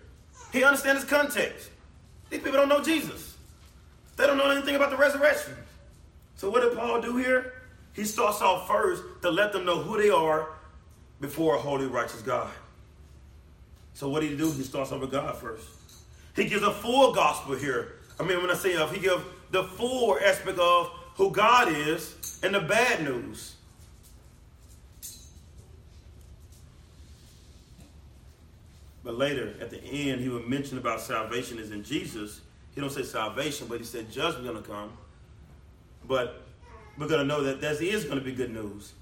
He 0.52 0.64
understands 0.64 1.02
his 1.02 1.10
context. 1.10 1.68
These 2.30 2.40
people 2.40 2.52
don't 2.52 2.68
know 2.68 2.82
Jesus. 2.82 3.36
They 4.16 4.26
don't 4.26 4.38
know 4.38 4.50
anything 4.50 4.76
about 4.76 4.90
the 4.90 4.96
resurrection. 4.96 5.54
So 6.36 6.48
what 6.50 6.62
did 6.62 6.76
Paul 6.76 7.02
do 7.02 7.16
here? 7.16 7.54
He 7.92 8.04
starts 8.04 8.40
off 8.40 8.68
first 8.68 9.02
to 9.22 9.30
let 9.30 9.52
them 9.52 9.64
know 9.64 9.82
who 9.82 10.00
they 10.00 10.08
are 10.08 10.50
before 11.20 11.56
a 11.56 11.58
holy, 11.58 11.86
righteous 11.86 12.22
God. 12.22 12.48
So 13.94 14.08
what 14.08 14.20
did 14.20 14.30
he 14.30 14.36
do? 14.36 14.52
He 14.52 14.62
starts 14.62 14.92
off 14.92 15.00
with 15.00 15.10
God 15.10 15.36
first. 15.36 15.66
He 16.36 16.44
gives 16.44 16.62
a 16.62 16.72
full 16.72 17.12
gospel 17.12 17.56
here. 17.56 17.96
I 18.20 18.22
mean, 18.22 18.40
when 18.40 18.50
I 18.50 18.54
say 18.54 18.76
of, 18.76 18.92
he 18.92 19.00
gives 19.00 19.22
the 19.50 19.64
full 19.64 20.16
aspect 20.18 20.60
of 20.60 20.90
who 21.16 21.32
God 21.32 21.72
is 21.72 22.38
and 22.44 22.54
the 22.54 22.60
bad 22.60 23.02
news. 23.02 23.56
But 29.08 29.16
later, 29.16 29.54
at 29.58 29.70
the 29.70 29.82
end, 29.82 30.20
he 30.20 30.28
would 30.28 30.46
mention 30.46 30.76
about 30.76 31.00
salvation 31.00 31.58
is 31.58 31.70
in 31.70 31.82
Jesus. 31.82 32.42
He 32.74 32.80
don't 32.82 32.90
say 32.92 33.02
salvation, 33.02 33.66
but 33.66 33.78
he 33.78 33.84
said 33.86 34.12
judgment 34.12 34.44
is 34.44 34.50
going 34.50 34.62
to 34.62 34.68
come. 34.68 34.92
But 36.06 36.42
we're 36.98 37.08
to 37.08 37.24
know 37.24 37.42
that 37.42 37.62
there 37.62 37.82
is 37.82 38.04
to 38.04 38.20
be 38.20 38.32
good 38.32 38.52
news. 38.52 38.92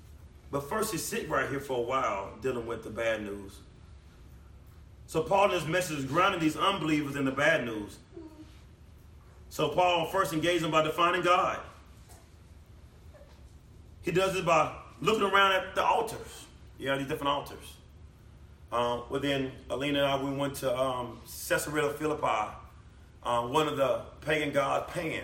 But 0.53 0.69
first, 0.69 0.93
he 0.93 0.99
sit 0.99 1.29
right 1.29 1.51
here 1.51 1.59
for 1.59 1.79
a 1.79 1.83
while 1.83 2.31
dealing 2.41 2.69
with 2.69 2.85
the 2.85 2.91
bad 2.91 3.25
news. 3.25 3.59
So 5.09 5.25
Paul 5.25 5.47
in 5.47 5.59
his 5.59 5.67
message 5.67 5.99
is 5.99 6.05
grounding 6.05 6.41
these 6.41 6.57
unbelievers 6.57 7.17
in 7.17 7.25
the 7.25 7.33
bad 7.33 7.65
news. 7.65 7.99
So 9.49 9.71
Paul 9.71 10.07
first 10.07 10.33
engages 10.33 10.63
them 10.63 10.71
by 10.71 10.83
defining 10.83 11.23
God. 11.23 11.59
He 14.03 14.13
does 14.13 14.37
it 14.37 14.47
by 14.47 14.73
looking 15.01 15.25
around 15.25 15.55
at 15.55 15.75
the 15.75 15.83
altars. 15.83 16.47
Have 16.87 17.01
these 17.01 17.09
different 17.09 17.33
altars. 17.33 17.73
Um, 18.77 19.05
well, 19.09 19.23
then 19.23 19.53
Alina 19.71 20.01
and 20.01 20.07
I, 20.07 20.23
we 20.23 20.31
went 20.37 20.57
to 20.57 20.79
um, 20.79 21.19
Caesarea 21.49 21.89
Philippi, 21.95 22.53
um, 23.23 23.51
one 23.51 23.69
of 23.69 23.79
the 23.79 24.03
pagan 24.21 24.53
gods, 24.53 24.93
Pan. 24.93 25.23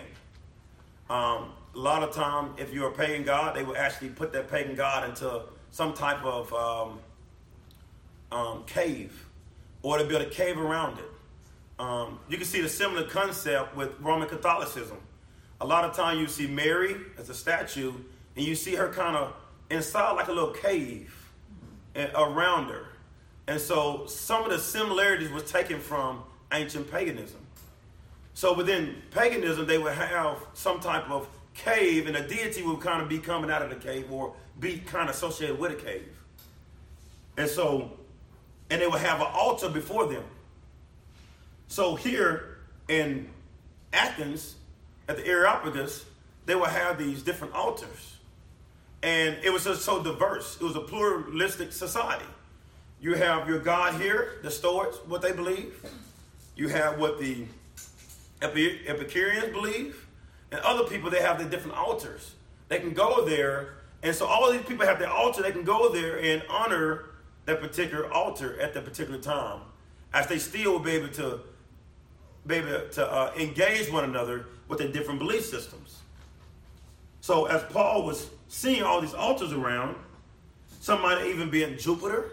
Um, 1.07 1.51
a 1.75 1.77
lot 1.77 2.01
of 2.01 2.15
time, 2.15 2.55
if 2.57 2.73
you're 2.73 2.89
a 2.89 2.93
pagan 2.93 3.21
god, 3.23 3.55
they 3.55 3.61
would 3.61 3.77
actually 3.77 4.09
put 4.09 4.33
that 4.33 4.49
pagan 4.49 4.75
god 4.75 5.07
into 5.07 5.43
some 5.69 5.93
type 5.93 6.25
of 6.25 6.51
um, 6.51 6.99
um, 8.31 8.63
cave, 8.65 9.23
or 9.83 9.99
to 9.99 10.03
build 10.03 10.23
a 10.23 10.29
cave 10.31 10.57
around 10.57 10.97
it. 10.97 11.05
you 12.29 12.37
can 12.37 12.47
see 12.47 12.59
the 12.59 12.69
similar 12.69 13.07
concept 13.07 13.75
with 13.75 13.91
Roman 13.99 14.27
Catholicism. 14.27 14.97
A 15.61 15.65
lot 15.67 15.85
of 15.85 15.95
time 15.95 16.17
you 16.17 16.25
see 16.25 16.47
Mary 16.47 16.95
as 17.19 17.29
a 17.29 17.35
statue, 17.35 17.93
and 18.35 18.43
you 18.43 18.55
see 18.55 18.73
her 18.73 18.91
kind 18.91 19.15
of 19.15 19.35
inside 19.69 20.13
like 20.13 20.27
a 20.27 20.33
little 20.33 20.53
cave 20.53 21.13
around 22.15 22.69
her. 22.69 22.87
And 23.47 23.59
so 23.59 24.05
some 24.07 24.43
of 24.43 24.51
the 24.51 24.59
similarities 24.59 25.29
was 25.29 25.43
taken 25.43 25.79
from 25.79 26.23
ancient 26.51 26.89
paganism. 26.89 27.39
So 28.33 28.53
within 28.53 28.95
paganism, 29.11 29.67
they 29.67 29.77
would 29.77 29.93
have 29.93 30.37
some 30.53 30.79
type 30.79 31.09
of 31.09 31.27
cave, 31.53 32.07
and 32.07 32.15
a 32.15 32.27
deity 32.27 32.63
would 32.63 32.79
kind 32.79 33.01
of 33.01 33.09
be 33.09 33.19
coming 33.19 33.51
out 33.51 33.61
of 33.61 33.69
the 33.69 33.75
cave 33.75 34.11
or 34.11 34.33
be 34.59 34.79
kind 34.79 35.09
of 35.09 35.15
associated 35.15 35.59
with 35.59 35.71
a 35.71 35.75
cave. 35.75 36.07
And 37.37 37.49
so, 37.49 37.91
and 38.69 38.81
they 38.81 38.87
would 38.87 39.01
have 39.01 39.19
an 39.19 39.27
altar 39.31 39.69
before 39.69 40.07
them. 40.07 40.23
So 41.67 41.95
here 41.95 42.57
in 42.87 43.29
Athens, 43.91 44.55
at 45.07 45.17
the 45.17 45.27
Areopagus, 45.27 46.05
they 46.45 46.55
would 46.55 46.69
have 46.69 46.97
these 46.97 47.21
different 47.23 47.53
altars. 47.53 48.17
And 49.01 49.37
it 49.43 49.51
was 49.51 49.65
just 49.65 49.81
so 49.81 50.01
diverse. 50.01 50.57
It 50.59 50.63
was 50.63 50.75
a 50.75 50.81
pluralistic 50.81 51.73
society. 51.73 52.25
You 53.03 53.15
have 53.15 53.49
your 53.49 53.59
God 53.59 53.99
here, 53.99 54.39
the 54.43 54.49
Stoics, 54.49 54.95
what 55.07 55.21
they 55.21 55.33
believe. 55.33 55.75
You 56.55 56.69
have 56.69 56.97
what 56.97 57.19
the 57.19 57.45
Epicureans 58.41 59.51
believe. 59.51 60.07
And 60.53 60.61
other 60.61 60.85
people, 60.85 61.09
they 61.09 61.21
have 61.21 61.37
the 61.37 61.43
different 61.43 61.77
altars. 61.77 62.35
They 62.69 62.79
can 62.79 62.93
go 62.93 63.25
there. 63.25 63.73
And 64.03 64.15
so 64.15 64.25
all 64.25 64.49
these 64.53 64.61
people 64.61 64.85
have 64.85 64.99
their 64.99 65.09
altar. 65.09 65.41
They 65.41 65.51
can 65.51 65.65
go 65.65 65.91
there 65.91 66.17
and 66.17 66.43
honor 66.49 67.07
that 67.43 67.59
particular 67.59 68.09
altar 68.09 68.57
at 68.61 68.73
that 68.73 68.85
particular 68.85 69.19
time. 69.19 69.59
As 70.13 70.27
they 70.27 70.39
still 70.39 70.71
will 70.71 70.79
be 70.79 70.91
able 70.91 71.09
to, 71.09 71.41
be 72.47 72.55
able 72.55 72.87
to 72.87 73.05
uh, 73.05 73.33
engage 73.37 73.91
one 73.91 74.05
another 74.05 74.45
with 74.69 74.79
their 74.79 74.87
different 74.87 75.19
belief 75.19 75.43
systems. 75.43 75.99
So 77.19 77.47
as 77.47 77.63
Paul 77.63 78.05
was 78.05 78.29
seeing 78.47 78.81
all 78.81 79.01
these 79.01 79.13
altars 79.13 79.51
around, 79.51 79.97
some 80.79 81.01
might 81.01 81.25
even 81.25 81.49
be 81.49 81.63
in 81.63 81.77
Jupiter, 81.77 82.31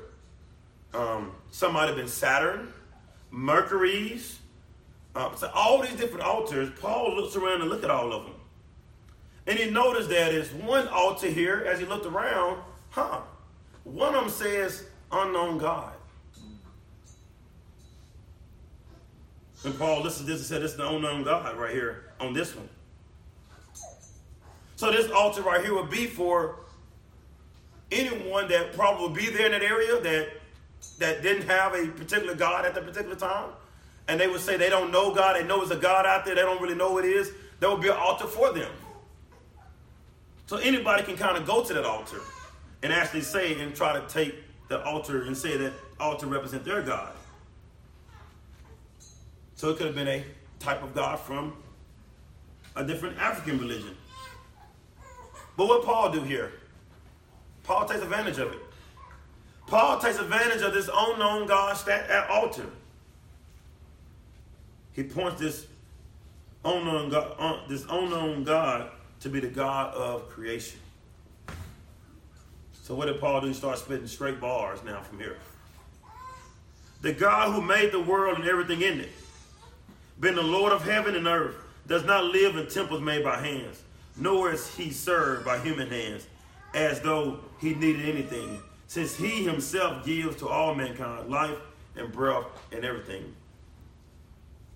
um, 0.94 1.32
some 1.50 1.72
might 1.72 1.86
have 1.86 1.96
been 1.96 2.08
Saturn, 2.08 2.72
Mercury's. 3.30 4.38
Uh, 5.14 5.34
so 5.34 5.50
all 5.54 5.82
these 5.82 5.96
different 5.96 6.24
altars, 6.24 6.70
Paul 6.80 7.16
looks 7.16 7.36
around 7.36 7.60
and 7.62 7.70
look 7.70 7.84
at 7.84 7.90
all 7.90 8.12
of 8.12 8.24
them. 8.24 8.34
And 9.46 9.58
he 9.58 9.70
noticed 9.70 10.08
that 10.10 10.32
there's 10.32 10.52
one 10.52 10.86
altar 10.88 11.28
here, 11.28 11.64
as 11.66 11.80
he 11.80 11.86
looked 11.86 12.06
around, 12.06 12.62
huh, 12.90 13.20
one 13.84 14.14
of 14.14 14.22
them 14.22 14.30
says 14.30 14.84
unknown 15.10 15.58
God. 15.58 15.92
And 19.64 19.76
Paul 19.78 20.02
listened 20.02 20.26
to 20.26 20.32
this 20.32 20.40
and 20.40 20.48
said, 20.48 20.62
This 20.62 20.72
is 20.72 20.76
the 20.76 20.88
unknown 20.88 21.22
God 21.24 21.56
right 21.56 21.72
here 21.72 22.04
on 22.18 22.32
this 22.32 22.54
one. 22.54 22.68
So 24.76 24.90
this 24.90 25.10
altar 25.10 25.42
right 25.42 25.62
here 25.62 25.74
would 25.74 25.90
be 25.90 26.06
for 26.06 26.56
anyone 27.92 28.48
that 28.48 28.72
probably 28.72 29.08
would 29.08 29.14
be 29.14 29.28
there 29.28 29.46
in 29.46 29.52
that 29.52 29.62
area 29.62 30.00
that 30.00 30.39
that 30.98 31.22
didn't 31.22 31.46
have 31.46 31.74
a 31.74 31.86
particular 31.86 32.34
God 32.34 32.64
at 32.64 32.74
that 32.74 32.84
particular 32.84 33.16
time. 33.16 33.50
and 34.08 34.20
they 34.20 34.26
would 34.26 34.40
say 34.40 34.56
they 34.56 34.70
don't 34.70 34.90
know 34.90 35.14
God, 35.14 35.36
they 35.36 35.44
know 35.44 35.58
there's 35.58 35.70
a 35.70 35.80
God 35.80 36.04
out 36.04 36.24
there, 36.24 36.34
they 36.34 36.40
don't 36.40 36.60
really 36.60 36.74
know 36.74 36.90
what 36.90 37.04
it 37.04 37.12
is, 37.12 37.30
there 37.60 37.70
would 37.70 37.80
be 37.80 37.88
an 37.88 37.96
altar 37.96 38.26
for 38.26 38.52
them. 38.52 38.70
So 40.46 40.56
anybody 40.56 41.04
can 41.04 41.16
kind 41.16 41.36
of 41.36 41.46
go 41.46 41.62
to 41.62 41.74
that 41.74 41.84
altar 41.84 42.20
and 42.82 42.92
actually 42.92 43.20
say 43.20 43.60
and 43.60 43.74
try 43.74 43.92
to 43.92 44.04
take 44.08 44.34
the 44.68 44.82
altar 44.84 45.22
and 45.22 45.36
say 45.36 45.56
that 45.56 45.72
altar 46.00 46.26
represent 46.26 46.64
their 46.64 46.82
God. 46.82 47.12
So 49.54 49.70
it 49.70 49.76
could 49.76 49.86
have 49.86 49.94
been 49.94 50.08
a 50.08 50.24
type 50.58 50.82
of 50.82 50.94
God 50.94 51.20
from 51.20 51.54
a 52.74 52.82
different 52.82 53.18
African 53.18 53.60
religion. 53.60 53.96
But 55.56 55.68
what 55.68 55.84
Paul 55.84 56.10
do 56.10 56.22
here? 56.22 56.52
Paul 57.62 57.86
takes 57.86 58.00
advantage 58.00 58.38
of 58.38 58.52
it. 58.52 58.58
Paul 59.70 60.00
takes 60.00 60.18
advantage 60.18 60.62
of 60.62 60.74
this 60.74 60.90
unknown 60.92 61.46
God 61.46 61.88
at 61.88 62.28
altar. 62.28 62.66
He 64.92 65.04
points 65.04 65.40
this 65.40 65.66
unknown 66.64 67.10
God, 67.10 67.36
uh, 67.38 67.60
this 67.68 67.86
unknown 67.88 68.42
God 68.42 68.90
to 69.20 69.28
be 69.28 69.38
the 69.38 69.46
God 69.46 69.94
of 69.94 70.28
creation. 70.28 70.80
So 72.82 72.96
what 72.96 73.06
did 73.06 73.20
Paul 73.20 73.42
do? 73.42 73.46
He 73.46 73.54
starts 73.54 73.82
spitting 73.82 74.08
straight 74.08 74.40
bars 74.40 74.80
now 74.84 75.02
from 75.02 75.20
here. 75.20 75.36
The 77.02 77.12
God 77.12 77.54
who 77.54 77.62
made 77.62 77.92
the 77.92 78.00
world 78.00 78.38
and 78.38 78.48
everything 78.48 78.82
in 78.82 78.98
it, 78.98 79.10
been 80.18 80.34
the 80.34 80.42
Lord 80.42 80.72
of 80.72 80.82
heaven 80.82 81.14
and 81.14 81.28
earth, 81.28 81.54
does 81.86 82.04
not 82.04 82.24
live 82.24 82.56
in 82.56 82.68
temples 82.68 83.00
made 83.00 83.22
by 83.22 83.38
hands, 83.40 83.80
nor 84.16 84.52
is 84.52 84.74
he 84.74 84.90
served 84.90 85.44
by 85.44 85.60
human 85.60 85.88
hands, 85.88 86.26
as 86.74 87.00
though 87.00 87.38
he 87.60 87.74
needed 87.74 88.08
anything 88.08 88.60
since 88.90 89.14
he 89.14 89.44
himself 89.44 90.04
gives 90.04 90.34
to 90.34 90.48
all 90.48 90.74
mankind 90.74 91.30
life 91.30 91.56
and 91.94 92.10
breath 92.10 92.46
and 92.72 92.84
everything. 92.84 93.32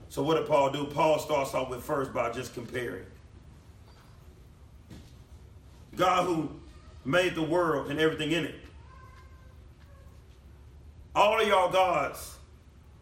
So 0.08 0.22
what 0.22 0.36
did 0.36 0.46
Paul 0.46 0.70
do? 0.70 0.84
Paul 0.84 1.18
starts 1.18 1.52
off 1.52 1.68
with 1.68 1.82
first 1.82 2.14
by 2.14 2.30
just 2.30 2.54
comparing. 2.54 3.06
God 5.96 6.26
who 6.26 6.48
made 7.04 7.34
the 7.34 7.42
world 7.42 7.90
and 7.90 7.98
everything 7.98 8.30
in 8.30 8.44
it. 8.44 8.54
All 11.16 11.40
of 11.40 11.48
y'all 11.48 11.72
gods 11.72 12.36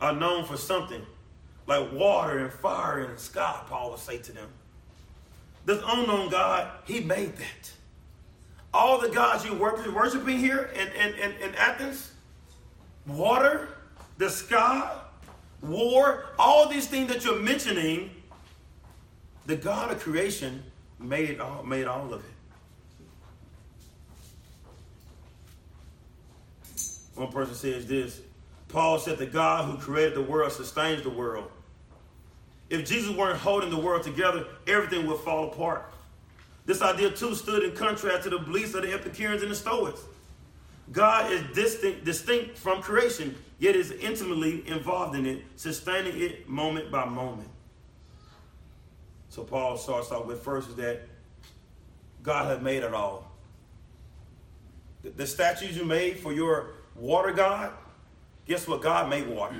are 0.01 0.15
known 0.15 0.47
for 0.47 0.57
something 0.57 1.03
like 1.67 1.93
water 1.93 2.39
and 2.39 2.51
fire 2.51 3.05
and 3.05 3.19
sky, 3.19 3.61
Paul 3.69 3.91
would 3.91 4.01
say 4.01 4.17
to 4.17 4.33
them. 4.33 4.49
This 5.67 5.83
unknown 5.87 6.31
God, 6.31 6.71
he 6.87 7.03
made 7.03 7.37
that 7.37 7.73
all 8.75 9.01
the 9.01 9.09
gods 9.09 9.45
you 9.45 9.53
are 9.63 9.91
worshiping 9.93 10.39
here 10.39 10.71
in, 10.75 10.89
in, 10.89 11.15
in, 11.15 11.33
in 11.43 11.55
Athens, 11.57 12.13
water, 13.07 13.69
the 14.19 14.31
sky, 14.31 14.91
war, 15.61 16.27
all 16.39 16.69
these 16.69 16.87
things 16.87 17.09
that 17.09 17.25
you're 17.25 17.41
mentioning, 17.41 18.11
the 19.47 19.57
God 19.57 19.91
of 19.91 20.01
creation 20.01 20.63
made 20.99 21.41
all, 21.41 21.63
made 21.63 21.87
all 21.87 22.13
of 22.13 22.25
it. 22.25 22.31
One 27.15 27.31
person 27.31 27.55
says 27.55 27.87
this 27.87 28.21
Paul 28.69 28.99
said, 28.99 29.19
The 29.19 29.27
God 29.27 29.67
who 29.67 29.77
created 29.77 30.15
the 30.15 30.23
world 30.23 30.53
sustains 30.53 31.03
the 31.03 31.11
world. 31.11 31.51
If 32.71 32.89
Jesus 32.89 33.15
weren't 33.15 33.39
holding 33.39 33.69
the 33.69 33.77
world 33.77 34.03
together, 34.03 34.47
everything 34.67 35.07
would 35.07 35.21
fall 35.21 35.49
apart. 35.53 35.92
This 36.65 36.81
idea 36.81 37.11
too 37.11 37.35
stood 37.35 37.65
in 37.65 37.73
contrast 37.75 38.25
to 38.25 38.31
the 38.31 38.39
beliefs 38.39 38.75
of 38.75 38.83
the 38.83 38.93
Epicureans 38.93 39.43
and 39.43 39.51
the 39.51 39.57
Stoics. 39.57 40.01
God 40.91 41.31
is 41.33 41.43
distinct, 41.55 42.05
distinct 42.05 42.57
from 42.57 42.83
creation, 42.83 43.35
yet 43.59 43.75
is 43.75 43.93
intimately 43.93 44.67
involved 44.69 45.17
in 45.17 45.27
it, 45.27 45.43
sustaining 45.57 46.21
it 46.21 46.49
moment 46.49 46.91
by 46.91 47.05
moment. 47.05 47.49
So 49.29 49.43
Paul 49.43 49.77
starts 49.77 50.11
off 50.11 50.27
with 50.27 50.43
first 50.43 50.69
is 50.69 50.75
that 50.77 51.03
God 52.23 52.51
had 52.51 52.63
made 52.63 52.83
it 52.83 52.93
all. 52.93 53.31
The, 55.03 55.11
the 55.11 55.27
statues 55.27 55.77
you 55.77 55.85
made 55.85 56.19
for 56.19 56.33
your 56.33 56.75
water 56.95 57.33
god, 57.33 57.73
guess 58.47 58.69
what? 58.69 58.83
God 58.83 59.09
made 59.09 59.27
water. 59.27 59.57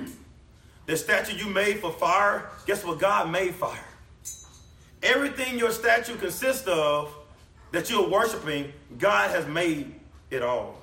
The 0.85 0.97
statue 0.97 1.37
you 1.37 1.47
made 1.47 1.79
for 1.79 1.91
fire, 1.91 2.49
guess 2.65 2.85
what? 2.85 2.99
God 2.99 3.31
made 3.31 3.55
fire. 3.55 3.83
Everything 5.03 5.59
your 5.59 5.71
statue 5.71 6.15
consists 6.15 6.65
of 6.65 7.13
that 7.71 7.89
you're 7.89 8.07
worshiping, 8.07 8.71
God 8.97 9.31
has 9.31 9.45
made 9.47 9.93
it 10.29 10.41
all. 10.41 10.81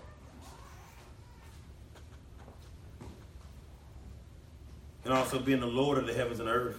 And 5.05 5.15
also 5.15 5.39
being 5.39 5.61
the 5.61 5.67
Lord 5.67 5.97
of 5.97 6.07
the 6.07 6.13
heavens 6.13 6.39
and 6.39 6.49
earth. 6.49 6.79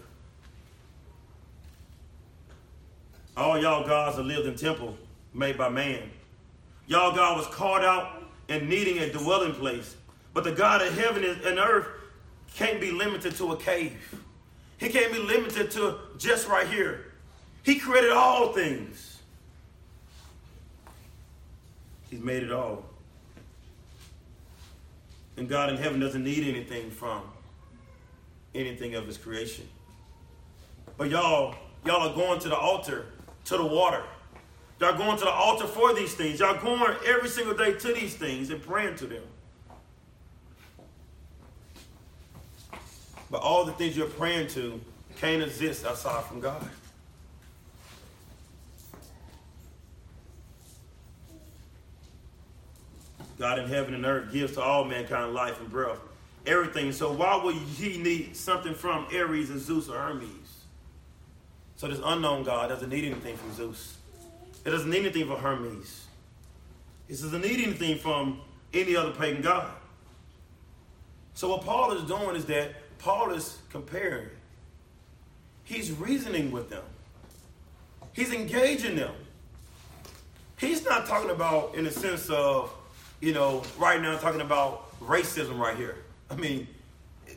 All 3.35 3.59
y'all 3.59 3.87
gods 3.87 4.17
that 4.17 4.23
lived 4.23 4.45
in 4.45 4.55
temple 4.55 4.95
made 5.33 5.57
by 5.57 5.69
man. 5.69 6.11
Y'all 6.85 7.15
God 7.15 7.37
was 7.37 7.47
called 7.47 7.83
out 7.83 8.23
and 8.49 8.69
needing 8.69 8.99
a 8.99 9.11
dwelling 9.11 9.53
place. 9.53 9.95
But 10.33 10.43
the 10.43 10.51
God 10.51 10.85
of 10.85 10.95
heaven 10.95 11.23
and 11.23 11.57
earth 11.57 11.87
can't 12.53 12.79
be 12.79 12.91
limited 12.91 13.35
to 13.37 13.53
a 13.53 13.57
cave. 13.57 14.21
He 14.77 14.89
can't 14.89 15.11
be 15.11 15.19
limited 15.19 15.71
to 15.71 15.97
just 16.17 16.47
right 16.47 16.67
here. 16.67 17.10
He 17.63 17.79
created 17.79 18.11
all 18.11 18.53
things. 18.53 19.19
He's 22.09 22.19
made 22.19 22.43
it 22.43 22.51
all. 22.51 22.85
And 25.37 25.47
God 25.47 25.69
in 25.69 25.77
heaven 25.77 25.99
doesn't 25.99 26.23
need 26.23 26.47
anything 26.47 26.91
from 26.91 27.21
anything 28.53 28.95
of 28.95 29.07
his 29.07 29.17
creation. 29.17 29.67
But 30.97 31.09
y'all, 31.09 31.55
y'all 31.85 32.09
are 32.09 32.15
going 32.15 32.39
to 32.41 32.49
the 32.49 32.57
altar, 32.57 33.05
to 33.45 33.57
the 33.57 33.65
water. 33.65 34.03
Y'all 34.79 34.97
going 34.97 35.17
to 35.17 35.23
the 35.23 35.31
altar 35.31 35.67
for 35.67 35.93
these 35.93 36.13
things. 36.15 36.39
Y'all 36.39 36.59
going 36.61 36.95
every 37.05 37.29
single 37.29 37.55
day 37.55 37.73
to 37.73 37.93
these 37.93 38.15
things 38.15 38.49
and 38.49 38.61
praying 38.61 38.95
to 38.97 39.05
them. 39.05 39.23
But 43.29 43.41
all 43.41 43.63
the 43.63 43.71
things 43.73 43.95
you're 43.95 44.07
praying 44.07 44.47
to 44.49 44.81
can't 45.17 45.41
exist 45.41 45.85
outside 45.85 46.23
from 46.25 46.41
God. 46.41 46.67
God 53.41 53.57
in 53.57 53.67
heaven 53.67 53.95
and 53.95 54.05
earth 54.05 54.31
gives 54.31 54.53
to 54.53 54.61
all 54.61 54.85
mankind 54.85 55.33
life 55.33 55.59
and 55.59 55.67
breath. 55.67 55.97
Everything. 56.45 56.91
So 56.91 57.11
why 57.11 57.43
would 57.43 57.55
he 57.55 57.97
need 57.97 58.37
something 58.37 58.75
from 58.75 59.07
Ares 59.11 59.49
and 59.49 59.59
Zeus 59.59 59.89
or 59.89 59.97
Hermes? 59.97 60.65
So 61.75 61.87
this 61.87 61.99
unknown 62.05 62.43
God 62.43 62.69
doesn't 62.69 62.89
need 62.89 63.03
anything 63.03 63.35
from 63.35 63.51
Zeus. 63.55 63.97
It 64.63 64.69
doesn't 64.69 64.91
need 64.91 64.99
anything 64.99 65.25
from 65.25 65.37
Hermes. 65.37 66.05
It 67.09 67.13
doesn't 67.13 67.41
need 67.41 67.59
anything 67.61 67.97
from 67.97 68.41
any 68.75 68.95
other 68.95 69.09
pagan 69.09 69.41
god. 69.41 69.71
So 71.33 71.49
what 71.49 71.65
Paul 71.65 71.93
is 71.93 72.03
doing 72.03 72.35
is 72.35 72.45
that 72.45 72.73
Paul 72.99 73.31
is 73.31 73.57
comparing. 73.71 74.29
He's 75.63 75.91
reasoning 75.91 76.51
with 76.51 76.69
them. 76.69 76.83
He's 78.13 78.31
engaging 78.31 78.97
them. 78.97 79.15
He's 80.57 80.85
not 80.85 81.07
talking 81.07 81.31
about 81.31 81.73
in 81.73 81.85
the 81.85 81.91
sense 81.91 82.29
of 82.29 82.71
you 83.21 83.33
know, 83.33 83.63
right 83.77 84.01
now 84.01 84.17
talking 84.17 84.41
about 84.41 84.99
racism 84.99 85.57
right 85.57 85.77
here. 85.77 85.97
I 86.29 86.35
mean, 86.35 86.67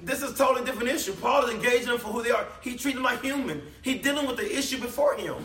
this 0.03 0.23
is 0.23 0.33
a 0.33 0.35
totally 0.35 0.65
different 0.65 0.89
issue. 0.89 1.13
Paul 1.13 1.45
is 1.45 1.55
engaging 1.55 1.89
them 1.89 1.99
for 1.99 2.09
who 2.09 2.23
they 2.23 2.31
are. 2.31 2.47
He 2.63 2.77
treating 2.77 3.03
them 3.03 3.05
like 3.05 3.23
human. 3.23 3.63
He's 3.83 4.03
dealing 4.03 4.27
with 4.27 4.37
the 4.37 4.59
issue 4.59 4.81
before 4.81 5.15
him. 5.15 5.37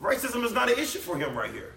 Racism 0.00 0.44
is 0.44 0.52
not 0.52 0.70
an 0.70 0.78
issue 0.78 0.98
for 0.98 1.16
him 1.16 1.36
right 1.36 1.50
here. 1.50 1.74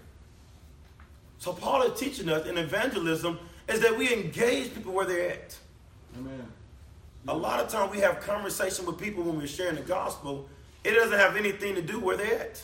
So 1.40 1.54
Paul 1.54 1.82
is 1.84 2.00
teaching 2.00 2.30
us 2.30 2.46
in 2.46 2.58
evangelism 2.58 3.40
is 3.68 3.80
that 3.80 3.98
we 3.98 4.14
engage 4.14 4.76
people 4.76 4.94
where 4.94 5.06
they're 5.06 5.32
at. 5.32 5.58
Amen. 6.18 6.46
A 7.28 7.36
lot 7.36 7.60
of 7.60 7.70
times 7.70 7.92
we 7.92 8.00
have 8.00 8.20
conversation 8.20 8.86
with 8.86 9.00
people 9.00 9.24
when 9.24 9.38
we're 9.38 9.48
sharing 9.48 9.76
the 9.76 9.82
gospel. 9.82 10.48
It 10.84 10.92
doesn't 10.92 11.18
have 11.18 11.36
anything 11.36 11.76
to 11.76 11.82
do 11.82 12.00
where 12.00 12.18
they're 12.18 12.40
at. 12.40 12.64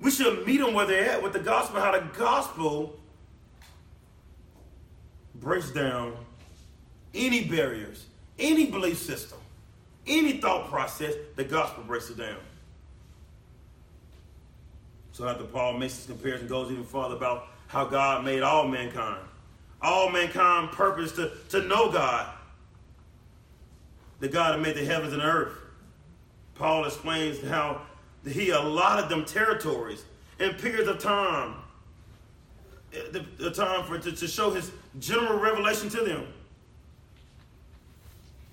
We 0.00 0.10
should 0.10 0.46
meet 0.46 0.58
them 0.58 0.74
where 0.74 0.86
they're 0.86 1.10
at 1.10 1.22
with 1.22 1.32
the 1.32 1.40
gospel, 1.40 1.80
how 1.80 1.92
the 1.92 2.06
gospel 2.16 2.98
breaks 5.34 5.70
down 5.70 6.16
any 7.14 7.44
barriers, 7.44 8.06
any 8.38 8.66
belief 8.66 8.98
system, 8.98 9.38
any 10.06 10.38
thought 10.38 10.68
process, 10.68 11.14
the 11.36 11.44
gospel 11.44 11.84
breaks 11.84 12.10
it 12.10 12.18
down. 12.18 12.36
So 15.12 15.28
after 15.28 15.44
Paul 15.44 15.78
makes 15.78 15.96
this 15.96 16.06
comparison, 16.06 16.48
goes 16.48 16.70
even 16.72 16.84
further 16.84 17.14
about 17.14 17.48
how 17.68 17.84
God 17.84 18.24
made 18.24 18.42
all 18.42 18.66
mankind. 18.66 19.22
All 19.80 20.10
mankind 20.10 20.72
purpose 20.72 21.12
to, 21.12 21.30
to 21.50 21.62
know 21.62 21.90
God. 21.90 22.32
The 24.20 24.28
God 24.28 24.54
that 24.54 24.60
made 24.60 24.76
the 24.76 24.84
heavens 24.84 25.12
and 25.12 25.22
earth. 25.22 25.56
Paul 26.54 26.84
explains 26.84 27.40
how 27.46 27.82
he 28.26 28.50
allotted 28.50 29.08
them 29.08 29.24
territories 29.24 30.04
and 30.40 30.56
periods 30.58 30.88
of 30.88 30.98
time 30.98 31.56
the, 33.12 33.24
the 33.38 33.50
time 33.50 33.84
for 33.84 33.98
to, 33.98 34.12
to 34.12 34.28
show 34.28 34.50
his 34.50 34.70
general 34.98 35.38
revelation 35.38 35.88
to 35.90 36.00
them. 36.04 36.26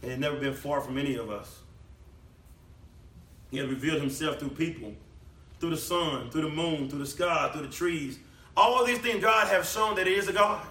And 0.01 0.12
he's 0.12 0.19
never 0.19 0.38
been 0.38 0.54
far 0.54 0.82
from 0.82 0.97
any 0.97 1.15
of 1.15 1.30
us. 1.30 1.60
He 3.51 3.58
had 3.58 3.69
revealed 3.69 4.01
himself 4.01 4.39
through 4.39 4.49
people, 4.49 4.93
through 5.60 5.71
the 5.71 5.77
sun, 5.77 6.30
through 6.32 6.43
the 6.43 6.49
moon, 6.49 6.89
through 6.89 6.99
the 6.99 7.06
sky, 7.06 7.49
through 7.54 7.63
the 7.63 7.73
trees. 7.73 8.17
All 8.56 8.86
these 8.86 8.99
things 8.99 9.21
God 9.21 9.47
has 9.47 9.71
shown 9.71 9.95
that 9.95 10.08
he 10.08 10.13
is 10.13 10.27
a 10.27 10.34
God. 10.34 10.65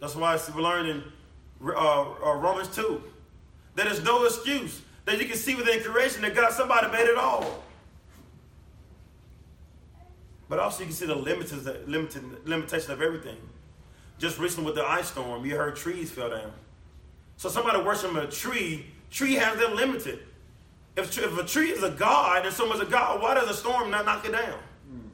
That's 0.00 0.16
why 0.16 0.38
we 0.54 0.60
learned 0.60 0.88
in 0.88 1.02
uh, 1.64 2.00
uh, 2.02 2.34
Romans 2.34 2.68
2 2.74 3.02
that 3.76 3.84
there's 3.84 4.02
no 4.04 4.24
excuse 4.24 4.82
that 5.04 5.18
you 5.18 5.26
can 5.26 5.36
see 5.36 5.54
within 5.54 5.82
creation 5.82 6.22
that 6.22 6.34
God, 6.34 6.52
somebody 6.52 6.90
made 6.90 7.08
it 7.08 7.16
all. 7.16 7.62
But 10.52 10.58
also 10.58 10.80
you 10.80 10.88
can 10.88 10.94
see 10.94 11.06
the 11.06 11.14
limits, 11.14 11.50
limited, 11.86 12.46
limitation 12.46 12.90
of 12.90 13.00
everything. 13.00 13.38
Just 14.18 14.38
recently 14.38 14.66
with 14.66 14.74
the 14.74 14.84
ice 14.84 15.06
storm, 15.10 15.46
you 15.46 15.56
heard 15.56 15.76
trees 15.76 16.10
fell 16.10 16.28
down. 16.28 16.52
So 17.38 17.48
somebody 17.48 17.80
worshiping 17.80 18.18
a 18.18 18.26
tree, 18.26 18.84
tree 19.10 19.32
has 19.36 19.58
them 19.58 19.74
limited. 19.74 20.18
If, 20.94 21.16
if 21.16 21.38
a 21.38 21.44
tree 21.44 21.70
is 21.70 21.82
a 21.82 21.88
god 21.88 22.44
and 22.44 22.54
someone's 22.54 22.82
a 22.82 22.84
god, 22.84 23.22
why 23.22 23.32
does 23.32 23.48
a 23.48 23.54
storm 23.54 23.90
not 23.90 24.04
knock 24.04 24.26
it 24.26 24.32
down? 24.32 24.58
Mm. 24.94 25.08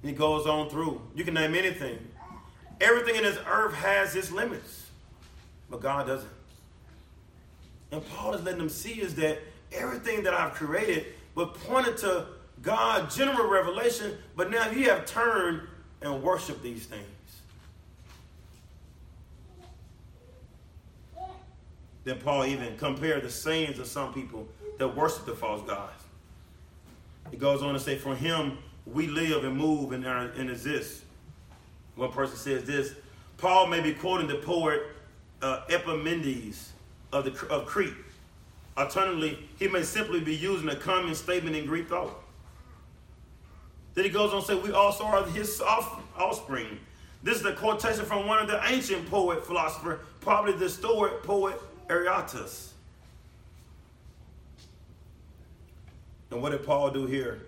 He 0.00 0.12
goes 0.12 0.46
on 0.46 0.70
through. 0.70 1.02
You 1.14 1.24
can 1.24 1.34
name 1.34 1.54
anything. 1.54 1.98
Everything 2.80 3.16
in 3.16 3.24
this 3.24 3.36
earth 3.46 3.74
has 3.74 4.16
its 4.16 4.32
limits, 4.32 4.86
but 5.68 5.82
God 5.82 6.06
doesn't. 6.06 6.32
And 7.90 8.02
Paul 8.08 8.32
is 8.32 8.42
letting 8.42 8.60
them 8.60 8.70
see 8.70 9.02
is 9.02 9.16
that 9.16 9.38
everything 9.70 10.22
that 10.22 10.32
I've 10.32 10.54
created 10.54 11.04
but 11.34 11.54
pointed 11.54 11.96
to 11.98 12.26
God's 12.60 13.16
general 13.16 13.48
revelation, 13.48 14.16
but 14.36 14.50
now 14.50 14.70
you 14.70 14.88
have 14.90 15.06
turned 15.06 15.62
and 16.00 16.22
worshiped 16.22 16.62
these 16.62 16.86
things. 16.86 17.06
Then 22.04 22.18
Paul 22.18 22.44
even 22.46 22.76
compared 22.76 23.22
the 23.22 23.30
sayings 23.30 23.78
of 23.78 23.86
some 23.86 24.12
people 24.12 24.46
that 24.78 24.96
worship 24.96 25.24
the 25.24 25.34
false 25.34 25.62
gods. 25.66 26.02
He 27.30 27.36
goes 27.36 27.62
on 27.62 27.74
to 27.74 27.80
say, 27.80 27.96
For 27.96 28.14
him 28.14 28.58
we 28.86 29.06
live 29.06 29.44
and 29.44 29.56
move 29.56 29.92
and, 29.92 30.04
and 30.04 30.50
exist. 30.50 31.02
One 31.94 32.10
person 32.10 32.36
says 32.36 32.64
this 32.64 32.94
Paul 33.36 33.68
may 33.68 33.80
be 33.80 33.92
quoting 33.92 34.26
the 34.26 34.36
poet 34.36 34.82
uh, 35.40 35.62
Epimenides 35.68 36.72
of, 37.12 37.24
the, 37.24 37.46
of 37.48 37.66
Crete. 37.66 37.94
Alternatively, 38.76 39.38
he 39.58 39.68
may 39.68 39.82
simply 39.82 40.20
be 40.20 40.34
using 40.34 40.68
a 40.68 40.76
common 40.76 41.14
statement 41.14 41.54
in 41.54 41.66
Greek 41.66 41.88
thought. 41.88 42.14
Then 43.94 44.04
he 44.04 44.10
goes 44.10 44.32
on 44.32 44.40
to 44.40 44.46
say, 44.46 44.54
We 44.54 44.72
also 44.72 45.04
are 45.04 45.24
his 45.26 45.60
offspring. 45.60 46.78
This 47.22 47.38
is 47.38 47.44
a 47.44 47.52
quotation 47.52 48.04
from 48.04 48.26
one 48.26 48.38
of 48.38 48.48
the 48.48 48.60
ancient 48.66 49.08
poet 49.08 49.46
philosopher, 49.46 50.00
probably 50.20 50.54
the 50.54 50.68
Stoic 50.68 51.22
poet 51.22 51.60
Aratus. 51.88 52.70
And 56.30 56.40
what 56.40 56.52
did 56.52 56.64
Paul 56.64 56.90
do 56.90 57.06
here? 57.06 57.42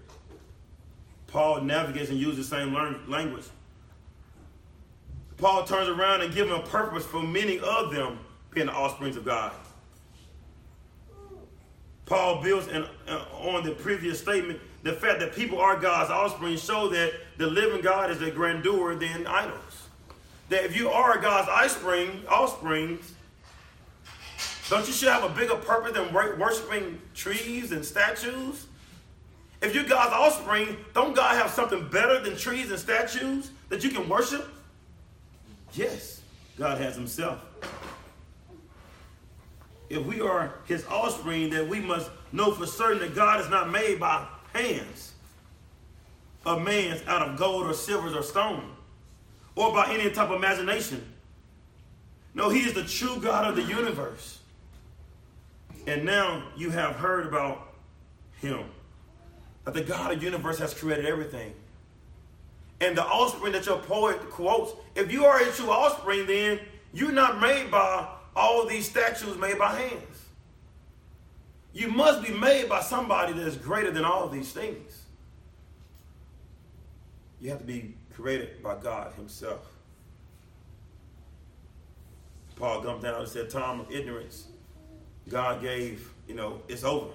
Paul 1.27 1.63
navigates 1.63 2.11
and 2.11 2.19
uses 2.19 2.49
the 2.49 2.57
same 2.57 2.75
language. 3.09 3.47
Paul 5.39 5.65
turns 5.65 5.89
around 5.89 6.21
and 6.21 6.33
gives 6.33 6.51
a 6.51 6.61
purpose 6.61 7.05
for 7.05 7.23
many 7.23 7.59
of 7.59 7.93
them 7.93 8.19
being 8.53 8.67
the 8.67 8.75
offsprings 8.75 9.17
of 9.17 9.25
God. 9.25 9.53
Paul 12.07 12.43
builds 12.43 12.69
uh, 12.69 12.87
on 13.41 13.65
the 13.65 13.73
previous 13.73 14.21
statement 14.21 14.61
the 14.83 14.93
fact 14.93 15.21
that 15.21 15.35
people 15.35 15.59
are 15.59 15.79
God's 15.79 16.11
offspring 16.11 16.57
show 16.59 16.89
that 16.89 17.13
the 17.39 17.47
living 17.47 17.81
God 17.81 18.11
is 18.11 18.21
a 18.21 18.31
grandeur 18.31 18.95
than 18.95 19.27
idols. 19.27 19.89
That 20.51 20.65
if 20.65 20.77
you 20.77 20.91
are 20.91 21.19
God's 21.19 21.49
offspring, 21.49 22.23
offsprings, 22.31 23.15
don't 24.69 24.87
you 24.87 24.93
should 24.93 25.09
have 25.09 25.25
a 25.25 25.29
bigger 25.31 25.57
purpose 25.57 25.93
than 25.93 26.13
worshiping 26.13 27.01
trees 27.15 27.73
and 27.73 27.85
statues? 27.85 28.67
If 29.63 29.75
you're 29.75 29.85
God's 29.85 30.13
offspring, 30.13 30.77
don't 30.93 31.17
God 31.17 31.37
have 31.37 31.51
something 31.51 31.89
better 31.89 32.21
than 32.21 32.37
trees 32.37 32.71
and 32.71 32.79
statues 32.79 33.51
that 33.71 33.83
you 33.83 33.91
can 33.91 34.07
worship? 34.09 34.47
Yes, 35.73 36.21
God 36.59 36.79
has 36.79 36.95
Himself 36.95 37.41
if 39.91 40.05
we 40.05 40.21
are 40.21 40.55
his 40.65 40.85
offspring, 40.87 41.51
then 41.51 41.69
we 41.69 41.81
must 41.81 42.11
know 42.33 42.53
for 42.53 42.67
certain 42.67 42.99
that 43.01 43.15
God 43.15 43.41
is 43.41 43.49
not 43.51 43.71
made 43.71 44.01
by 44.01 44.27
hands 44.53 45.13
of 46.47 46.63
man's 46.63 47.03
out 47.07 47.29
of 47.29 47.39
gold 47.39 47.67
or 47.67 47.75
silver 47.75 48.17
or 48.17 48.23
stone 48.23 48.71
or 49.57 49.73
by 49.73 49.93
any 49.93 50.11
type 50.11 50.31
of 50.31 50.37
imagination. 50.37 51.05
No, 52.35 52.49
he 52.49 52.61
is 52.61 52.73
the 52.73 52.85
true 52.85 53.21
God 53.21 53.49
of 53.49 53.57
the 53.57 53.63
universe. 53.63 54.41
And 55.87 56.05
now 56.05 56.49
you 56.57 56.71
have 56.71 56.97
heard 56.97 57.27
about 57.27 57.75
him. 58.41 58.65
That 59.65 59.75
the 59.75 59.83
God 59.83 60.13
of 60.13 60.19
the 60.19 60.25
universe 60.25 60.59
has 60.59 60.75
created 60.75 61.07
everything. 61.07 61.55
And 62.81 62.97
the 62.97 63.05
offspring 63.05 63.53
that 63.53 63.67
your 63.67 63.79
poet 63.79 64.19
quotes, 64.31 64.73
if 64.95 65.13
you 65.13 65.25
are 65.25 65.41
a 65.41 65.51
true 65.53 65.71
offspring, 65.71 66.27
then 66.27 66.61
you're 66.93 67.13
not 67.13 67.41
made 67.41 67.71
by 67.71 68.09
all 68.37 68.67
these 68.67 68.89
statues 68.89 69.37
made 69.37 69.59
by 69.59 69.79
hands. 69.79 70.25
You 71.73 71.89
must 71.89 72.23
be 72.23 72.33
made 72.33 72.69
by 72.69 72.81
somebody 72.81 73.33
that 73.33 73.47
is 73.47 73.57
greater 73.57 73.91
than 73.91 74.05
all 74.05 74.29
these 74.29 74.53
things. 74.53 75.03
You 77.41 77.51
have 77.51 77.59
to 77.59 77.65
be 77.65 77.95
created 78.15 78.63
by 78.63 78.77
God 78.77 79.13
Himself. 79.15 79.67
Paul 82.57 82.83
comes 82.83 83.03
down 83.03 83.21
and 83.21 83.29
said, 83.29 83.51
Time 83.51 83.81
of 83.81 83.91
ignorance, 83.91 84.47
God 85.29 85.61
gave, 85.61 86.09
you 86.29 86.35
know, 86.35 86.61
it's 86.69 86.85
over. 86.85 87.13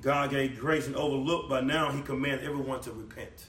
God 0.00 0.30
gave 0.30 0.58
grace 0.60 0.86
and 0.86 0.94
overlooked, 0.94 1.48
but 1.48 1.66
now 1.66 1.90
He 1.90 2.00
commands 2.02 2.44
everyone 2.44 2.80
to 2.82 2.92
repent. 2.92 3.46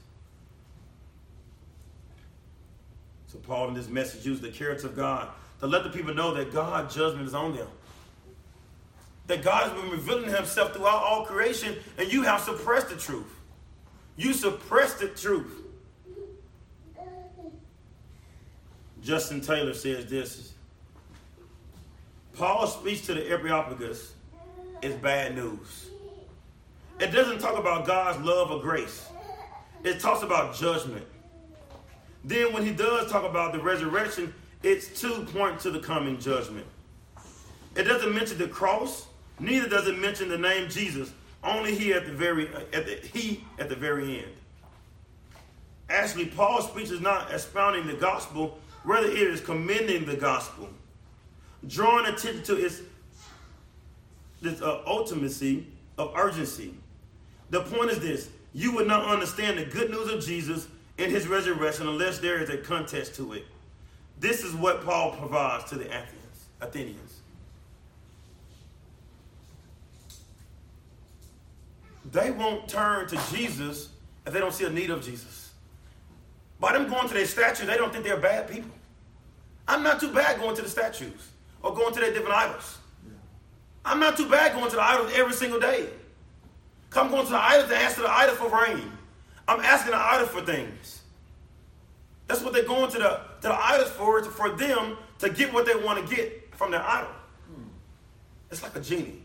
So 3.27 3.37
Paul 3.37 3.67
in 3.67 3.73
this 3.75 3.89
message 3.89 4.25
used 4.25 4.41
the 4.41 4.49
character 4.49 4.87
of 4.87 4.95
God 4.95 5.29
to 5.59 5.67
let 5.67 5.83
the 5.83 5.89
people 5.89 6.13
know 6.13 6.33
that 6.33 6.53
God's 6.53 6.93
judgment 6.93 7.27
is 7.27 7.33
on 7.33 7.55
them. 7.55 7.67
That 9.27 9.43
God 9.43 9.69
has 9.69 9.81
been 9.81 9.91
revealing 9.91 10.29
himself 10.33 10.73
throughout 10.73 11.03
all 11.03 11.25
creation, 11.25 11.75
and 11.97 12.11
you 12.11 12.23
have 12.23 12.41
suppressed 12.41 12.89
the 12.89 12.95
truth. 12.95 13.33
You 14.15 14.33
suppressed 14.33 14.99
the 14.99 15.09
truth. 15.09 15.63
Justin 19.01 19.41
Taylor 19.41 19.73
says 19.73 20.05
this 20.07 20.53
Paul's 22.33 22.73
speech 22.73 23.05
to 23.05 23.13
the 23.13 23.27
Areopagus 23.27 24.13
is 24.81 24.95
bad 24.95 25.35
news. 25.35 25.89
It 26.99 27.11
doesn't 27.11 27.39
talk 27.39 27.57
about 27.57 27.85
God's 27.85 28.23
love 28.23 28.51
or 28.51 28.61
grace, 28.61 29.07
it 29.83 29.99
talks 29.99 30.23
about 30.23 30.55
judgment. 30.55 31.05
Then, 32.23 32.51
when 32.51 32.65
he 32.65 32.73
does 32.73 33.09
talk 33.09 33.23
about 33.23 33.53
the 33.53 33.59
resurrection, 33.59 34.33
it's 34.67 34.99
to 34.99 35.23
point 35.25 35.61
to 35.61 35.71
the 35.71 35.79
coming 35.79 36.19
judgment. 36.19 36.65
It 37.75 37.83
doesn't 37.83 38.13
mention 38.13 38.37
the 38.37 38.49
cross, 38.49 39.07
neither 39.39 39.69
does 39.69 39.87
it 39.87 39.97
mention 39.97 40.27
the 40.27 40.37
name 40.37 40.69
Jesus. 40.69 41.13
Only 41.41 41.73
he 41.73 41.93
at 41.93 42.05
the 42.05 42.11
very 42.11 42.49
at 42.73 42.85
the 42.85 42.95
he 43.13 43.45
at 43.59 43.69
the 43.69 43.75
very 43.75 44.17
end. 44.17 44.33
Actually, 45.89 46.25
Paul's 46.25 46.67
speech 46.67 46.91
is 46.91 46.99
not 46.99 47.31
expounding 47.31 47.87
the 47.87 47.93
gospel, 47.93 48.59
rather 48.83 49.07
it 49.07 49.15
is 49.15 49.39
commending 49.39 50.05
the 50.05 50.17
gospel, 50.17 50.67
drawing 51.65 52.05
attention 52.05 52.43
to 52.43 52.57
its 52.57 52.81
this 54.41 54.61
uh, 54.61 54.83
ultimacy 54.85 55.63
of 55.97 56.13
urgency. 56.15 56.73
The 57.51 57.61
point 57.61 57.91
is 57.91 57.99
this: 57.99 58.29
you 58.53 58.73
would 58.73 58.87
not 58.87 59.05
understand 59.05 59.59
the 59.59 59.65
good 59.65 59.91
news 59.91 60.11
of 60.11 60.25
Jesus 60.25 60.67
and 60.97 61.09
his 61.09 61.27
resurrection 61.27 61.87
unless 61.87 62.19
there 62.19 62.41
is 62.41 62.49
a 62.49 62.57
context 62.57 63.15
to 63.15 63.33
it. 63.33 63.45
This 64.19 64.43
is 64.43 64.53
what 64.53 64.83
Paul 64.83 65.11
provides 65.11 65.65
to 65.65 65.75
the 65.75 65.85
Athenians. 65.85 66.45
Athenians. 66.61 67.21
They 72.11 72.31
won't 72.31 72.67
turn 72.67 73.07
to 73.07 73.19
Jesus 73.31 73.89
if 74.25 74.33
they 74.33 74.39
don't 74.39 74.53
see 74.53 74.65
a 74.65 74.69
need 74.69 74.89
of 74.89 75.03
Jesus. 75.03 75.51
By 76.59 76.73
them 76.73 76.89
going 76.89 77.07
to 77.07 77.13
their 77.13 77.25
statues, 77.25 77.67
they 77.67 77.77
don't 77.77 77.91
think 77.91 78.03
they're 78.03 78.17
bad 78.17 78.49
people. 78.49 78.71
I'm 79.67 79.83
not 79.83 79.99
too 79.99 80.11
bad 80.13 80.39
going 80.39 80.55
to 80.55 80.61
the 80.61 80.69
statues 80.69 81.31
or 81.61 81.75
going 81.75 81.93
to 81.93 81.99
their 81.99 82.13
different 82.13 82.35
idols. 82.35 82.77
I'm 83.83 83.99
not 83.99 84.17
too 84.17 84.29
bad 84.29 84.53
going 84.53 84.69
to 84.69 84.75
the 84.75 84.81
idols 84.81 85.11
every 85.15 85.33
single 85.33 85.59
day. 85.59 85.87
Come 86.89 87.09
going 87.09 87.25
to 87.25 87.31
the 87.31 87.37
idols 87.37 87.65
and 87.65 87.73
ask 87.73 87.97
the 87.97 88.09
idol 88.09 88.35
for 88.35 88.49
rain. 88.49 88.91
I'm 89.47 89.59
asking 89.59 89.91
the 89.91 89.97
idol 89.97 90.27
for 90.27 90.41
things. 90.41 91.01
That's 92.27 92.41
what 92.41 92.53
they're 92.53 92.63
going 92.63 92.91
to 92.91 92.97
the, 92.97 93.21
to 93.41 93.47
the 93.47 93.53
idols 93.53 93.89
for, 93.89 94.23
for 94.23 94.49
them 94.51 94.97
to 95.19 95.29
get 95.29 95.53
what 95.53 95.65
they 95.65 95.75
want 95.75 96.07
to 96.07 96.15
get 96.15 96.55
from 96.55 96.71
their 96.71 96.83
idol. 96.83 97.09
It's 98.49 98.63
like 98.63 98.75
a 98.75 98.79
genie. 98.79 99.21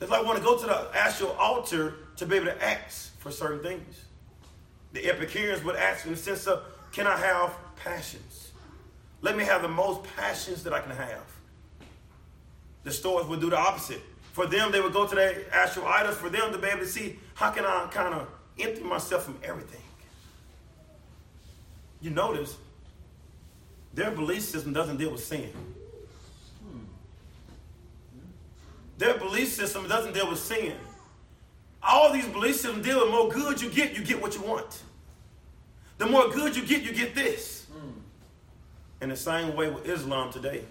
It's 0.00 0.10
like 0.10 0.24
want 0.24 0.38
to 0.38 0.44
go 0.44 0.58
to 0.58 0.66
the 0.66 0.88
actual 0.94 1.30
altar 1.32 1.94
to 2.16 2.26
be 2.26 2.36
able 2.36 2.46
to 2.46 2.64
ask 2.64 3.18
for 3.18 3.30
certain 3.30 3.62
things. 3.62 4.04
The 4.92 5.08
Epicureans 5.08 5.62
would 5.64 5.76
ask 5.76 6.04
in 6.06 6.12
the 6.12 6.18
sense 6.18 6.46
of, 6.46 6.62
can 6.92 7.06
I 7.06 7.16
have 7.16 7.54
passions? 7.76 8.52
Let 9.20 9.36
me 9.36 9.44
have 9.44 9.62
the 9.62 9.68
most 9.68 10.04
passions 10.16 10.62
that 10.64 10.72
I 10.72 10.80
can 10.80 10.92
have. 10.92 11.24
The 12.84 12.92
Stoics 12.92 13.28
would 13.28 13.40
do 13.40 13.50
the 13.50 13.58
opposite. 13.58 14.00
For 14.32 14.46
them, 14.46 14.70
they 14.70 14.80
would 14.80 14.92
go 14.92 15.06
to 15.06 15.14
their 15.14 15.44
actual 15.52 15.86
idols 15.86 16.16
for 16.16 16.30
them 16.30 16.52
to 16.52 16.58
be 16.58 16.68
able 16.68 16.80
to 16.80 16.86
see 16.86 17.18
how 17.34 17.50
can 17.50 17.64
I 17.64 17.88
kind 17.90 18.14
of 18.14 18.28
empty 18.58 18.82
myself 18.82 19.24
from 19.24 19.36
everything. 19.42 19.80
You 22.00 22.10
notice 22.10 22.56
their 23.94 24.10
belief 24.10 24.42
system 24.42 24.72
doesn't 24.72 24.96
deal 24.96 25.10
with 25.10 25.24
sin. 25.24 25.50
Their 28.98 29.16
belief 29.16 29.48
system 29.52 29.88
doesn't 29.88 30.12
deal 30.12 30.28
with 30.28 30.38
sin. 30.38 30.74
All 31.82 32.12
these 32.12 32.26
belief 32.26 32.56
systems 32.56 32.84
deal 32.84 33.00
with 33.00 33.10
more 33.10 33.28
good 33.28 33.60
you 33.60 33.70
get, 33.70 33.96
you 33.96 34.04
get 34.04 34.20
what 34.20 34.34
you 34.34 34.42
want. 34.42 34.82
The 35.98 36.06
more 36.06 36.28
good 36.28 36.56
you 36.56 36.64
get, 36.64 36.82
you 36.82 36.92
get 36.92 37.14
this. 37.14 37.66
In 39.00 39.10
the 39.10 39.16
same 39.16 39.54
way 39.54 39.70
with 39.70 39.86
Islam 39.86 40.32
today. 40.32 40.64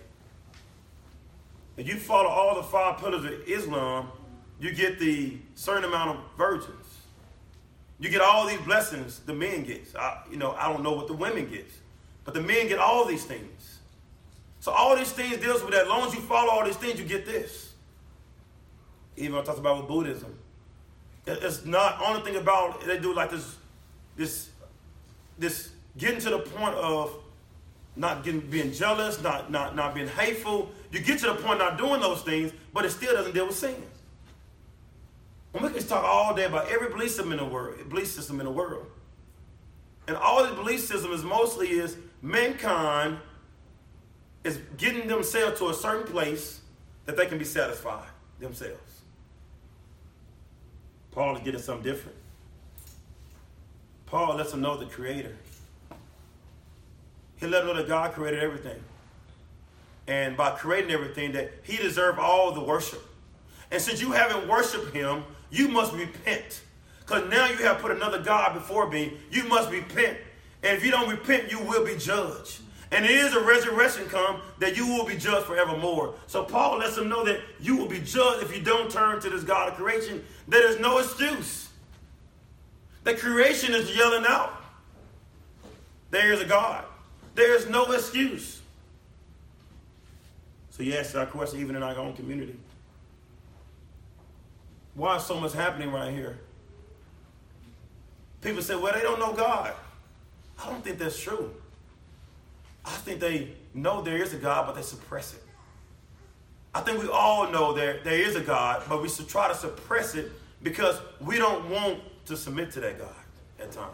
If 1.77 1.87
you 1.87 1.95
follow 1.95 2.27
all 2.27 2.55
the 2.55 2.63
five 2.63 2.97
pillars 2.97 3.23
of 3.23 3.47
Islam, 3.47 4.09
you 4.59 4.73
get 4.73 4.99
the 4.99 5.37
certain 5.55 5.85
amount 5.85 6.17
of 6.17 6.23
virgins. 6.37 6.76
You 7.99 8.09
get 8.09 8.21
all 8.21 8.47
these 8.47 8.61
blessings 8.61 9.19
the 9.19 9.33
men 9.33 9.63
gets. 9.63 9.95
I, 9.95 10.21
you 10.29 10.37
know, 10.37 10.51
I 10.51 10.71
don't 10.71 10.83
know 10.83 10.93
what 10.93 11.07
the 11.07 11.13
women 11.13 11.49
gets, 11.49 11.73
but 12.23 12.33
the 12.33 12.41
men 12.41 12.67
get 12.67 12.79
all 12.79 13.05
these 13.05 13.25
things. 13.25 13.79
So 14.59 14.71
all 14.71 14.95
these 14.95 15.11
things 15.11 15.37
deals 15.37 15.63
with 15.63 15.71
that. 15.71 15.83
As 15.83 15.87
long 15.87 16.07
as 16.07 16.13
you 16.13 16.21
follow 16.21 16.51
all 16.51 16.65
these 16.65 16.75
things, 16.75 16.99
you 16.99 17.05
get 17.05 17.25
this. 17.25 17.73
Even 19.15 19.39
I 19.39 19.43
talked 19.43 19.59
about 19.59 19.77
with 19.77 19.87
Buddhism. 19.87 20.37
It's 21.25 21.65
not 21.65 21.99
only 22.01 22.21
thing 22.21 22.35
about 22.35 22.85
they 22.85 22.99
do 22.99 23.13
like 23.13 23.31
this, 23.31 23.55
this, 24.15 24.49
this 25.37 25.71
getting 25.97 26.19
to 26.21 26.29
the 26.29 26.39
point 26.39 26.75
of 26.75 27.13
not 27.95 28.23
getting 28.23 28.41
being 28.41 28.71
jealous, 28.71 29.21
not 29.21 29.51
not 29.51 29.75
not 29.75 29.95
being 29.95 30.07
hateful. 30.07 30.71
You 30.91 30.99
get 30.99 31.19
to 31.19 31.27
the 31.27 31.35
point 31.35 31.59
not 31.59 31.77
doing 31.77 31.99
those 31.99 32.21
things, 32.21 32.53
but 32.73 32.85
it 32.85 32.91
still 32.91 33.13
doesn't 33.13 33.33
deal 33.33 33.47
with 33.47 33.57
sin. 33.57 33.75
And 35.57 35.65
we 35.65 35.71
can 35.71 35.87
talk 35.87 36.03
all 36.03 36.35
day 36.35 36.43
about 36.43 36.69
every 36.69 36.89
belief 36.89 37.09
system 37.09 37.31
in 37.31 37.39
the 37.39 37.45
world, 37.45 37.89
belief 37.89 38.07
system 38.07 38.39
in 38.39 38.45
the 38.45 38.51
world. 38.51 38.85
And 40.07 40.15
all 40.15 40.45
the 40.45 40.53
belief 40.53 40.81
system 40.81 41.11
is 41.11 41.23
mostly 41.23 41.71
is 41.71 41.97
mankind 42.21 43.17
is 44.43 44.59
getting 44.77 45.07
themselves 45.07 45.57
to 45.57 45.69
a 45.69 45.73
certain 45.73 46.05
place 46.05 46.61
that 47.07 47.17
they 47.17 47.25
can 47.25 47.39
be 47.39 47.43
satisfied 47.43 48.07
themselves. 48.39 49.01
Paul 51.09 51.35
is 51.35 51.41
getting 51.41 51.59
something 51.59 51.83
different. 51.83 52.17
Paul 54.05 54.35
lets 54.35 54.51
them 54.51 54.61
know 54.61 54.77
the 54.77 54.85
creator. 54.85 55.35
He 57.37 57.47
let 57.47 57.65
them 57.65 57.75
know 57.75 57.81
that 57.81 57.87
God 57.87 58.13
created 58.13 58.43
everything. 58.43 58.79
And 60.05 60.37
by 60.37 60.51
creating 60.51 60.91
everything, 60.91 61.31
that 61.31 61.51
he 61.63 61.77
deserved 61.77 62.19
all 62.19 62.51
the 62.51 62.61
worship. 62.61 63.03
And 63.71 63.81
since 63.81 63.99
you 63.99 64.11
haven't 64.11 64.47
worshiped 64.47 64.93
him, 64.93 65.23
you 65.49 65.67
must 65.67 65.93
repent. 65.93 66.61
Because 66.99 67.29
now 67.29 67.47
you 67.47 67.57
have 67.57 67.79
put 67.79 67.91
another 67.91 68.21
God 68.21 68.53
before 68.53 68.89
me. 68.89 69.13
You 69.31 69.43
must 69.43 69.71
repent. 69.71 70.17
And 70.63 70.77
if 70.77 70.83
you 70.83 70.91
don't 70.91 71.09
repent, 71.09 71.51
you 71.51 71.59
will 71.59 71.85
be 71.85 71.95
judged. 71.97 72.61
And 72.91 73.05
it 73.05 73.11
is 73.11 73.33
a 73.33 73.41
resurrection 73.41 74.07
come 74.07 74.41
that 74.59 74.77
you 74.77 74.87
will 74.87 75.05
be 75.05 75.17
judged 75.17 75.45
forevermore. 75.45 76.15
So 76.27 76.43
Paul 76.43 76.79
lets 76.79 76.95
them 76.95 77.09
know 77.09 77.23
that 77.25 77.41
you 77.59 77.75
will 77.75 77.87
be 77.87 77.99
judged 77.99 78.43
if 78.43 78.55
you 78.55 78.63
don't 78.63 78.89
turn 78.89 79.19
to 79.21 79.29
this 79.29 79.43
God 79.43 79.69
of 79.69 79.75
creation. 79.75 80.23
There 80.47 80.69
is 80.69 80.79
no 80.79 80.97
excuse. 80.99 81.69
The 83.03 83.13
creation 83.13 83.73
is 83.73 83.95
yelling 83.95 84.25
out. 84.27 84.61
There 86.11 86.31
is 86.31 86.41
a 86.41 86.45
God. 86.45 86.85
There 87.35 87.55
is 87.55 87.69
no 87.69 87.91
excuse. 87.91 88.61
So 90.71 90.83
yes, 90.83 91.15
our 91.15 91.25
question 91.25 91.59
even 91.59 91.75
in 91.75 91.83
our 91.83 91.95
own 91.95 92.13
community. 92.13 92.55
Why 94.97 95.17
is 95.17 95.23
so 95.23 95.39
much 95.39 95.53
happening 95.53 95.91
right 95.91 96.11
here? 96.11 96.39
People 98.41 98.63
say, 98.63 98.75
well, 98.75 98.93
they 98.93 99.01
don't 99.01 99.19
know 99.19 99.31
God. 99.31 99.75
I 100.59 100.71
don't 100.71 100.83
think 100.83 100.97
that's 100.97 101.21
true. 101.21 101.53
I 102.83 102.89
think 102.89 103.19
they 103.19 103.53
know 103.75 104.01
there 104.01 104.17
is 104.17 104.33
a 104.33 104.37
God, 104.37 104.65
but 104.65 104.75
they 104.75 104.81
suppress 104.81 105.35
it. 105.35 105.43
I 106.73 106.81
think 106.81 106.99
we 106.99 107.09
all 107.09 107.47
know 107.51 107.73
there, 107.73 107.99
there 108.03 108.19
is 108.19 108.35
a 108.35 108.41
God, 108.41 108.81
but 108.89 108.99
we 108.99 109.07
should 109.07 109.29
try 109.29 109.47
to 109.47 109.53
suppress 109.53 110.15
it 110.15 110.31
because 110.63 110.99
we 111.21 111.37
don't 111.37 111.69
want 111.69 111.99
to 112.25 112.35
submit 112.35 112.71
to 112.71 112.79
that 112.79 112.97
God 112.97 113.13
at 113.59 113.71
times. 113.71 113.93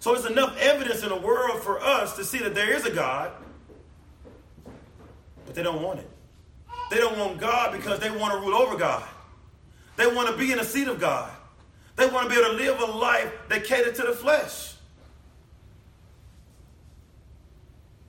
So 0.00 0.14
it's 0.16 0.26
enough 0.26 0.58
evidence 0.58 1.04
in 1.04 1.10
the 1.10 1.20
world 1.20 1.62
for 1.62 1.80
us 1.80 2.16
to 2.16 2.24
see 2.24 2.38
that 2.38 2.56
there 2.56 2.74
is 2.74 2.86
a 2.86 2.90
God, 2.90 3.30
but 5.46 5.54
they 5.54 5.62
don't 5.62 5.80
want 5.80 6.00
it. 6.00 6.10
They 6.90 6.98
don't 6.98 7.16
want 7.16 7.38
God 7.38 7.72
because 7.72 8.00
they 8.00 8.10
want 8.10 8.32
to 8.34 8.40
rule 8.40 8.56
over 8.56 8.76
God. 8.76 9.04
They 9.96 10.06
want 10.06 10.28
to 10.28 10.36
be 10.36 10.52
in 10.52 10.58
the 10.58 10.64
seat 10.64 10.88
of 10.88 11.00
God. 11.00 11.30
They 11.96 12.08
want 12.08 12.28
to 12.28 12.34
be 12.34 12.40
able 12.40 12.56
to 12.56 12.56
live 12.56 12.80
a 12.80 12.92
life 12.92 13.32
that 13.48 13.64
caters 13.64 13.96
to 13.98 14.02
the 14.02 14.12
flesh. 14.12 14.74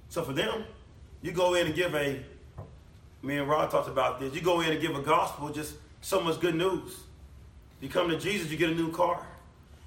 So 0.10 0.24
for 0.24 0.34
them, 0.34 0.64
you 1.22 1.32
go 1.32 1.56
in 1.56 1.68
and 1.68 1.76
give 1.76 1.94
a, 1.94 2.20
me 3.22 3.38
and 3.38 3.48
Rod 3.48 3.70
talked 3.70 3.90
about 3.90 4.20
this, 4.20 4.34
you 4.34 4.42
go 4.42 4.62
in 4.62 4.72
and 4.72 4.82
give 4.82 4.96
a 4.96 5.02
gospel, 5.02 5.50
just 5.50 5.76
so 6.02 6.22
much 6.22 6.40
good 6.40 6.56
news. 6.56 7.02
You 7.82 7.90
come 7.90 8.10
to 8.10 8.18
Jesus, 8.18 8.50
you 8.50 8.58
get 8.58 8.70
a 8.70 8.76
new 8.76 8.92
car. 8.92 9.26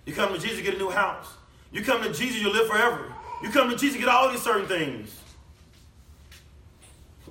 You 0.04 0.12
come 0.12 0.32
to 0.32 0.38
Jesus, 0.38 0.58
you 0.58 0.64
get 0.64 0.74
a 0.74 0.78
new 0.78 0.90
house. 0.90 1.26
You 1.72 1.82
come 1.82 2.02
to 2.02 2.12
Jesus, 2.12 2.40
you 2.40 2.52
live 2.52 2.68
forever. 2.68 3.12
You 3.42 3.50
come 3.50 3.70
to 3.70 3.76
Jesus, 3.76 3.94
you 3.94 4.00
get 4.00 4.08
all 4.08 4.30
these 4.30 4.42
certain 4.42 4.66
things. 4.66 5.18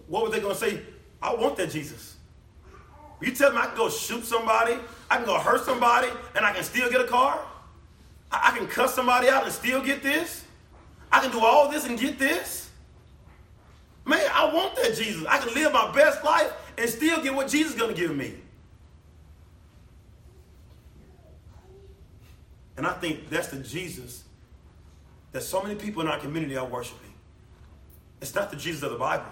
What 0.08 0.24
were 0.24 0.30
they 0.30 0.40
going 0.40 0.54
to 0.54 0.60
say? 0.60 0.82
I 1.22 1.34
want 1.34 1.58
that 1.58 1.72
Jesus. 1.72 2.17
You 3.22 3.32
tell 3.32 3.52
me 3.52 3.58
I 3.58 3.68
can 3.68 3.76
go 3.76 3.90
shoot 3.90 4.24
somebody, 4.24 4.78
I 5.10 5.18
can 5.18 5.26
go 5.26 5.40
hurt 5.40 5.66
somebody, 5.66 6.08
and 6.36 6.46
I 6.46 6.54
can 6.54 6.64
still 6.64 6.90
get 6.90 7.02
a 7.02 7.08
car? 7.08 7.40
I, 8.32 8.52
I 8.52 8.58
can 8.58 8.68
cuss 8.68 8.94
somebody 8.94 9.28
out 9.28 9.44
and 9.44 9.52
still 9.52 9.84
get 9.84 10.04
this? 10.04 10.46
I 11.12 11.22
can 11.22 11.32
do 11.32 11.40
all 11.40 11.70
this 11.70 11.86
and 11.86 12.00
get 12.00 12.20
this? 12.20 12.70
Man, 14.06 14.26
I 14.34 14.54
want 14.54 14.76
that 14.76 14.96
Jesus. 14.96 15.26
I 15.28 15.38
can 15.38 15.54
live 15.54 15.74
my 15.74 15.92
best 15.92 16.24
life 16.24 16.52
and 16.78 16.90
still 16.90 17.22
get 17.22 17.34
what 17.34 17.50
Jesus 17.50 17.74
is 17.74 17.80
going 17.80 17.94
to 17.94 18.00
give 18.00 18.16
me. 18.16 18.36
And 22.78 22.86
I 22.86 22.94
think 22.94 23.30
that's 23.30 23.48
the 23.48 23.58
Jesus 23.58 24.24
that 25.32 25.42
so 25.42 25.62
many 25.62 25.76
people 25.76 26.02
in 26.04 26.08
our 26.08 26.20
community 26.20 26.56
are 26.56 26.66
worshiping. 26.66 27.14
It's 28.22 28.34
not 28.34 28.50
the 28.50 28.56
Jesus 28.56 28.84
of 28.84 28.92
the 28.92 28.98
Bible. 28.98 29.26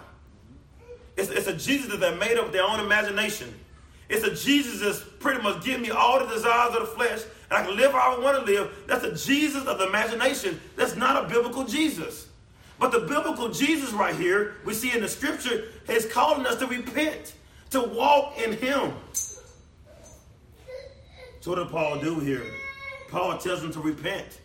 It's, 1.16 1.30
it's 1.30 1.48
a 1.48 1.54
Jesus 1.54 1.90
that 1.92 2.00
they 2.00 2.16
made 2.18 2.38
up 2.38 2.52
their 2.52 2.64
own 2.64 2.80
imagination. 2.80 3.54
It's 4.08 4.24
a 4.24 4.36
Jesus 4.36 4.82
that's 4.82 5.04
pretty 5.20 5.42
much 5.42 5.64
giving 5.64 5.82
me 5.82 5.90
all 5.90 6.20
the 6.20 6.34
desires 6.34 6.76
of 6.76 6.82
the 6.82 6.88
flesh, 6.88 7.24
and 7.50 7.58
I 7.60 7.66
can 7.66 7.76
live 7.76 7.92
how 7.92 8.16
I 8.16 8.20
want 8.20 8.46
to 8.46 8.52
live. 8.52 8.72
That's 8.88 9.04
a 9.04 9.16
Jesus 9.16 9.66
of 9.66 9.80
the 9.80 9.88
imagination. 9.88 10.60
That's 10.76 10.96
not 10.96 11.26
a 11.26 11.28
biblical 11.28 11.64
Jesus. 11.64 12.28
But 12.80 12.92
the 12.92 13.00
biblical 13.00 13.50
Jesus 13.50 13.92
right 13.94 14.16
here, 14.16 14.56
we 14.66 14.74
see 14.74 14.92
in 14.92 15.02
the 15.02 15.08
scripture, 15.08 15.66
is 15.88 16.06
calling 16.12 16.46
us 16.46 16.58
to 16.58 16.68
repent, 16.68 17.34
to 17.72 17.82
walk 17.82 18.38
in 18.38 18.54
Him. 18.54 18.94
So 21.40 21.52
what 21.52 21.56
did 21.56 21.70
Paul 21.70 22.00
do 22.00 22.20
here? 22.20 22.44
Paul 23.10 23.38
tells 23.38 23.62
them 23.62 23.72
to 23.74 23.80
repent. 23.80 24.40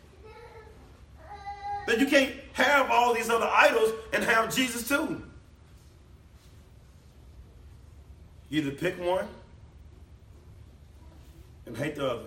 That 1.87 1.99
you 1.99 2.07
can't 2.07 2.35
have 2.53 2.91
all 2.91 3.15
these 3.15 3.29
other 3.29 3.49
idols 3.51 3.93
and 4.13 4.23
have 4.23 4.55
Jesus 4.55 4.87
too. 4.87 5.23
You 8.49 8.63
either 8.63 8.71
pick 8.73 9.01
one 9.01 9.27
and 11.71 11.79
hate 11.79 11.95
the 11.95 12.05
other. 12.05 12.27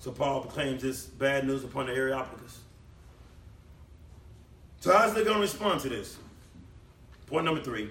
So 0.00 0.10
Paul 0.10 0.42
proclaims 0.42 0.82
this 0.82 1.06
bad 1.06 1.46
news 1.46 1.64
upon 1.64 1.86
the 1.86 1.94
Areopagus. 1.94 2.60
So 4.80 4.92
how's 4.92 5.14
they 5.14 5.24
going 5.24 5.36
to 5.36 5.40
respond 5.40 5.80
to 5.80 5.88
this? 5.88 6.18
Point 7.26 7.46
number 7.46 7.62
three. 7.62 7.90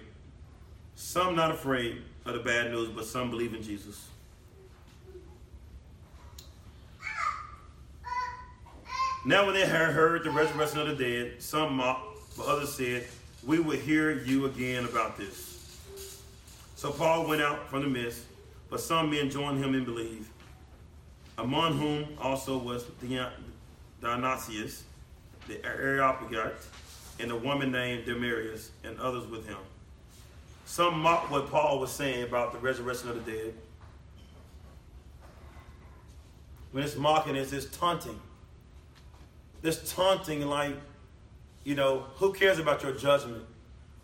Some 0.95 1.35
not 1.35 1.49
afraid 1.49 2.03
of 2.25 2.33
the 2.33 2.39
bad 2.39 2.71
news, 2.71 2.89
but 2.89 3.05
some 3.05 3.31
believe 3.31 3.55
in 3.55 3.63
Jesus. 3.63 4.07
Now 9.25 9.45
when 9.45 9.55
they 9.55 9.65
had 9.65 9.89
heard 9.89 10.23
the 10.23 10.29
resurrection 10.29 10.79
of 10.79 10.95
the 10.95 11.03
dead, 11.03 11.41
some 11.41 11.73
mocked, 11.73 12.37
but 12.37 12.45
others 12.45 12.75
said, 12.75 13.07
We 13.43 13.59
will 13.59 13.75
hear 13.75 14.11
you 14.11 14.45
again 14.45 14.85
about 14.85 15.17
this. 15.17 15.56
So 16.77 16.91
Paul 16.91 17.25
went 17.25 17.41
out 17.41 17.67
from 17.71 17.81
the 17.81 17.87
midst, 17.87 18.21
but 18.69 18.79
some 18.79 19.09
men 19.09 19.31
joined 19.31 19.63
him 19.63 19.73
and 19.73 19.83
believed, 19.83 20.29
among 21.39 21.79
whom 21.79 22.05
also 22.21 22.55
was 22.55 22.85
Dionysius, 23.99 24.83
the 25.47 25.65
Areopagite, 25.65 26.53
and 27.19 27.31
a 27.31 27.35
woman 27.35 27.71
named 27.71 28.05
Damaris, 28.05 28.69
and 28.83 28.99
others 28.99 29.25
with 29.25 29.47
him. 29.47 29.57
Some 30.67 30.99
mocked 30.99 31.31
what 31.31 31.49
Paul 31.49 31.79
was 31.79 31.91
saying 31.91 32.21
about 32.21 32.53
the 32.53 32.59
resurrection 32.59 33.09
of 33.09 33.25
the 33.25 33.31
dead. 33.31 33.55
When 36.73 36.83
it's 36.83 36.95
mocking, 36.95 37.35
it's, 37.35 37.53
it's 37.53 37.75
taunting. 37.75 38.19
this 39.63 39.91
taunting, 39.95 40.41
like, 40.41 40.75
you 41.63 41.73
know, 41.73 42.05
who 42.17 42.33
cares 42.33 42.59
about 42.59 42.83
your 42.83 42.91
judgment? 42.91 43.43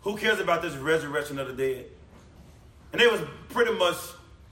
Who 0.00 0.16
cares 0.16 0.40
about 0.40 0.60
this 0.60 0.74
resurrection 0.74 1.38
of 1.38 1.46
the 1.46 1.52
dead? 1.52 1.86
And 2.94 3.00
they 3.00 3.08
was 3.08 3.22
pretty 3.48 3.72
much 3.72 3.96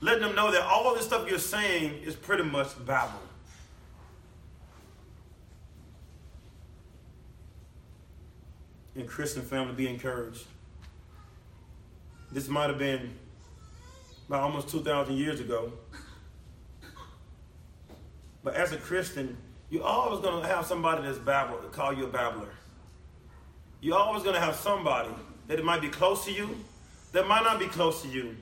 letting 0.01 0.21
them 0.21 0.35
know 0.35 0.51
that 0.51 0.63
all 0.63 0.93
this 0.93 1.05
stuff 1.05 1.29
you're 1.29 1.39
saying 1.39 2.01
is 2.03 2.13
pretty 2.13 2.43
much 2.43 2.67
babble. 2.85 3.21
And 8.97 9.07
Christian 9.07 9.43
family 9.43 9.73
be 9.75 9.87
encouraged. 9.87 10.43
This 12.33 12.49
might 12.49 12.67
have 12.67 12.77
been 12.77 13.13
about 14.27 14.41
almost 14.41 14.67
2,000 14.67 15.15
years 15.15 15.39
ago. 15.39 15.71
But 18.43 18.55
as 18.55 18.73
a 18.73 18.77
Christian, 18.77 19.37
you're 19.69 19.85
always 19.85 20.19
going 20.19 20.41
to 20.41 20.49
have 20.49 20.65
somebody 20.65 21.03
that's 21.03 21.17
babble, 21.17 21.59
call 21.71 21.93
you 21.93 22.07
a 22.07 22.09
babbler. 22.09 22.49
You're 23.79 23.97
always 23.97 24.21
going 24.21 24.35
to 24.35 24.41
have 24.41 24.57
somebody 24.57 25.11
that 25.47 25.59
it 25.59 25.63
might 25.63 25.79
be 25.79 25.87
close 25.87 26.25
to 26.25 26.33
you, 26.33 26.57
that 27.13 27.27
might 27.27 27.43
not 27.43 27.59
be 27.59 27.67
close 27.67 28.01
to 28.01 28.09
you, 28.09 28.35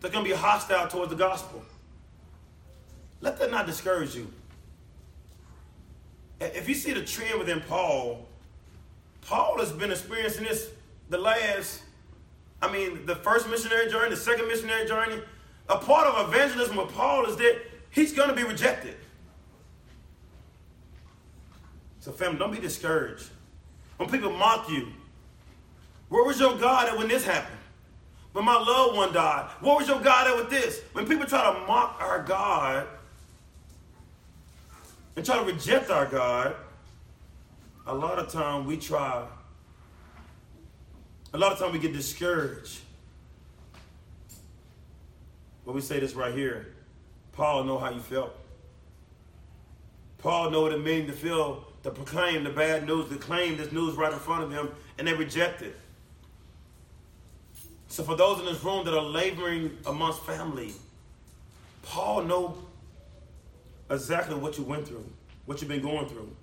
going 0.00 0.24
to 0.24 0.30
be 0.30 0.36
hostile 0.36 0.88
towards 0.88 1.10
the 1.10 1.16
gospel. 1.16 1.62
Let 3.20 3.38
that 3.38 3.50
not 3.50 3.66
discourage 3.66 4.14
you. 4.14 4.30
If 6.40 6.68
you 6.68 6.74
see 6.74 6.92
the 6.92 7.04
trend 7.04 7.38
within 7.38 7.60
Paul, 7.60 8.26
Paul 9.22 9.58
has 9.60 9.70
been 9.70 9.92
experiencing 9.92 10.44
this 10.44 10.70
the 11.08 11.18
last, 11.18 11.82
I 12.60 12.70
mean, 12.70 13.06
the 13.06 13.14
first 13.14 13.48
missionary 13.48 13.88
journey, 13.88 14.10
the 14.10 14.16
second 14.16 14.48
missionary 14.48 14.86
journey. 14.86 15.22
A 15.68 15.78
part 15.78 16.08
of 16.08 16.28
evangelism 16.28 16.76
with 16.76 16.92
Paul 16.92 17.26
is 17.26 17.36
that 17.36 17.60
he's 17.90 18.12
going 18.12 18.28
to 18.28 18.34
be 18.34 18.42
rejected. 18.42 18.96
So, 22.00 22.10
family, 22.10 22.40
don't 22.40 22.50
be 22.50 22.58
discouraged. 22.58 23.28
When 23.96 24.10
people 24.10 24.32
mock 24.32 24.68
you, 24.68 24.88
where 26.08 26.24
was 26.24 26.40
your 26.40 26.56
God 26.58 26.98
when 26.98 27.06
this 27.06 27.24
happened? 27.24 27.61
When 28.32 28.44
my 28.44 28.58
loved 28.58 28.96
one 28.96 29.12
died, 29.12 29.50
where 29.60 29.76
was 29.76 29.88
your 29.88 30.00
God 30.00 30.26
at 30.26 30.36
with 30.36 30.50
this? 30.50 30.80
When 30.92 31.06
people 31.06 31.26
try 31.26 31.52
to 31.52 31.66
mock 31.66 31.98
our 32.00 32.22
God 32.22 32.86
and 35.16 35.24
try 35.24 35.38
to 35.38 35.44
reject 35.44 35.90
our 35.90 36.06
God, 36.06 36.56
a 37.86 37.94
lot 37.94 38.18
of 38.18 38.32
time 38.32 38.64
we 38.64 38.78
try, 38.78 39.26
a 41.34 41.38
lot 41.38 41.52
of 41.52 41.58
time 41.58 41.72
we 41.72 41.78
get 41.78 41.92
discouraged. 41.92 42.80
But 45.66 45.74
we 45.74 45.80
say 45.80 46.00
this 46.00 46.14
right 46.14 46.34
here. 46.34 46.74
Paul 47.32 47.64
know 47.64 47.78
how 47.78 47.90
you 47.90 48.00
felt. 48.00 48.34
Paul 50.18 50.50
know 50.50 50.62
what 50.62 50.72
it 50.72 50.82
means 50.82 51.10
to 51.10 51.12
feel, 51.12 51.66
to 51.82 51.90
proclaim 51.90 52.44
the 52.44 52.50
bad 52.50 52.86
news, 52.86 53.08
to 53.10 53.16
claim 53.16 53.56
this 53.56 53.72
news 53.72 53.94
right 53.94 54.12
in 54.12 54.18
front 54.18 54.44
of 54.44 54.52
him, 54.52 54.70
and 54.98 55.06
they 55.06 55.14
reject 55.14 55.62
it. 55.62 55.76
So 57.92 58.02
for 58.02 58.16
those 58.16 58.38
in 58.38 58.46
this 58.46 58.64
room 58.64 58.86
that 58.86 58.94
are 58.94 59.04
laboring 59.04 59.76
amongst 59.84 60.22
family, 60.22 60.72
Paul 61.82 62.22
know 62.22 62.56
exactly 63.90 64.34
what 64.34 64.56
you 64.56 64.64
went 64.64 64.88
through, 64.88 65.04
what 65.44 65.60
you've 65.60 65.68
been 65.68 65.82
going 65.82 66.08
through. 66.08 66.34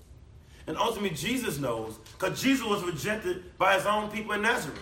And 0.67 0.77
ultimately, 0.77 1.17
Jesus 1.17 1.57
knows, 1.57 1.97
because 2.19 2.39
Jesus 2.39 2.63
was 2.63 2.83
rejected 2.83 3.57
by 3.57 3.73
his 3.73 3.87
own 3.87 4.11
people 4.11 4.33
in 4.33 4.43
Nazareth. 4.43 4.77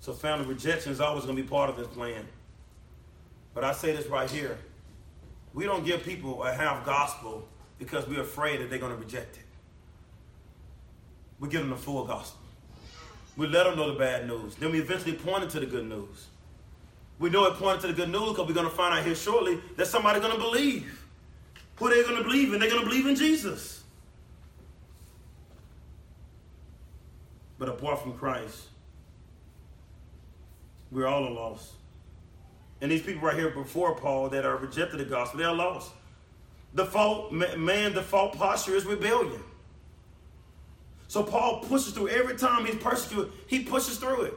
So 0.00 0.12
family 0.12 0.46
rejection 0.46 0.90
is 0.90 1.00
always 1.00 1.24
going 1.24 1.36
to 1.36 1.42
be 1.44 1.48
part 1.48 1.70
of 1.70 1.76
this 1.76 1.86
plan. 1.86 2.26
But 3.54 3.62
I 3.62 3.74
say 3.74 3.94
this 3.94 4.08
right 4.08 4.28
here. 4.28 4.58
We 5.54 5.66
don't 5.66 5.86
give 5.86 6.02
people 6.02 6.42
a 6.42 6.52
half 6.52 6.84
gospel 6.84 7.46
because 7.78 8.08
we're 8.08 8.22
afraid 8.22 8.60
that 8.60 8.70
they're 8.70 8.80
going 8.80 8.92
to 8.92 8.98
reject 8.98 9.36
it. 9.36 9.44
We 11.38 11.48
give 11.48 11.60
them 11.60 11.70
the 11.70 11.76
full 11.76 12.04
gospel. 12.04 12.40
We 13.36 13.46
let 13.46 13.64
them 13.64 13.76
know 13.76 13.92
the 13.92 13.98
bad 13.98 14.26
news. 14.26 14.54
Then 14.54 14.72
we 14.72 14.80
eventually 14.80 15.12
point 15.12 15.40
them 15.40 15.50
to 15.50 15.60
the 15.60 15.66
good 15.66 15.86
news. 15.86 16.26
We 17.18 17.30
know 17.30 17.46
it 17.46 17.54
pointed 17.54 17.80
to 17.82 17.86
the 17.88 17.92
good 17.92 18.10
news 18.10 18.30
because 18.30 18.46
we're 18.46 18.54
going 18.54 18.68
to 18.68 18.74
find 18.74 18.98
out 18.98 19.04
here 19.04 19.14
shortly 19.14 19.58
that 19.76 19.86
somebody's 19.86 20.22
going 20.22 20.34
to 20.34 20.40
believe. 20.40 21.04
Who 21.76 21.90
they're 21.90 22.02
going 22.02 22.16
to 22.16 22.22
believe 22.22 22.52
in? 22.52 22.60
They're 22.60 22.70
going 22.70 22.82
to 22.82 22.88
believe 22.88 23.06
in 23.06 23.16
Jesus. 23.16 23.84
But 27.58 27.68
apart 27.68 28.02
from 28.02 28.14
Christ, 28.18 28.64
we're 30.90 31.06
all 31.06 31.30
lost. 31.32 31.72
And 32.80 32.90
these 32.90 33.02
people 33.02 33.22
right 33.22 33.36
here 33.36 33.50
before 33.50 33.94
Paul 33.94 34.28
that 34.30 34.44
are 34.44 34.56
rejected 34.56 34.98
the 34.98 35.04
gospel, 35.04 35.38
they're 35.38 35.52
lost. 35.52 35.92
The 36.74 36.84
fault, 36.84 37.32
man, 37.32 37.94
the 37.94 38.02
fault 38.02 38.36
posture 38.36 38.74
is 38.76 38.84
rebellion. 38.84 39.42
So 41.08 41.22
Paul 41.22 41.60
pushes 41.60 41.92
through 41.92 42.08
every 42.08 42.36
time 42.36 42.66
he's 42.66 42.76
persecuted, 42.76 43.32
he 43.46 43.60
pushes 43.60 43.98
through 43.98 44.22
it. 44.22 44.34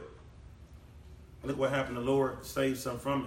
look 1.44 1.58
what 1.58 1.70
happened. 1.70 1.96
The 1.96 2.02
Lord 2.02 2.44
saved 2.44 2.78
some 2.78 2.98
from 2.98 3.24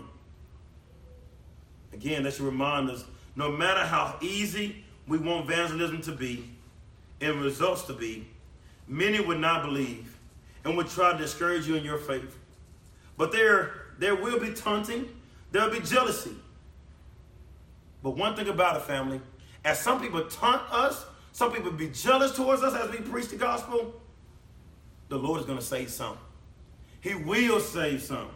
it. 1.91 1.95
Again, 1.95 2.23
that 2.23 2.33
should 2.33 2.45
remind 2.45 2.89
us 2.89 3.03
no 3.35 3.51
matter 3.51 3.81
how 3.81 4.17
easy 4.21 4.83
we 5.07 5.17
want 5.17 5.49
evangelism 5.49 6.01
to 6.03 6.11
be 6.11 6.49
and 7.21 7.41
results 7.41 7.83
to 7.83 7.93
be, 7.93 8.27
many 8.87 9.19
would 9.19 9.39
not 9.39 9.63
believe 9.63 10.17
and 10.63 10.77
would 10.77 10.87
try 10.87 11.11
to 11.11 11.17
discourage 11.17 11.67
you 11.67 11.75
in 11.75 11.83
your 11.83 11.97
faith. 11.97 12.37
But 13.17 13.31
there, 13.31 13.73
there 13.99 14.15
will 14.15 14.39
be 14.39 14.53
taunting, 14.53 15.09
there'll 15.51 15.69
be 15.71 15.81
jealousy. 15.81 16.35
But 18.01 18.17
one 18.17 18.35
thing 18.35 18.47
about 18.47 18.77
a 18.77 18.79
family, 18.79 19.21
as 19.63 19.79
some 19.79 20.01
people 20.01 20.25
taunt 20.25 20.61
us, 20.71 21.05
some 21.33 21.51
people 21.51 21.71
be 21.71 21.89
jealous 21.89 22.35
towards 22.35 22.61
us 22.61 22.75
as 22.75 22.91
we 22.91 22.97
preach 22.97 23.27
the 23.27 23.35
gospel, 23.35 23.99
the 25.09 25.17
Lord 25.17 25.39
is 25.41 25.47
going 25.47 25.57
to 25.57 25.63
save 25.65 25.89
some. 25.89 26.17
He 27.01 27.15
will 27.15 27.59
save 27.59 28.03
some. 28.03 28.29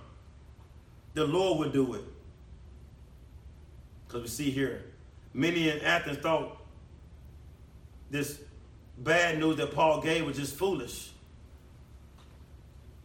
The 1.14 1.26
Lord 1.26 1.60
will 1.60 1.72
do 1.72 1.94
it. 1.94 2.04
Because 4.08 4.24
we 4.24 4.28
see 4.28 4.50
here, 4.50 4.84
many 5.32 5.70
in 5.70 5.80
Athens 5.82 6.18
thought 6.18 6.58
this 8.10 8.40
bad 8.98 9.38
news 9.38 9.58
that 9.58 9.74
Paul 9.74 10.02
gave 10.02 10.26
was 10.26 10.36
just 10.36 10.56
foolish. 10.56 11.12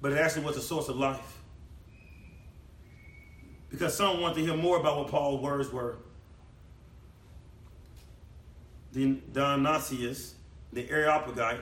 But 0.01 0.12
it 0.12 0.18
actually 0.18 0.47
was 0.47 0.57
a 0.57 0.62
source 0.62 0.88
of 0.88 0.97
life. 0.97 1.38
Because 3.68 3.95
some 3.95 4.22
wanted 4.22 4.36
to 4.36 4.45
hear 4.45 4.57
more 4.57 4.78
about 4.78 4.99
what 4.99 5.09
Paul's 5.09 5.43
words 5.43 5.70
were. 5.70 5.99
Dionysius, 8.93 10.34
the 10.72 10.88
Areopagite, 10.90 11.61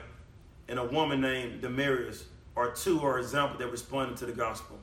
and 0.68 0.78
a 0.78 0.84
woman 0.84 1.20
named 1.20 1.62
Damaris 1.62 2.24
are 2.56 2.70
two 2.72 3.00
are 3.00 3.18
examples 3.18 3.58
that 3.60 3.70
responded 3.70 4.16
to 4.18 4.26
the 4.26 4.32
gospel. 4.32 4.78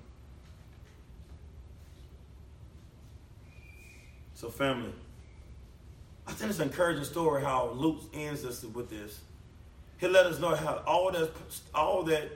So, 4.33 4.49
family, 4.49 4.93
I 6.27 6.31
think 6.31 6.51
it's 6.51 6.59
an 6.59 6.67
encouraging 6.67 7.05
story 7.05 7.43
how 7.43 7.71
Luke 7.71 8.01
ends 8.13 8.45
us 8.45 8.63
with 8.63 8.89
this. 8.89 9.19
He 9.97 10.07
let 10.07 10.25
us 10.27 10.39
know 10.39 10.55
how 10.55 10.83
all 10.85 11.11
that, 11.11 11.31
all 11.73 12.03
that, 12.03 12.29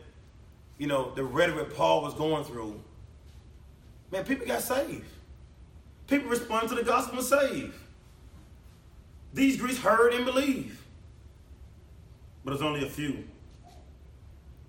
you 0.78 0.88
know, 0.88 1.14
the 1.14 1.24
rhetoric 1.24 1.76
Paul 1.76 2.02
was 2.02 2.14
going 2.16 2.44
through. 2.44 2.82
Man, 4.12 4.26
people 4.26 4.48
got 4.48 4.62
saved. 4.62 5.06
People 6.08 6.30
responded 6.30 6.70
to 6.70 6.76
the 6.76 6.84
gospel 6.84 7.20
and 7.20 7.28
saved. 7.28 7.76
These 9.34 9.58
Greeks 9.58 9.78
heard 9.78 10.14
and 10.14 10.26
believed. 10.26 10.78
But 12.44 12.54
it's 12.54 12.64
only 12.64 12.86
a 12.86 12.90
few. 12.90 13.24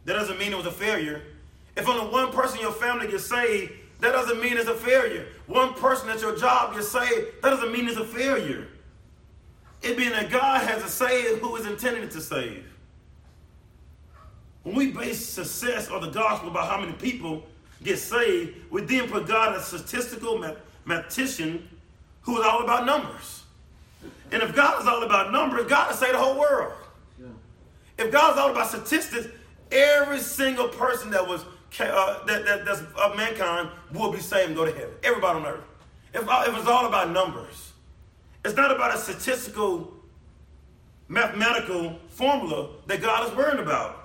That 0.04 0.14
doesn't 0.14 0.38
mean 0.38 0.52
it 0.52 0.56
was 0.56 0.66
a 0.66 0.72
failure. 0.72 1.22
If 1.76 1.88
only 1.88 2.12
one 2.12 2.32
person 2.32 2.58
in 2.58 2.64
your 2.64 2.72
family 2.72 3.08
gets 3.08 3.26
saved, 3.26 3.72
that 4.00 4.12
doesn't 4.12 4.40
mean 4.40 4.56
it's 4.56 4.68
a 4.68 4.74
failure. 4.74 5.26
One 5.46 5.74
person 5.74 6.08
at 6.10 6.20
your 6.20 6.36
job 6.36 6.74
gets 6.74 6.88
saved, 6.88 7.42
that 7.42 7.50
doesn't 7.50 7.72
mean 7.72 7.88
it's 7.88 7.96
a 7.96 8.04
failure. 8.04 8.68
It 9.80 9.96
being 9.96 10.10
that 10.10 10.30
God 10.30 10.66
has 10.66 10.82
a 10.84 10.88
save 10.88 11.38
who 11.38 11.56
is 11.56 11.66
intended 11.66 12.10
to 12.10 12.20
save. 12.20 12.66
When 14.62 14.76
we 14.76 14.92
base 14.92 15.24
success 15.24 15.88
of 15.88 16.02
the 16.02 16.10
gospel 16.10 16.50
about 16.50 16.68
how 16.68 16.80
many 16.80 16.92
people 16.92 17.44
get 17.82 17.98
saved, 17.98 18.56
we 18.70 18.82
then 18.82 19.08
put 19.08 19.26
God 19.26 19.56
as 19.56 19.72
a 19.72 19.78
statistical 19.78 20.38
mathematician 20.38 21.68
who 22.22 22.40
is 22.40 22.46
all 22.46 22.62
about 22.62 22.86
numbers. 22.86 23.41
And 24.32 24.42
if 24.42 24.54
God 24.54 24.80
is 24.80 24.88
all 24.88 25.02
about 25.02 25.30
numbers, 25.30 25.66
God 25.66 25.90
will 25.90 25.96
save 25.96 26.12
the 26.12 26.18
whole 26.18 26.38
world. 26.38 26.72
Yeah. 27.20 27.26
If 27.98 28.10
God 28.10 28.32
is 28.32 28.38
all 28.38 28.50
about 28.50 28.68
statistics, 28.68 29.28
every 29.70 30.20
single 30.20 30.68
person 30.68 31.10
that 31.10 31.26
was 31.26 31.44
uh, 31.80 32.24
that, 32.26 32.44
that, 32.44 32.64
that's 32.64 32.80
of 32.80 33.16
mankind 33.16 33.70
will 33.92 34.12
be 34.12 34.18
saved 34.18 34.48
and 34.48 34.56
go 34.56 34.64
to 34.64 34.72
heaven. 34.72 34.94
Everybody 35.02 35.40
on 35.40 35.46
earth. 35.46 35.64
If, 36.12 36.28
uh, 36.28 36.44
if 36.46 36.56
it's 36.56 36.66
all 36.66 36.86
about 36.86 37.10
numbers, 37.10 37.72
it's 38.44 38.56
not 38.56 38.70
about 38.70 38.94
a 38.94 38.98
statistical, 38.98 39.94
mathematical 41.08 41.98
formula 42.08 42.70
that 42.86 43.00
God 43.00 43.28
is 43.28 43.34
worried 43.34 43.60
about. 43.60 44.04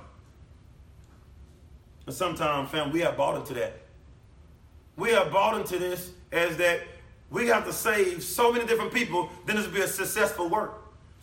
And 2.05 2.15
sometimes, 2.15 2.69
fam, 2.69 2.91
we 2.91 3.01
have 3.01 3.17
bought 3.17 3.35
into 3.35 3.53
that. 3.55 3.81
We 4.95 5.11
have 5.11 5.31
bought 5.31 5.59
into 5.59 5.77
this 5.77 6.11
as 6.31 6.55
that 6.57 6.81
we 7.29 7.47
have 7.47 7.65
to 7.65 7.73
save 7.73 8.23
so 8.23 8.51
many 8.51 8.65
different 8.65 8.93
people, 8.93 9.29
then 9.45 9.55
this 9.55 9.65
will 9.65 9.73
be 9.73 9.81
a 9.81 9.87
successful 9.87 10.49
work. 10.49 10.73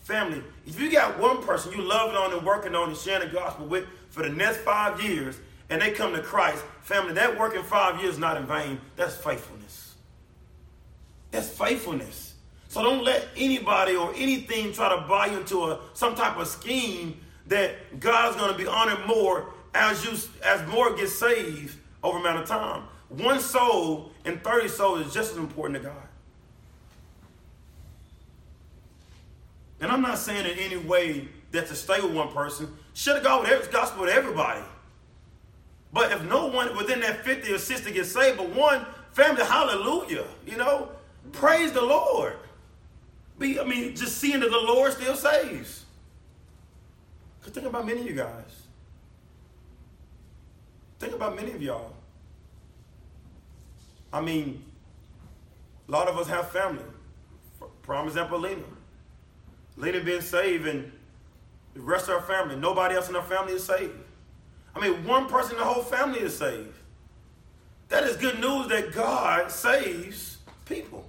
Family, 0.02 0.42
if 0.66 0.78
you 0.78 0.90
got 0.90 1.18
one 1.18 1.42
person 1.42 1.72
you 1.72 1.80
loving 1.80 2.16
on 2.16 2.32
and 2.32 2.44
working 2.44 2.74
on 2.74 2.88
and 2.90 2.96
sharing 2.96 3.28
the 3.28 3.34
gospel 3.34 3.66
with 3.66 3.86
for 4.10 4.22
the 4.22 4.28
next 4.28 4.58
five 4.58 5.02
years, 5.02 5.36
and 5.70 5.80
they 5.80 5.92
come 5.92 6.12
to 6.12 6.20
Christ, 6.20 6.62
family, 6.82 7.14
that 7.14 7.38
work 7.38 7.54
in 7.54 7.62
five 7.62 8.00
years 8.00 8.14
is 8.14 8.20
not 8.20 8.36
in 8.36 8.46
vain. 8.46 8.80
That's 8.96 9.16
faithfulness. 9.16 9.94
That's 11.30 11.48
faithfulness. 11.48 12.34
So 12.68 12.82
don't 12.82 13.02
let 13.02 13.28
anybody 13.36 13.96
or 13.96 14.12
anything 14.14 14.72
try 14.72 14.94
to 14.94 15.06
buy 15.08 15.26
you 15.26 15.38
into 15.38 15.64
a 15.64 15.80
some 15.94 16.14
type 16.14 16.36
of 16.36 16.48
scheme 16.48 17.20
that 17.46 18.00
God's 18.00 18.36
going 18.36 18.52
to 18.52 18.58
be 18.58 18.66
honored 18.66 19.06
more 19.06 19.52
as 19.74 20.04
you 20.04 20.12
as 20.44 20.66
more 20.68 20.94
get 20.94 21.08
saved 21.08 21.78
over 22.02 22.18
amount 22.18 22.40
of 22.40 22.48
time. 22.48 22.82
One 23.18 23.40
soul 23.40 24.10
and 24.24 24.42
30 24.42 24.68
souls 24.68 25.06
is 25.06 25.14
just 25.14 25.32
as 25.32 25.36
important 25.36 25.82
to 25.82 25.88
God. 25.88 26.08
And 29.80 29.90
I'm 29.92 30.02
not 30.02 30.18
saying 30.18 30.46
in 30.46 30.58
any 30.58 30.76
way 30.76 31.28
that 31.52 31.68
to 31.68 31.74
stay 31.74 32.00
with 32.00 32.12
one 32.12 32.32
person, 32.32 32.74
should 32.94 33.14
have 33.14 33.24
gone 33.24 33.42
with 33.42 33.50
every 33.50 33.72
gospel 33.72 34.02
with 34.02 34.10
everybody. 34.10 34.62
But 35.92 36.10
if 36.10 36.24
no 36.24 36.46
one 36.46 36.76
within 36.76 37.00
that 37.00 37.24
50 37.24 37.52
or 37.52 37.58
60 37.58 37.92
gets 37.92 38.10
saved, 38.10 38.38
but 38.38 38.48
one 38.48 38.84
family, 39.12 39.44
hallelujah, 39.44 40.24
you 40.44 40.56
know, 40.56 40.88
praise 41.32 41.72
the 41.72 41.82
Lord. 41.82 42.36
Be, 43.38 43.60
I 43.60 43.64
mean, 43.64 43.94
just 43.94 44.18
seeing 44.18 44.40
that 44.40 44.50
the 44.50 44.58
Lord 44.58 44.92
still 44.92 45.14
saves. 45.14 45.84
Because 47.38 47.54
think 47.54 47.66
about 47.66 47.86
many 47.86 48.00
of 48.00 48.06
you 48.06 48.14
guys. 48.14 48.62
Think 50.98 51.14
about 51.14 51.36
many 51.36 51.52
of 51.52 51.62
y'all. 51.62 51.93
I 54.14 54.20
mean, 54.20 54.62
a 55.88 55.90
lot 55.90 56.06
of 56.06 56.16
us 56.16 56.28
have 56.28 56.48
family. 56.52 56.84
Prime 57.82 58.06
example, 58.06 58.38
Lena. 58.38 58.62
Lena 59.76 60.00
being 60.04 60.20
saved 60.20 60.68
and 60.68 60.92
the 61.74 61.80
rest 61.80 62.08
of 62.08 62.14
our 62.14 62.22
family, 62.22 62.54
nobody 62.54 62.94
else 62.94 63.08
in 63.08 63.16
our 63.16 63.22
family 63.24 63.54
is 63.54 63.64
saved. 63.64 63.92
I 64.72 64.80
mean, 64.80 65.04
one 65.04 65.26
person 65.26 65.54
in 65.54 65.58
the 65.58 65.64
whole 65.64 65.82
family 65.82 66.20
is 66.20 66.38
saved. 66.38 66.76
That 67.88 68.04
is 68.04 68.16
good 68.16 68.38
news 68.38 68.68
that 68.68 68.92
God 68.92 69.50
saves 69.50 70.38
people. 70.64 71.04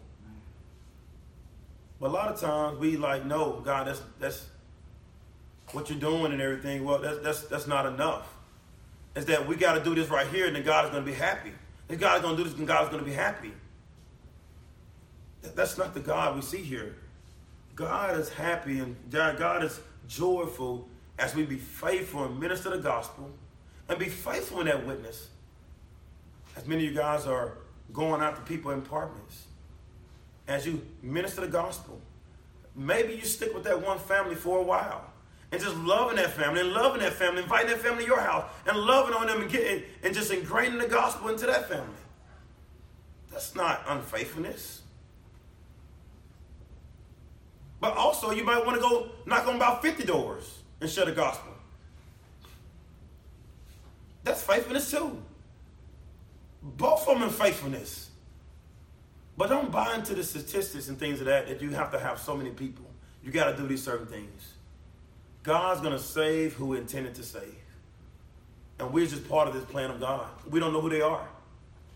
But 1.99 2.07
a 2.07 2.13
lot 2.13 2.29
of 2.29 2.39
times 2.39 2.79
we 2.79 2.97
like, 2.97 3.23
no, 3.23 3.61
God, 3.63 3.85
that's 3.85 4.01
that's 4.19 4.47
what 5.73 5.91
you're 5.91 5.99
doing 5.99 6.31
and 6.31 6.41
everything. 6.41 6.83
Well, 6.83 6.97
that's 6.97 7.19
that's 7.19 7.41
that's 7.43 7.67
not 7.67 7.85
enough. 7.85 8.33
Is 9.15 9.25
that 9.25 9.47
we 9.47 9.55
got 9.55 9.75
to 9.75 9.83
do 9.83 9.93
this 9.93 10.09
right 10.09 10.27
here, 10.27 10.47
and 10.47 10.55
then 10.55 10.63
God 10.63 10.85
is 10.85 10.91
going 10.91 11.05
to 11.05 11.09
be 11.09 11.15
happy. 11.15 11.51
If 11.88 11.99
God's 11.99 12.23
going 12.23 12.36
to 12.36 12.43
do 12.43 12.49
this, 12.49 12.57
then 12.57 12.65
God's 12.65 12.89
going 12.89 13.03
to 13.03 13.09
be 13.09 13.15
happy. 13.15 13.53
That's 15.41 15.77
not 15.77 15.93
the 15.93 15.99
God 15.99 16.36
we 16.36 16.41
see 16.41 16.61
here. 16.61 16.95
God 17.75 18.17
is 18.17 18.29
happy 18.29 18.79
and 18.79 18.95
God 19.11 19.63
is 19.63 19.79
joyful 20.07 20.88
as 21.19 21.36
we 21.36 21.43
be 21.43 21.57
faithful 21.57 22.25
and 22.25 22.39
minister 22.39 22.69
the 22.69 22.77
gospel 22.77 23.29
and 23.88 23.99
be 23.99 24.09
faithful 24.09 24.61
in 24.61 24.65
that 24.65 24.86
witness. 24.86 25.27
As 26.55 26.65
many 26.65 26.88
of 26.88 26.93
you 26.93 26.97
guys 26.97 27.25
are 27.27 27.57
going 27.93 28.21
out 28.21 28.36
to 28.36 28.41
people 28.41 28.71
in 28.71 28.79
apartments, 28.79 29.45
as 30.47 30.65
you 30.65 30.81
minister 31.01 31.41
the 31.41 31.47
gospel, 31.47 31.99
maybe 32.75 33.13
you 33.13 33.25
stick 33.25 33.53
with 33.53 33.63
that 33.65 33.81
one 33.81 33.99
family 33.99 34.36
for 34.36 34.59
a 34.59 34.63
while 34.63 35.11
and 35.55 35.63
just 35.63 35.77
loving 35.77 36.17
that 36.17 36.31
family 36.31 36.59
and 36.59 36.73
loving 36.73 36.99
that 36.99 37.13
family, 37.13 37.41
inviting 37.41 37.69
that 37.69 37.79
family 37.79 38.03
to 38.03 38.09
your 38.09 38.19
house 38.19 38.43
and 38.67 38.77
loving 38.77 39.15
on 39.15 39.27
them 39.27 39.41
and 39.41 39.49
getting 39.49 39.83
and 40.03 40.13
just 40.13 40.29
ingraining 40.29 40.81
the 40.81 40.87
gospel 40.87 41.29
into 41.29 41.45
that 41.45 41.69
family. 41.69 41.95
That's 43.31 43.55
not 43.55 43.81
unfaithfulness. 43.87 44.81
But 47.79 47.95
also, 47.95 48.31
you 48.31 48.43
might 48.43 48.65
want 48.65 48.75
to 48.75 48.81
go 48.81 49.11
knock 49.25 49.47
on 49.47 49.55
about 49.55 49.81
50 49.81 50.03
doors 50.03 50.59
and 50.81 50.89
share 50.89 51.05
the 51.05 51.13
gospel. 51.13 51.53
That's 54.25 54.43
faithfulness 54.43 54.91
too. 54.91 55.23
Both 56.61 57.07
of 57.07 57.17
them 57.17 57.29
are 57.29 57.31
faithfulness. 57.31 58.09
But 59.37 59.47
don't 59.47 59.71
buy 59.71 59.95
into 59.95 60.15
the 60.15 60.23
statistics 60.23 60.89
and 60.89 60.99
things 60.99 61.21
of 61.21 61.27
that 61.27 61.47
that 61.47 61.61
you 61.61 61.69
have 61.69 61.91
to 61.91 61.99
have 61.99 62.19
so 62.19 62.35
many 62.35 62.49
people. 62.49 62.85
You 63.23 63.31
got 63.31 63.51
to 63.51 63.55
do 63.55 63.65
these 63.65 63.83
certain 63.83 64.07
things. 64.07 64.54
God's 65.45 65.79
going 65.79 65.93
to 65.93 65.99
save 65.99 66.53
who 66.53 66.73
intended 66.73 67.13
to 67.15 67.23
save. 67.23 67.55
And 68.79 68.91
we're 68.91 69.05
just 69.05 69.29
part 69.29 69.47
of 69.47 69.53
this 69.53 69.63
plan 69.65 69.91
of 69.91 69.99
God. 69.99 70.27
We 70.49 70.59
don't 70.59 70.73
know 70.73 70.81
who 70.81 70.89
they 70.89 71.01
are. 71.01 71.25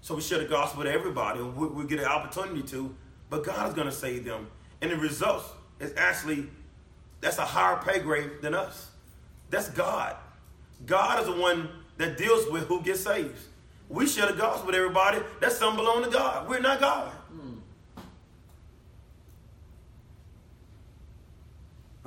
So 0.02 0.16
we 0.16 0.22
share 0.22 0.38
the 0.38 0.46
gospel 0.46 0.84
with 0.84 0.94
everybody, 0.94 1.40
and 1.40 1.56
we, 1.58 1.68
we 1.68 1.86
get 1.86 2.00
an 2.00 2.06
opportunity 2.06 2.62
to, 2.70 2.96
but 3.30 3.44
God 3.44 3.68
is 3.68 3.74
going 3.74 3.88
to 3.88 3.94
save 3.94 4.24
them. 4.24 4.48
And 4.82 4.92
the 4.92 4.96
results 4.96 5.50
is 5.80 5.94
actually, 5.98 6.48
that's 7.20 7.38
a 7.38 7.46
higher 7.46 7.82
pay 7.84 8.00
grade 8.00 8.42
than 8.42 8.54
us. 8.54 8.92
That's 9.50 9.70
God. 9.70 10.16
God 10.86 11.20
is 11.20 11.26
the 11.26 11.42
one 11.42 11.70
that 11.98 12.18
deals 12.18 12.50
with 12.50 12.68
who 12.68 12.82
gets 12.82 13.02
saved. 13.02 13.36
We 13.90 14.08
share 14.08 14.28
the 14.28 14.38
gospel 14.38 14.68
with 14.68 14.76
everybody. 14.76 15.20
That's 15.42 15.58
something 15.58 15.84
belong 15.84 16.04
to 16.04 16.10
God. 16.10 16.48
We're 16.48 16.62
not 16.62 16.80
God. 16.80 17.12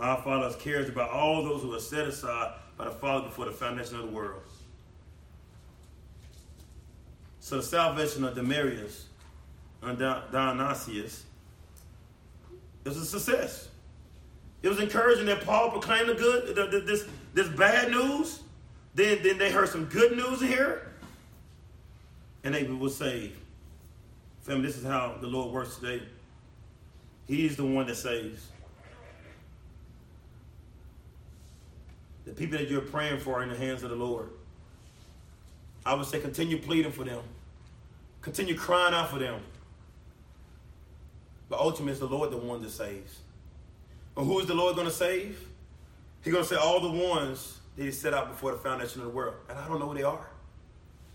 Our 0.03 0.21
Father 0.21 0.53
cares 0.57 0.89
about 0.89 1.11
all 1.11 1.45
those 1.45 1.63
who 1.63 1.73
are 1.75 1.81
set 1.81 2.09
aside 2.09 2.55
by 2.77 2.87
the 2.87 2.91
Father 2.91 3.27
before 3.27 3.45
the 3.45 3.53
foundation 3.53 4.01
of 4.01 4.07
the 4.07 4.11
world. 4.11 4.43
So 7.39 7.59
the 7.59 7.63
salvation 7.63 8.25
of 8.25 8.35
Demarius 8.35 9.05
and 9.81 9.97
Dionysius 9.97 11.25
was 12.85 12.97
a 12.97 13.07
success. 13.07 13.69
It 14.63 14.69
was 14.69 14.81
encouraging 14.81 15.27
that 15.27 15.45
Paul 15.45 15.71
proclaimed 15.71 16.09
the 16.09 16.15
good, 16.15 16.57
the, 16.57 16.67
the, 16.67 16.81
this, 16.81 17.07
this 17.33 17.49
bad 17.49 17.93
news. 17.93 18.41
Then, 18.97 19.23
then 19.23 19.39
they 19.39 19.53
heard 19.53 19.69
some 19.69 19.85
good 19.85 20.17
news 20.17 20.41
here, 20.41 20.91
and 22.43 22.55
they 22.55 22.65
were 22.65 22.91
saved. 22.91 23.39
Family, 24.43 24.67
this 24.67 24.77
is 24.77 24.85
how 24.85 25.17
the 25.21 25.29
Lord 25.29 25.53
works 25.53 25.77
today. 25.77 26.03
He's 27.29 27.57
the 27.57 27.65
one 27.65 27.87
that 27.87 27.95
saves. 27.95 28.49
The 32.25 32.33
people 32.33 32.59
that 32.59 32.69
you're 32.69 32.81
praying 32.81 33.21
for 33.21 33.41
are 33.41 33.43
in 33.43 33.49
the 33.49 33.57
hands 33.57 33.83
of 33.83 33.91
the 33.91 33.97
Lord. 33.97 34.29
I 35.85 35.95
would 35.95 36.07
say 36.07 36.21
continue 36.21 36.59
pleading 36.59 36.93
for 36.93 37.05
them. 37.05 37.23
Continue 38.21 38.55
crying 38.57 38.95
out 38.95 39.11
for 39.11 39.19
them. 39.19 39.41
But 41.49 41.59
ultimately, 41.59 41.93
it's 41.93 42.01
the 42.01 42.07
Lord 42.07 42.31
the 42.31 42.37
one 42.37 42.63
that 42.63 42.71
saves. 42.71 43.19
And 44.17 44.27
who 44.27 44.39
is 44.39 44.47
the 44.47 44.55
Lord 44.55 44.77
going 44.77 44.87
to 44.87 44.93
save? 44.93 45.49
He's 46.23 46.33
going 46.33 46.45
to 46.45 46.49
say 46.49 46.57
all 46.57 46.81
the 46.81 46.91
ones 46.91 47.59
that 47.77 47.83
he 47.83 47.91
set 47.91 48.15
out 48.15 48.29
before 48.29 48.53
the 48.53 48.59
foundation 48.59 49.01
of 49.01 49.09
the 49.09 49.13
world. 49.13 49.35
And 49.49 49.59
I 49.59 49.67
don't 49.67 49.81
know 49.81 49.89
who 49.89 49.95
they 49.95 50.05
are. 50.05 50.29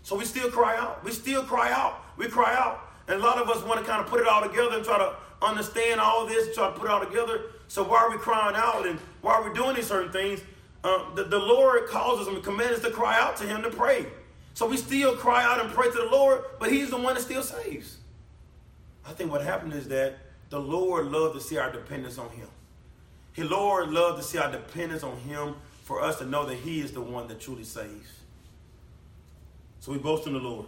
So 0.02 0.16
we 0.16 0.24
still 0.24 0.50
cry 0.50 0.76
out. 0.76 1.02
We 1.02 1.12
still 1.12 1.42
cry 1.42 1.72
out. 1.72 2.02
We 2.16 2.28
cry 2.28 2.54
out. 2.54 2.92
And 3.08 3.20
a 3.20 3.24
lot 3.24 3.38
of 3.38 3.48
us 3.48 3.64
want 3.64 3.80
to 3.80 3.86
kind 3.86 4.02
of 4.02 4.06
put 4.08 4.20
it 4.20 4.28
all 4.28 4.42
together 4.42 4.76
and 4.76 4.84
try 4.84 4.98
to 4.98 5.14
understand 5.40 6.00
all 6.00 6.26
this, 6.26 6.54
try 6.54 6.66
to 6.66 6.78
put 6.78 6.86
it 6.86 6.90
all 6.90 7.04
together. 7.04 7.42
So 7.68 7.82
why 7.82 7.98
are 7.98 8.10
we 8.10 8.18
crying 8.18 8.56
out 8.56 8.86
and 8.86 8.98
why 9.22 9.34
are 9.34 9.48
we 9.48 9.54
doing 9.54 9.76
these 9.76 9.86
certain 9.86 10.12
things? 10.12 10.40
Um, 10.84 11.12
the, 11.14 11.24
the 11.24 11.38
Lord 11.38 11.86
calls 11.88 12.20
us 12.20 12.28
and 12.28 12.42
commands 12.42 12.78
us 12.78 12.84
to 12.84 12.90
cry 12.90 13.18
out 13.18 13.36
to 13.38 13.46
Him 13.46 13.62
to 13.62 13.70
pray. 13.70 14.06
So 14.54 14.66
we 14.66 14.76
still 14.76 15.16
cry 15.16 15.44
out 15.44 15.60
and 15.60 15.70
pray 15.72 15.90
to 15.90 15.96
the 15.96 16.08
Lord, 16.10 16.42
but 16.58 16.70
He's 16.70 16.90
the 16.90 16.96
one 16.96 17.14
that 17.14 17.22
still 17.22 17.42
saves. 17.42 17.98
I 19.06 19.12
think 19.12 19.30
what 19.30 19.42
happened 19.42 19.72
is 19.72 19.88
that 19.88 20.18
the 20.50 20.60
Lord 20.60 21.06
loved 21.06 21.34
to 21.34 21.40
see 21.40 21.58
our 21.58 21.70
dependence 21.70 22.18
on 22.18 22.28
Him. 22.30 22.48
He 23.32 23.42
Lord 23.42 23.90
loved 23.90 24.20
to 24.20 24.24
see 24.26 24.38
our 24.38 24.50
dependence 24.50 25.02
on 25.02 25.16
Him 25.18 25.54
for 25.84 26.02
us 26.02 26.18
to 26.18 26.26
know 26.26 26.46
that 26.46 26.56
He 26.56 26.80
is 26.80 26.92
the 26.92 27.00
one 27.00 27.28
that 27.28 27.40
truly 27.40 27.64
saves. 27.64 28.12
So 29.80 29.92
we 29.92 29.98
boast 29.98 30.26
in 30.26 30.32
the 30.32 30.38
Lord. 30.38 30.66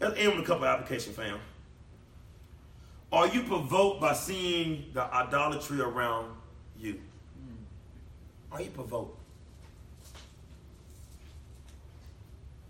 Let's 0.00 0.18
end 0.18 0.32
with 0.32 0.44
a 0.44 0.46
couple 0.46 0.64
of 0.64 0.70
application, 0.70 1.12
fam. 1.12 1.38
Are 3.12 3.28
you 3.28 3.44
provoked 3.44 4.00
by 4.00 4.12
seeing 4.12 4.86
the 4.92 5.02
idolatry 5.02 5.80
around 5.80 6.34
you? 6.76 7.00
Are 8.50 8.60
you 8.60 8.70
provoked? 8.70 9.23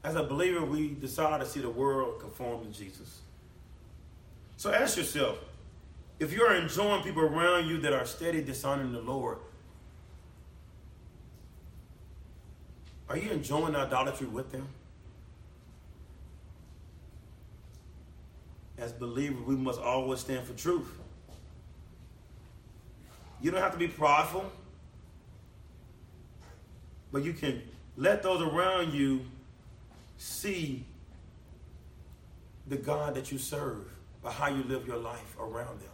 As 0.04 0.16
a 0.16 0.22
believer, 0.22 0.62
we 0.62 0.94
desire 0.94 1.38
to 1.38 1.46
see 1.46 1.60
the 1.60 1.70
world 1.70 2.20
conform 2.20 2.66
to 2.66 2.78
Jesus. 2.78 3.22
So 4.58 4.70
ask 4.70 4.98
yourself 4.98 5.38
if 6.20 6.30
you're 6.30 6.54
enjoying 6.54 7.02
people 7.02 7.22
around 7.22 7.66
you 7.66 7.78
that 7.78 7.94
are 7.94 8.04
steady 8.04 8.42
dishonoring 8.42 8.92
the 8.92 9.00
Lord, 9.00 9.38
are 13.08 13.16
you 13.16 13.30
enjoying 13.30 13.74
idolatry 13.74 14.26
with 14.26 14.52
them? 14.52 14.68
As 18.76 18.92
believers, 18.92 19.42
we 19.46 19.56
must 19.56 19.80
always 19.80 20.20
stand 20.20 20.46
for 20.46 20.52
truth. 20.52 20.92
You 23.40 23.50
don't 23.50 23.60
have 23.60 23.72
to 23.72 23.78
be 23.78 23.88
prideful, 23.88 24.44
but 27.10 27.24
you 27.24 27.32
can 27.32 27.62
let 27.96 28.22
those 28.22 28.42
around 28.42 28.92
you 28.92 29.20
see 30.24 30.86
the 32.66 32.76
God 32.76 33.14
that 33.14 33.30
you 33.30 33.36
serve 33.36 33.84
by 34.22 34.32
how 34.32 34.48
you 34.48 34.62
live 34.64 34.86
your 34.86 34.96
life 34.96 35.36
around 35.38 35.80
them. 35.80 35.90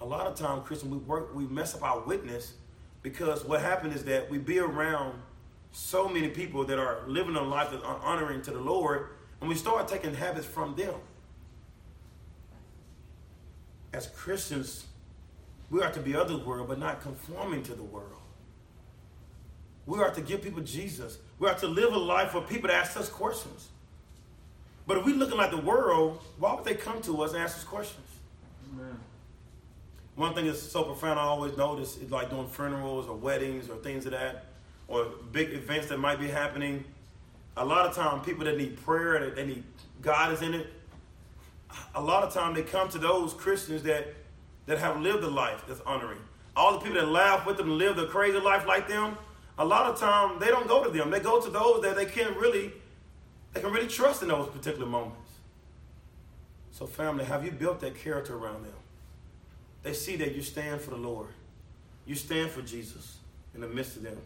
A 0.00 0.04
lot 0.04 0.26
of 0.26 0.34
times, 0.34 0.66
Christian, 0.66 0.90
we 0.90 0.96
work, 0.96 1.34
we 1.34 1.44
mess 1.44 1.74
up 1.74 1.82
our 1.82 2.00
witness 2.00 2.54
because 3.02 3.44
what 3.44 3.60
happened 3.60 3.92
is 3.92 4.04
that 4.04 4.30
we 4.30 4.38
be 4.38 4.58
around 4.58 5.20
so 5.72 6.08
many 6.08 6.28
people 6.28 6.64
that 6.64 6.78
are 6.78 7.02
living 7.06 7.36
a 7.36 7.42
life 7.42 7.70
that's 7.70 7.84
honoring 7.84 8.40
to 8.42 8.50
the 8.50 8.60
Lord, 8.60 9.08
and 9.40 9.48
we 9.48 9.56
start 9.56 9.88
taking 9.88 10.14
habits 10.14 10.46
from 10.46 10.74
them. 10.74 10.94
As 13.92 14.06
Christians, 14.06 14.86
we 15.70 15.82
are 15.82 15.92
to 15.92 16.00
be 16.00 16.14
of 16.14 16.28
the 16.28 16.38
world, 16.38 16.68
but 16.68 16.78
not 16.78 17.02
conforming 17.02 17.62
to 17.64 17.74
the 17.74 17.82
world. 17.82 18.21
We 19.86 19.98
are 19.98 20.10
to 20.10 20.20
give 20.20 20.42
people 20.42 20.62
Jesus. 20.62 21.18
We 21.38 21.48
are 21.48 21.54
to 21.56 21.66
live 21.66 21.92
a 21.92 21.98
life 21.98 22.30
for 22.30 22.40
people 22.40 22.68
to 22.68 22.74
ask 22.74 22.96
us 22.96 23.08
questions. 23.08 23.68
But 24.86 24.98
if 24.98 25.04
we're 25.04 25.16
looking 25.16 25.36
like 25.36 25.50
the 25.50 25.58
world, 25.58 26.20
why 26.38 26.54
would 26.54 26.64
they 26.64 26.74
come 26.74 27.00
to 27.02 27.22
us 27.22 27.32
and 27.32 27.42
ask 27.42 27.56
us 27.56 27.64
questions? 27.64 28.06
Amen. 28.72 28.98
One 30.14 30.34
thing 30.34 30.46
that's 30.46 30.62
so 30.62 30.84
profound 30.84 31.18
I 31.18 31.24
always 31.24 31.56
notice 31.56 31.96
is 31.96 32.10
like 32.10 32.30
doing 32.30 32.46
funerals 32.46 33.06
or 33.06 33.16
weddings 33.16 33.68
or 33.68 33.76
things 33.76 34.04
of 34.06 34.12
that, 34.12 34.46
or 34.88 35.06
big 35.32 35.52
events 35.52 35.88
that 35.88 35.98
might 35.98 36.20
be 36.20 36.28
happening. 36.28 36.84
A 37.56 37.64
lot 37.64 37.86
of 37.86 37.94
time, 37.94 38.20
people 38.20 38.44
that 38.44 38.56
need 38.56 38.76
prayer, 38.84 39.20
that 39.20 39.36
they 39.36 39.46
need 39.46 39.64
God 40.00 40.32
is 40.32 40.42
in 40.42 40.54
it. 40.54 40.66
A 41.94 42.02
lot 42.02 42.22
of 42.22 42.34
time 42.34 42.54
they 42.54 42.62
come 42.62 42.88
to 42.90 42.98
those 42.98 43.32
Christians 43.32 43.82
that 43.84 44.14
that 44.66 44.78
have 44.78 45.00
lived 45.00 45.24
a 45.24 45.28
life 45.28 45.64
that's 45.66 45.80
honoring. 45.80 46.20
All 46.54 46.74
the 46.74 46.78
people 46.78 47.00
that 47.00 47.08
laugh 47.08 47.46
with 47.46 47.56
them 47.56 47.78
live 47.78 47.96
the 47.96 48.06
crazy 48.06 48.38
life 48.38 48.66
like 48.66 48.86
them, 48.88 49.16
a 49.58 49.64
lot 49.64 49.86
of 49.86 49.98
time 49.98 50.38
they 50.38 50.48
don't 50.48 50.66
go 50.66 50.82
to 50.84 50.90
them. 50.90 51.10
They 51.10 51.20
go 51.20 51.40
to 51.40 51.50
those 51.50 51.82
that 51.82 51.96
they 51.96 52.06
can 52.06 52.34
really, 52.34 52.72
they 53.52 53.60
can 53.60 53.72
really 53.72 53.88
trust 53.88 54.22
in 54.22 54.28
those 54.28 54.48
particular 54.48 54.86
moments. 54.86 55.18
So, 56.70 56.86
family, 56.86 57.24
have 57.24 57.44
you 57.44 57.50
built 57.50 57.80
that 57.80 57.94
character 57.94 58.34
around 58.34 58.64
them? 58.64 58.72
They 59.82 59.92
see 59.92 60.16
that 60.16 60.34
you 60.34 60.42
stand 60.42 60.80
for 60.80 60.90
the 60.90 60.96
Lord. 60.96 61.28
You 62.06 62.14
stand 62.14 62.50
for 62.50 62.62
Jesus 62.62 63.18
in 63.54 63.60
the 63.60 63.68
midst 63.68 63.96
of 63.96 64.04
them. 64.04 64.18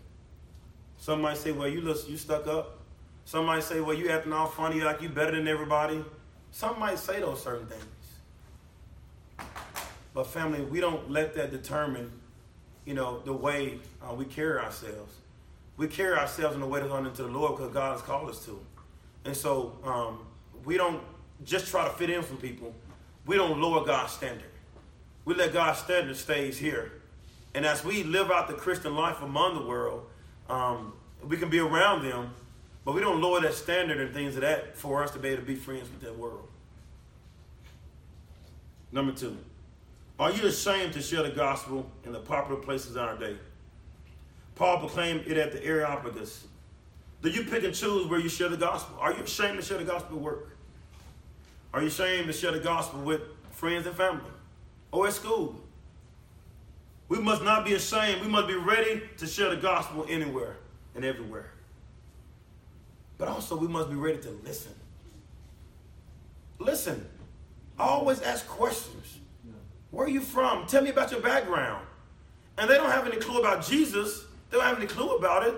Some 0.98 1.20
might 1.20 1.36
say, 1.36 1.52
well, 1.52 1.68
you 1.68 1.80
look, 1.80 2.08
you 2.08 2.16
stuck 2.16 2.46
up. 2.46 2.78
Some 3.24 3.46
might 3.46 3.64
say, 3.64 3.80
well, 3.80 3.96
you 3.96 4.08
acting 4.10 4.32
all 4.32 4.46
funny 4.46 4.80
like 4.80 5.02
you 5.02 5.08
better 5.08 5.32
than 5.32 5.48
everybody. 5.48 6.04
Some 6.52 6.78
might 6.78 6.98
say 6.98 7.20
those 7.20 7.42
certain 7.42 7.66
things. 7.66 7.84
But 10.14 10.26
family, 10.28 10.62
we 10.62 10.80
don't 10.80 11.10
let 11.10 11.34
that 11.34 11.50
determine, 11.50 12.10
you 12.86 12.94
know, 12.94 13.20
the 13.24 13.32
way 13.32 13.78
uh, 14.00 14.14
we 14.14 14.24
carry 14.24 14.58
ourselves. 14.58 15.14
We 15.76 15.88
carry 15.88 16.16
ourselves 16.16 16.54
in 16.54 16.60
the 16.60 16.66
way 16.66 16.80
that's 16.80 16.92
on 16.92 17.04
into 17.04 17.24
the 17.24 17.28
Lord 17.28 17.56
because 17.56 17.72
God 17.72 17.92
has 17.92 18.02
called 18.02 18.30
us 18.30 18.44
to. 18.46 18.58
And 19.26 19.36
so 19.36 19.76
um, 19.84 20.20
we 20.64 20.78
don't 20.78 21.02
just 21.44 21.66
try 21.66 21.84
to 21.84 21.90
fit 21.90 22.08
in 22.08 22.22
from 22.22 22.38
people. 22.38 22.72
We 23.26 23.36
don't 23.36 23.60
lower 23.60 23.84
God's 23.84 24.12
standard. 24.12 24.48
We 25.24 25.34
let 25.34 25.52
God's 25.52 25.80
standard 25.80 26.16
stays 26.16 26.56
here. 26.56 26.92
And 27.54 27.66
as 27.66 27.84
we 27.84 28.04
live 28.04 28.30
out 28.30 28.46
the 28.48 28.54
Christian 28.54 28.94
life 28.94 29.20
among 29.20 29.54
the 29.54 29.66
world, 29.66 30.06
um, 30.48 30.92
we 31.26 31.36
can 31.36 31.50
be 31.50 31.58
around 31.58 32.04
them, 32.04 32.32
but 32.84 32.94
we 32.94 33.00
don't 33.00 33.20
lower 33.20 33.40
that 33.40 33.54
standard 33.54 33.98
and 33.98 34.14
things 34.14 34.36
of 34.36 34.42
that 34.42 34.76
for 34.76 35.02
us 35.02 35.10
to 35.10 35.18
be 35.18 35.28
able 35.28 35.42
to 35.42 35.46
be 35.46 35.56
friends 35.56 35.90
with 35.90 36.00
that 36.02 36.16
world. 36.16 36.46
Number 38.92 39.12
two. 39.12 39.36
Are 40.18 40.32
you 40.32 40.46
ashamed 40.46 40.94
to 40.94 41.02
share 41.02 41.22
the 41.22 41.30
gospel 41.30 41.90
in 42.04 42.12
the 42.12 42.18
popular 42.18 42.60
places 42.60 42.96
in 42.96 43.02
our 43.02 43.16
day? 43.16 43.36
Paul 44.54 44.78
proclaimed 44.78 45.24
it 45.26 45.36
at 45.36 45.52
the 45.52 45.62
Areopagus. 45.62 46.46
Do 47.22 47.28
you 47.28 47.44
pick 47.44 47.64
and 47.64 47.74
choose 47.74 48.06
where 48.06 48.18
you 48.18 48.28
share 48.28 48.48
the 48.48 48.56
gospel? 48.56 48.96
Are 48.98 49.12
you 49.12 49.22
ashamed 49.22 49.58
to 49.58 49.62
share 49.62 49.78
the 49.78 49.84
gospel 49.84 50.16
at 50.16 50.22
work? 50.22 50.56
Are 51.74 51.82
you 51.82 51.88
ashamed 51.88 52.26
to 52.28 52.32
share 52.32 52.52
the 52.52 52.60
gospel 52.60 53.00
with 53.00 53.20
friends 53.50 53.86
and 53.86 53.94
family 53.94 54.30
or 54.92 55.06
at 55.06 55.12
school? 55.12 55.60
We 57.08 57.18
must 57.18 57.42
not 57.42 57.64
be 57.64 57.74
ashamed. 57.74 58.22
We 58.22 58.28
must 58.28 58.48
be 58.48 58.54
ready 58.54 59.02
to 59.18 59.26
share 59.26 59.50
the 59.50 59.56
gospel 59.56 60.06
anywhere 60.08 60.56
and 60.94 61.04
everywhere. 61.04 61.50
But 63.18 63.28
also, 63.28 63.56
we 63.56 63.68
must 63.68 63.90
be 63.90 63.96
ready 63.96 64.18
to 64.18 64.30
listen. 64.44 64.72
Listen. 66.58 67.06
Always 67.78 68.22
ask 68.22 68.46
questions. 68.46 69.18
Where 69.90 70.06
are 70.06 70.10
you 70.10 70.20
from? 70.20 70.66
Tell 70.66 70.82
me 70.82 70.90
about 70.90 71.10
your 71.10 71.20
background. 71.20 71.86
And 72.58 72.70
they 72.70 72.76
don't 72.76 72.90
have 72.90 73.06
any 73.06 73.16
clue 73.16 73.38
about 73.38 73.64
Jesus, 73.64 74.24
they 74.50 74.56
don't 74.56 74.66
have 74.66 74.78
any 74.78 74.86
clue 74.86 75.16
about 75.16 75.46
it, 75.46 75.54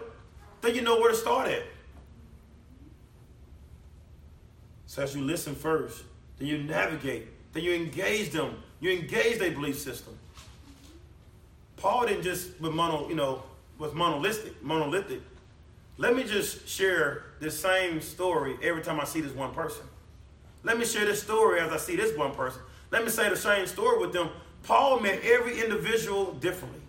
then 0.60 0.74
you 0.74 0.82
know 0.82 0.98
where 0.98 1.10
to 1.10 1.16
start 1.16 1.48
at. 1.48 1.62
So 4.86 5.02
as 5.02 5.14
you 5.14 5.22
listen 5.22 5.54
first, 5.54 6.02
then 6.38 6.48
you 6.48 6.58
navigate, 6.58 7.28
then 7.52 7.62
you 7.62 7.72
engage 7.74 8.30
them, 8.30 8.56
you 8.80 8.90
engage 8.90 9.38
their 9.38 9.52
belief 9.52 9.78
system. 9.78 10.18
Paul 11.76 12.06
didn't 12.06 12.22
just 12.22 12.60
was 12.60 12.72
mono, 12.72 13.08
you 13.08 13.14
know, 13.14 13.42
was 13.78 13.94
monolithic, 13.94 14.60
monolithic. 14.62 15.20
Let 15.96 16.16
me 16.16 16.24
just 16.24 16.68
share 16.68 17.24
this 17.40 17.58
same 17.58 18.00
story 18.00 18.56
every 18.62 18.82
time 18.82 19.00
I 19.00 19.04
see 19.04 19.20
this 19.20 19.32
one 19.32 19.52
person. 19.52 19.84
Let 20.64 20.78
me 20.78 20.84
share 20.84 21.04
this 21.04 21.22
story 21.22 21.60
as 21.60 21.70
I 21.70 21.76
see 21.76 21.96
this 21.96 22.16
one 22.16 22.34
person. 22.34 22.62
Let 22.91 23.05
me 23.05 23.11
say 23.11 23.28
the 23.28 23.36
same 23.36 23.66
story 23.66 23.99
with 23.99 24.12
them. 24.12 24.30
Paul 24.62 25.01
met 25.01 25.22
every 25.22 25.61
individual 25.61 26.32
differently. 26.32 26.80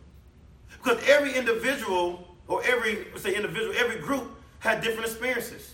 Because 0.81 1.01
every 1.07 1.35
individual, 1.35 2.27
or 2.47 2.63
every, 2.63 3.07
say 3.17 3.35
individual, 3.35 3.73
every 3.77 3.99
group 3.99 4.31
had 4.59 4.81
different 4.81 5.09
experiences. 5.09 5.73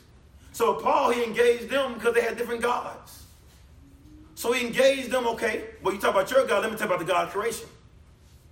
So 0.51 0.75
Paul, 0.75 1.11
he 1.11 1.23
engaged 1.23 1.69
them 1.69 1.95
because 1.95 2.13
they 2.15 2.21
had 2.21 2.37
different 2.37 2.61
gods. 2.61 3.23
So 4.35 4.51
he 4.51 4.65
engaged 4.65 5.11
them, 5.11 5.27
okay, 5.27 5.65
well, 5.81 5.93
you 5.93 5.99
talk 5.99 6.11
about 6.11 6.29
your 6.31 6.45
God, 6.45 6.63
let 6.63 6.71
me 6.71 6.77
talk 6.77 6.87
about 6.87 6.99
the 6.99 7.05
God 7.05 7.27
of 7.27 7.33
creation. 7.33 7.67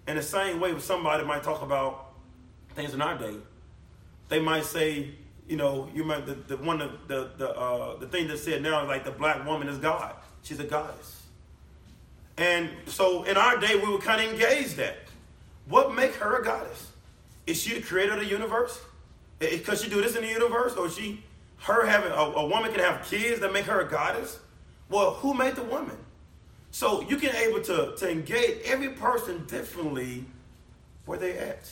In 0.07 0.15
the 0.15 0.21
same 0.21 0.59
way, 0.59 0.73
with 0.73 0.83
somebody 0.83 1.23
might 1.23 1.43
talk 1.43 1.61
about 1.61 2.13
things 2.75 2.93
in 2.93 3.01
our 3.01 3.17
day. 3.17 3.35
They 4.29 4.39
might 4.39 4.65
say, 4.65 5.11
you 5.47 5.55
know, 5.55 5.89
you 5.93 6.03
might 6.03 6.25
the, 6.25 6.33
the 6.33 6.57
one 6.57 6.79
the 6.79 7.29
the 7.37 7.49
uh, 7.49 7.97
the 7.97 8.07
thing 8.07 8.27
that 8.27 8.39
said 8.39 8.61
now 8.61 8.81
is 8.81 8.87
like 8.87 9.05
the 9.05 9.11
black 9.11 9.45
woman 9.45 9.67
is 9.67 9.77
God. 9.77 10.15
She's 10.41 10.59
a 10.59 10.63
goddess. 10.63 11.22
And 12.37 12.69
so 12.87 13.23
in 13.23 13.37
our 13.37 13.57
day, 13.57 13.75
we 13.75 13.91
would 13.91 14.01
kind 14.01 14.21
of 14.21 14.31
engage 14.31 14.75
that. 14.75 14.97
What 15.67 15.93
make 15.93 16.15
her 16.15 16.41
a 16.41 16.43
goddess? 16.43 16.91
Is 17.45 17.61
she 17.61 17.75
the 17.75 17.81
creator 17.81 18.13
of 18.13 18.19
the 18.19 18.25
universe? 18.25 18.79
Because 19.39 19.81
she 19.81 19.89
do 19.89 20.01
this 20.01 20.15
in 20.15 20.23
the 20.23 20.29
universe? 20.29 20.73
Or 20.73 20.89
she, 20.89 21.23
her 21.57 21.85
having, 21.85 22.11
a, 22.11 22.15
a 22.15 22.47
woman 22.47 22.71
can 22.71 22.79
have 22.79 23.05
kids 23.05 23.39
that 23.41 23.53
make 23.53 23.65
her 23.65 23.81
a 23.81 23.89
goddess? 23.89 24.39
Well, 24.89 25.15
who 25.15 25.33
made 25.33 25.55
the 25.55 25.63
woman? 25.63 25.97
So 26.71 27.01
you 27.01 27.17
can 27.17 27.35
able 27.35 27.61
to, 27.61 27.93
to 27.97 28.09
engage 28.09 28.61
every 28.65 28.89
person 28.89 29.45
differently 29.45 30.25
where 31.05 31.19
they 31.19 31.37
at. 31.37 31.69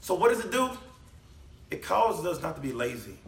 So 0.00 0.14
what 0.14 0.28
does 0.28 0.44
it 0.44 0.52
do? 0.52 0.70
It 1.70 1.82
causes 1.82 2.24
us 2.24 2.40
not 2.40 2.54
to 2.54 2.62
be 2.62 2.72
lazy. 2.72 3.18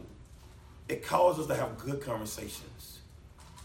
It 0.88 1.04
causes 1.04 1.42
us 1.42 1.46
to 1.48 1.54
have 1.56 1.76
good 1.76 2.00
conversations. 2.00 3.00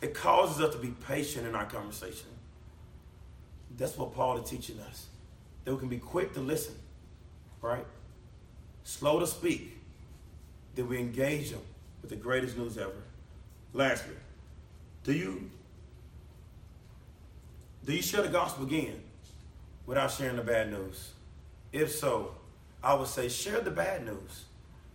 It 0.01 0.13
causes 0.13 0.61
us 0.61 0.73
to 0.73 0.81
be 0.81 0.93
patient 1.07 1.45
in 1.47 1.55
our 1.55 1.65
conversation. 1.65 2.27
That's 3.77 3.97
what 3.97 4.13
Paul 4.13 4.37
is 4.37 4.49
teaching 4.49 4.79
us. 4.79 5.07
That 5.65 5.73
we 5.73 5.79
can 5.79 5.89
be 5.89 5.97
quick 5.97 6.33
to 6.33 6.39
listen, 6.39 6.75
right? 7.61 7.85
Slow 8.83 9.19
to 9.19 9.27
speak. 9.27 9.77
That 10.75 10.85
we 10.85 10.99
engage 10.99 11.51
them 11.51 11.61
with 12.01 12.09
the 12.09 12.15
greatest 12.15 12.57
news 12.57 12.77
ever. 12.77 12.91
Lastly, 13.73 14.15
do 15.03 15.13
you 15.13 15.49
do 17.85 17.93
you 17.93 18.01
share 18.01 18.21
the 18.21 18.29
gospel 18.29 18.65
again 18.65 19.01
without 19.85 20.11
sharing 20.11 20.37
the 20.37 20.43
bad 20.43 20.71
news? 20.71 21.11
If 21.73 21.91
so, 21.91 22.35
I 22.81 22.93
would 22.93 23.07
say 23.07 23.27
share 23.27 23.59
the 23.59 23.71
bad 23.71 24.05
news. 24.05 24.45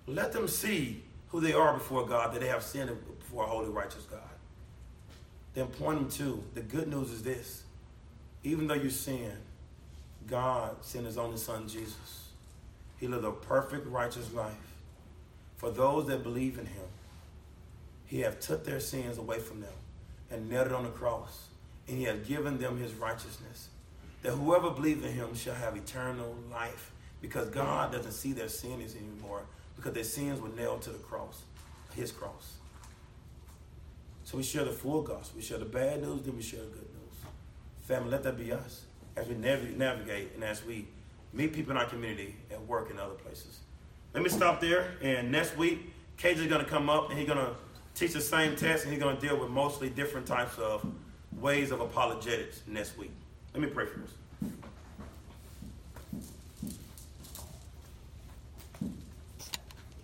Let 0.07 0.33
them 0.33 0.49
see 0.49 1.03
who 1.29 1.41
they 1.41 1.53
are 1.53 1.75
before 1.75 2.07
God, 2.07 2.33
that 2.33 2.41
they 2.41 2.47
have 2.49 2.63
sinned 2.63 2.91
before 3.19 3.45
a 3.45 3.47
holy, 3.47 3.69
righteous 3.69 4.05
God. 4.05 4.21
Then 5.53 5.67
point 5.67 5.99
them 5.99 6.11
to 6.13 6.43
the 6.55 6.63
good 6.63 6.89
news 6.89 7.11
is 7.11 7.23
this 7.23 7.65
even 8.45 8.67
though 8.67 8.75
you 8.75 8.91
sin, 8.91 9.33
God 10.27 10.77
sent 10.83 11.07
his 11.07 11.19
only 11.19 11.39
son, 11.39 11.69
Jesus. 11.69 12.29
He 12.99 13.07
lived 13.07 13.25
a 13.25 13.31
perfect, 13.31 13.87
righteous 13.87 14.33
life. 14.33 14.53
For 15.57 15.71
those 15.71 16.07
that 16.07 16.23
believe 16.23 16.59
in 16.59 16.67
him, 16.67 16.87
he 18.07 18.21
have 18.21 18.41
took 18.41 18.65
their 18.65 18.81
sins 18.81 19.19
away 19.19 19.39
from 19.39 19.61
them 19.61 19.73
and 20.31 20.49
nailed 20.49 20.69
it 20.69 20.73
on 20.73 20.85
the 20.85 20.91
cross. 20.91 21.49
And 21.89 21.99
he 21.99 22.05
has 22.05 22.19
given 22.27 22.59
them 22.59 22.79
his 22.79 22.95
righteousness. 22.95 23.69
That 24.23 24.33
whoever 24.33 24.71
believes 24.71 25.05
in 25.05 25.13
him 25.13 25.35
shall 25.35 25.55
have 25.55 25.77
eternal 25.77 26.35
life. 26.51 26.93
Because 27.21 27.49
God 27.49 27.93
doesn't 27.93 28.13
see 28.13 28.33
their 28.33 28.49
sins 28.49 28.95
anymore. 28.95 29.43
Because 29.77 29.93
their 29.93 30.05
sins 30.05 30.41
were 30.41 30.51
nailed 30.51 30.83
to 30.83 30.91
the 30.91 30.99
cross, 30.99 31.43
his 31.95 32.13
cross. 32.13 32.57
So 34.25 34.37
we 34.37 34.43
share 34.43 34.65
the 34.65 34.73
full 34.73 35.03
gospel. 35.03 35.37
We 35.37 35.43
share 35.43 35.59
the 35.59 35.65
bad 35.65 36.03
news, 36.03 36.23
then 36.23 36.37
we 36.37 36.43
share 36.43 36.61
the 36.61 36.67
good. 36.67 36.88
Family, 37.89 38.11
let 38.11 38.23
that 38.25 38.37
be 38.37 38.53
us 38.53 38.83
as 39.17 39.29
we 39.29 39.35
navigate 39.35 40.35
and 40.35 40.45
as 40.45 40.63
we 40.63 40.87
meet 41.33 41.55
people 41.55 41.71
in 41.71 41.79
our 41.79 41.87
community 41.87 42.37
and 42.51 42.69
work 42.69 42.91
in 42.91 42.99
other 42.99 43.15
places. 43.15 43.61
Let 44.13 44.23
me 44.23 44.29
stop 44.29 44.61
there. 44.61 44.91
And 45.01 45.33
next 45.33 45.57
week, 45.57 45.95
KJ 46.19 46.37
is 46.37 46.47
going 46.49 46.63
to 46.63 46.71
come 46.71 46.91
up 46.91 47.09
and 47.09 47.19
he's 47.19 47.27
going 47.27 47.39
to 47.39 47.55
teach 47.95 48.13
the 48.13 48.21
same 48.21 48.57
test 48.57 48.85
and 48.85 48.93
he's 48.93 49.03
going 49.03 49.17
to 49.17 49.27
deal 49.27 49.39
with 49.41 49.49
mostly 49.49 49.89
different 49.89 50.27
types 50.27 50.59
of 50.59 50.85
ways 51.41 51.71
of 51.71 51.81
apologetics 51.81 52.61
next 52.67 52.99
week. 52.99 53.11
Let 53.55 53.63
me 53.63 53.69
pray 53.71 53.87
for 53.87 54.03
us. 54.03 54.11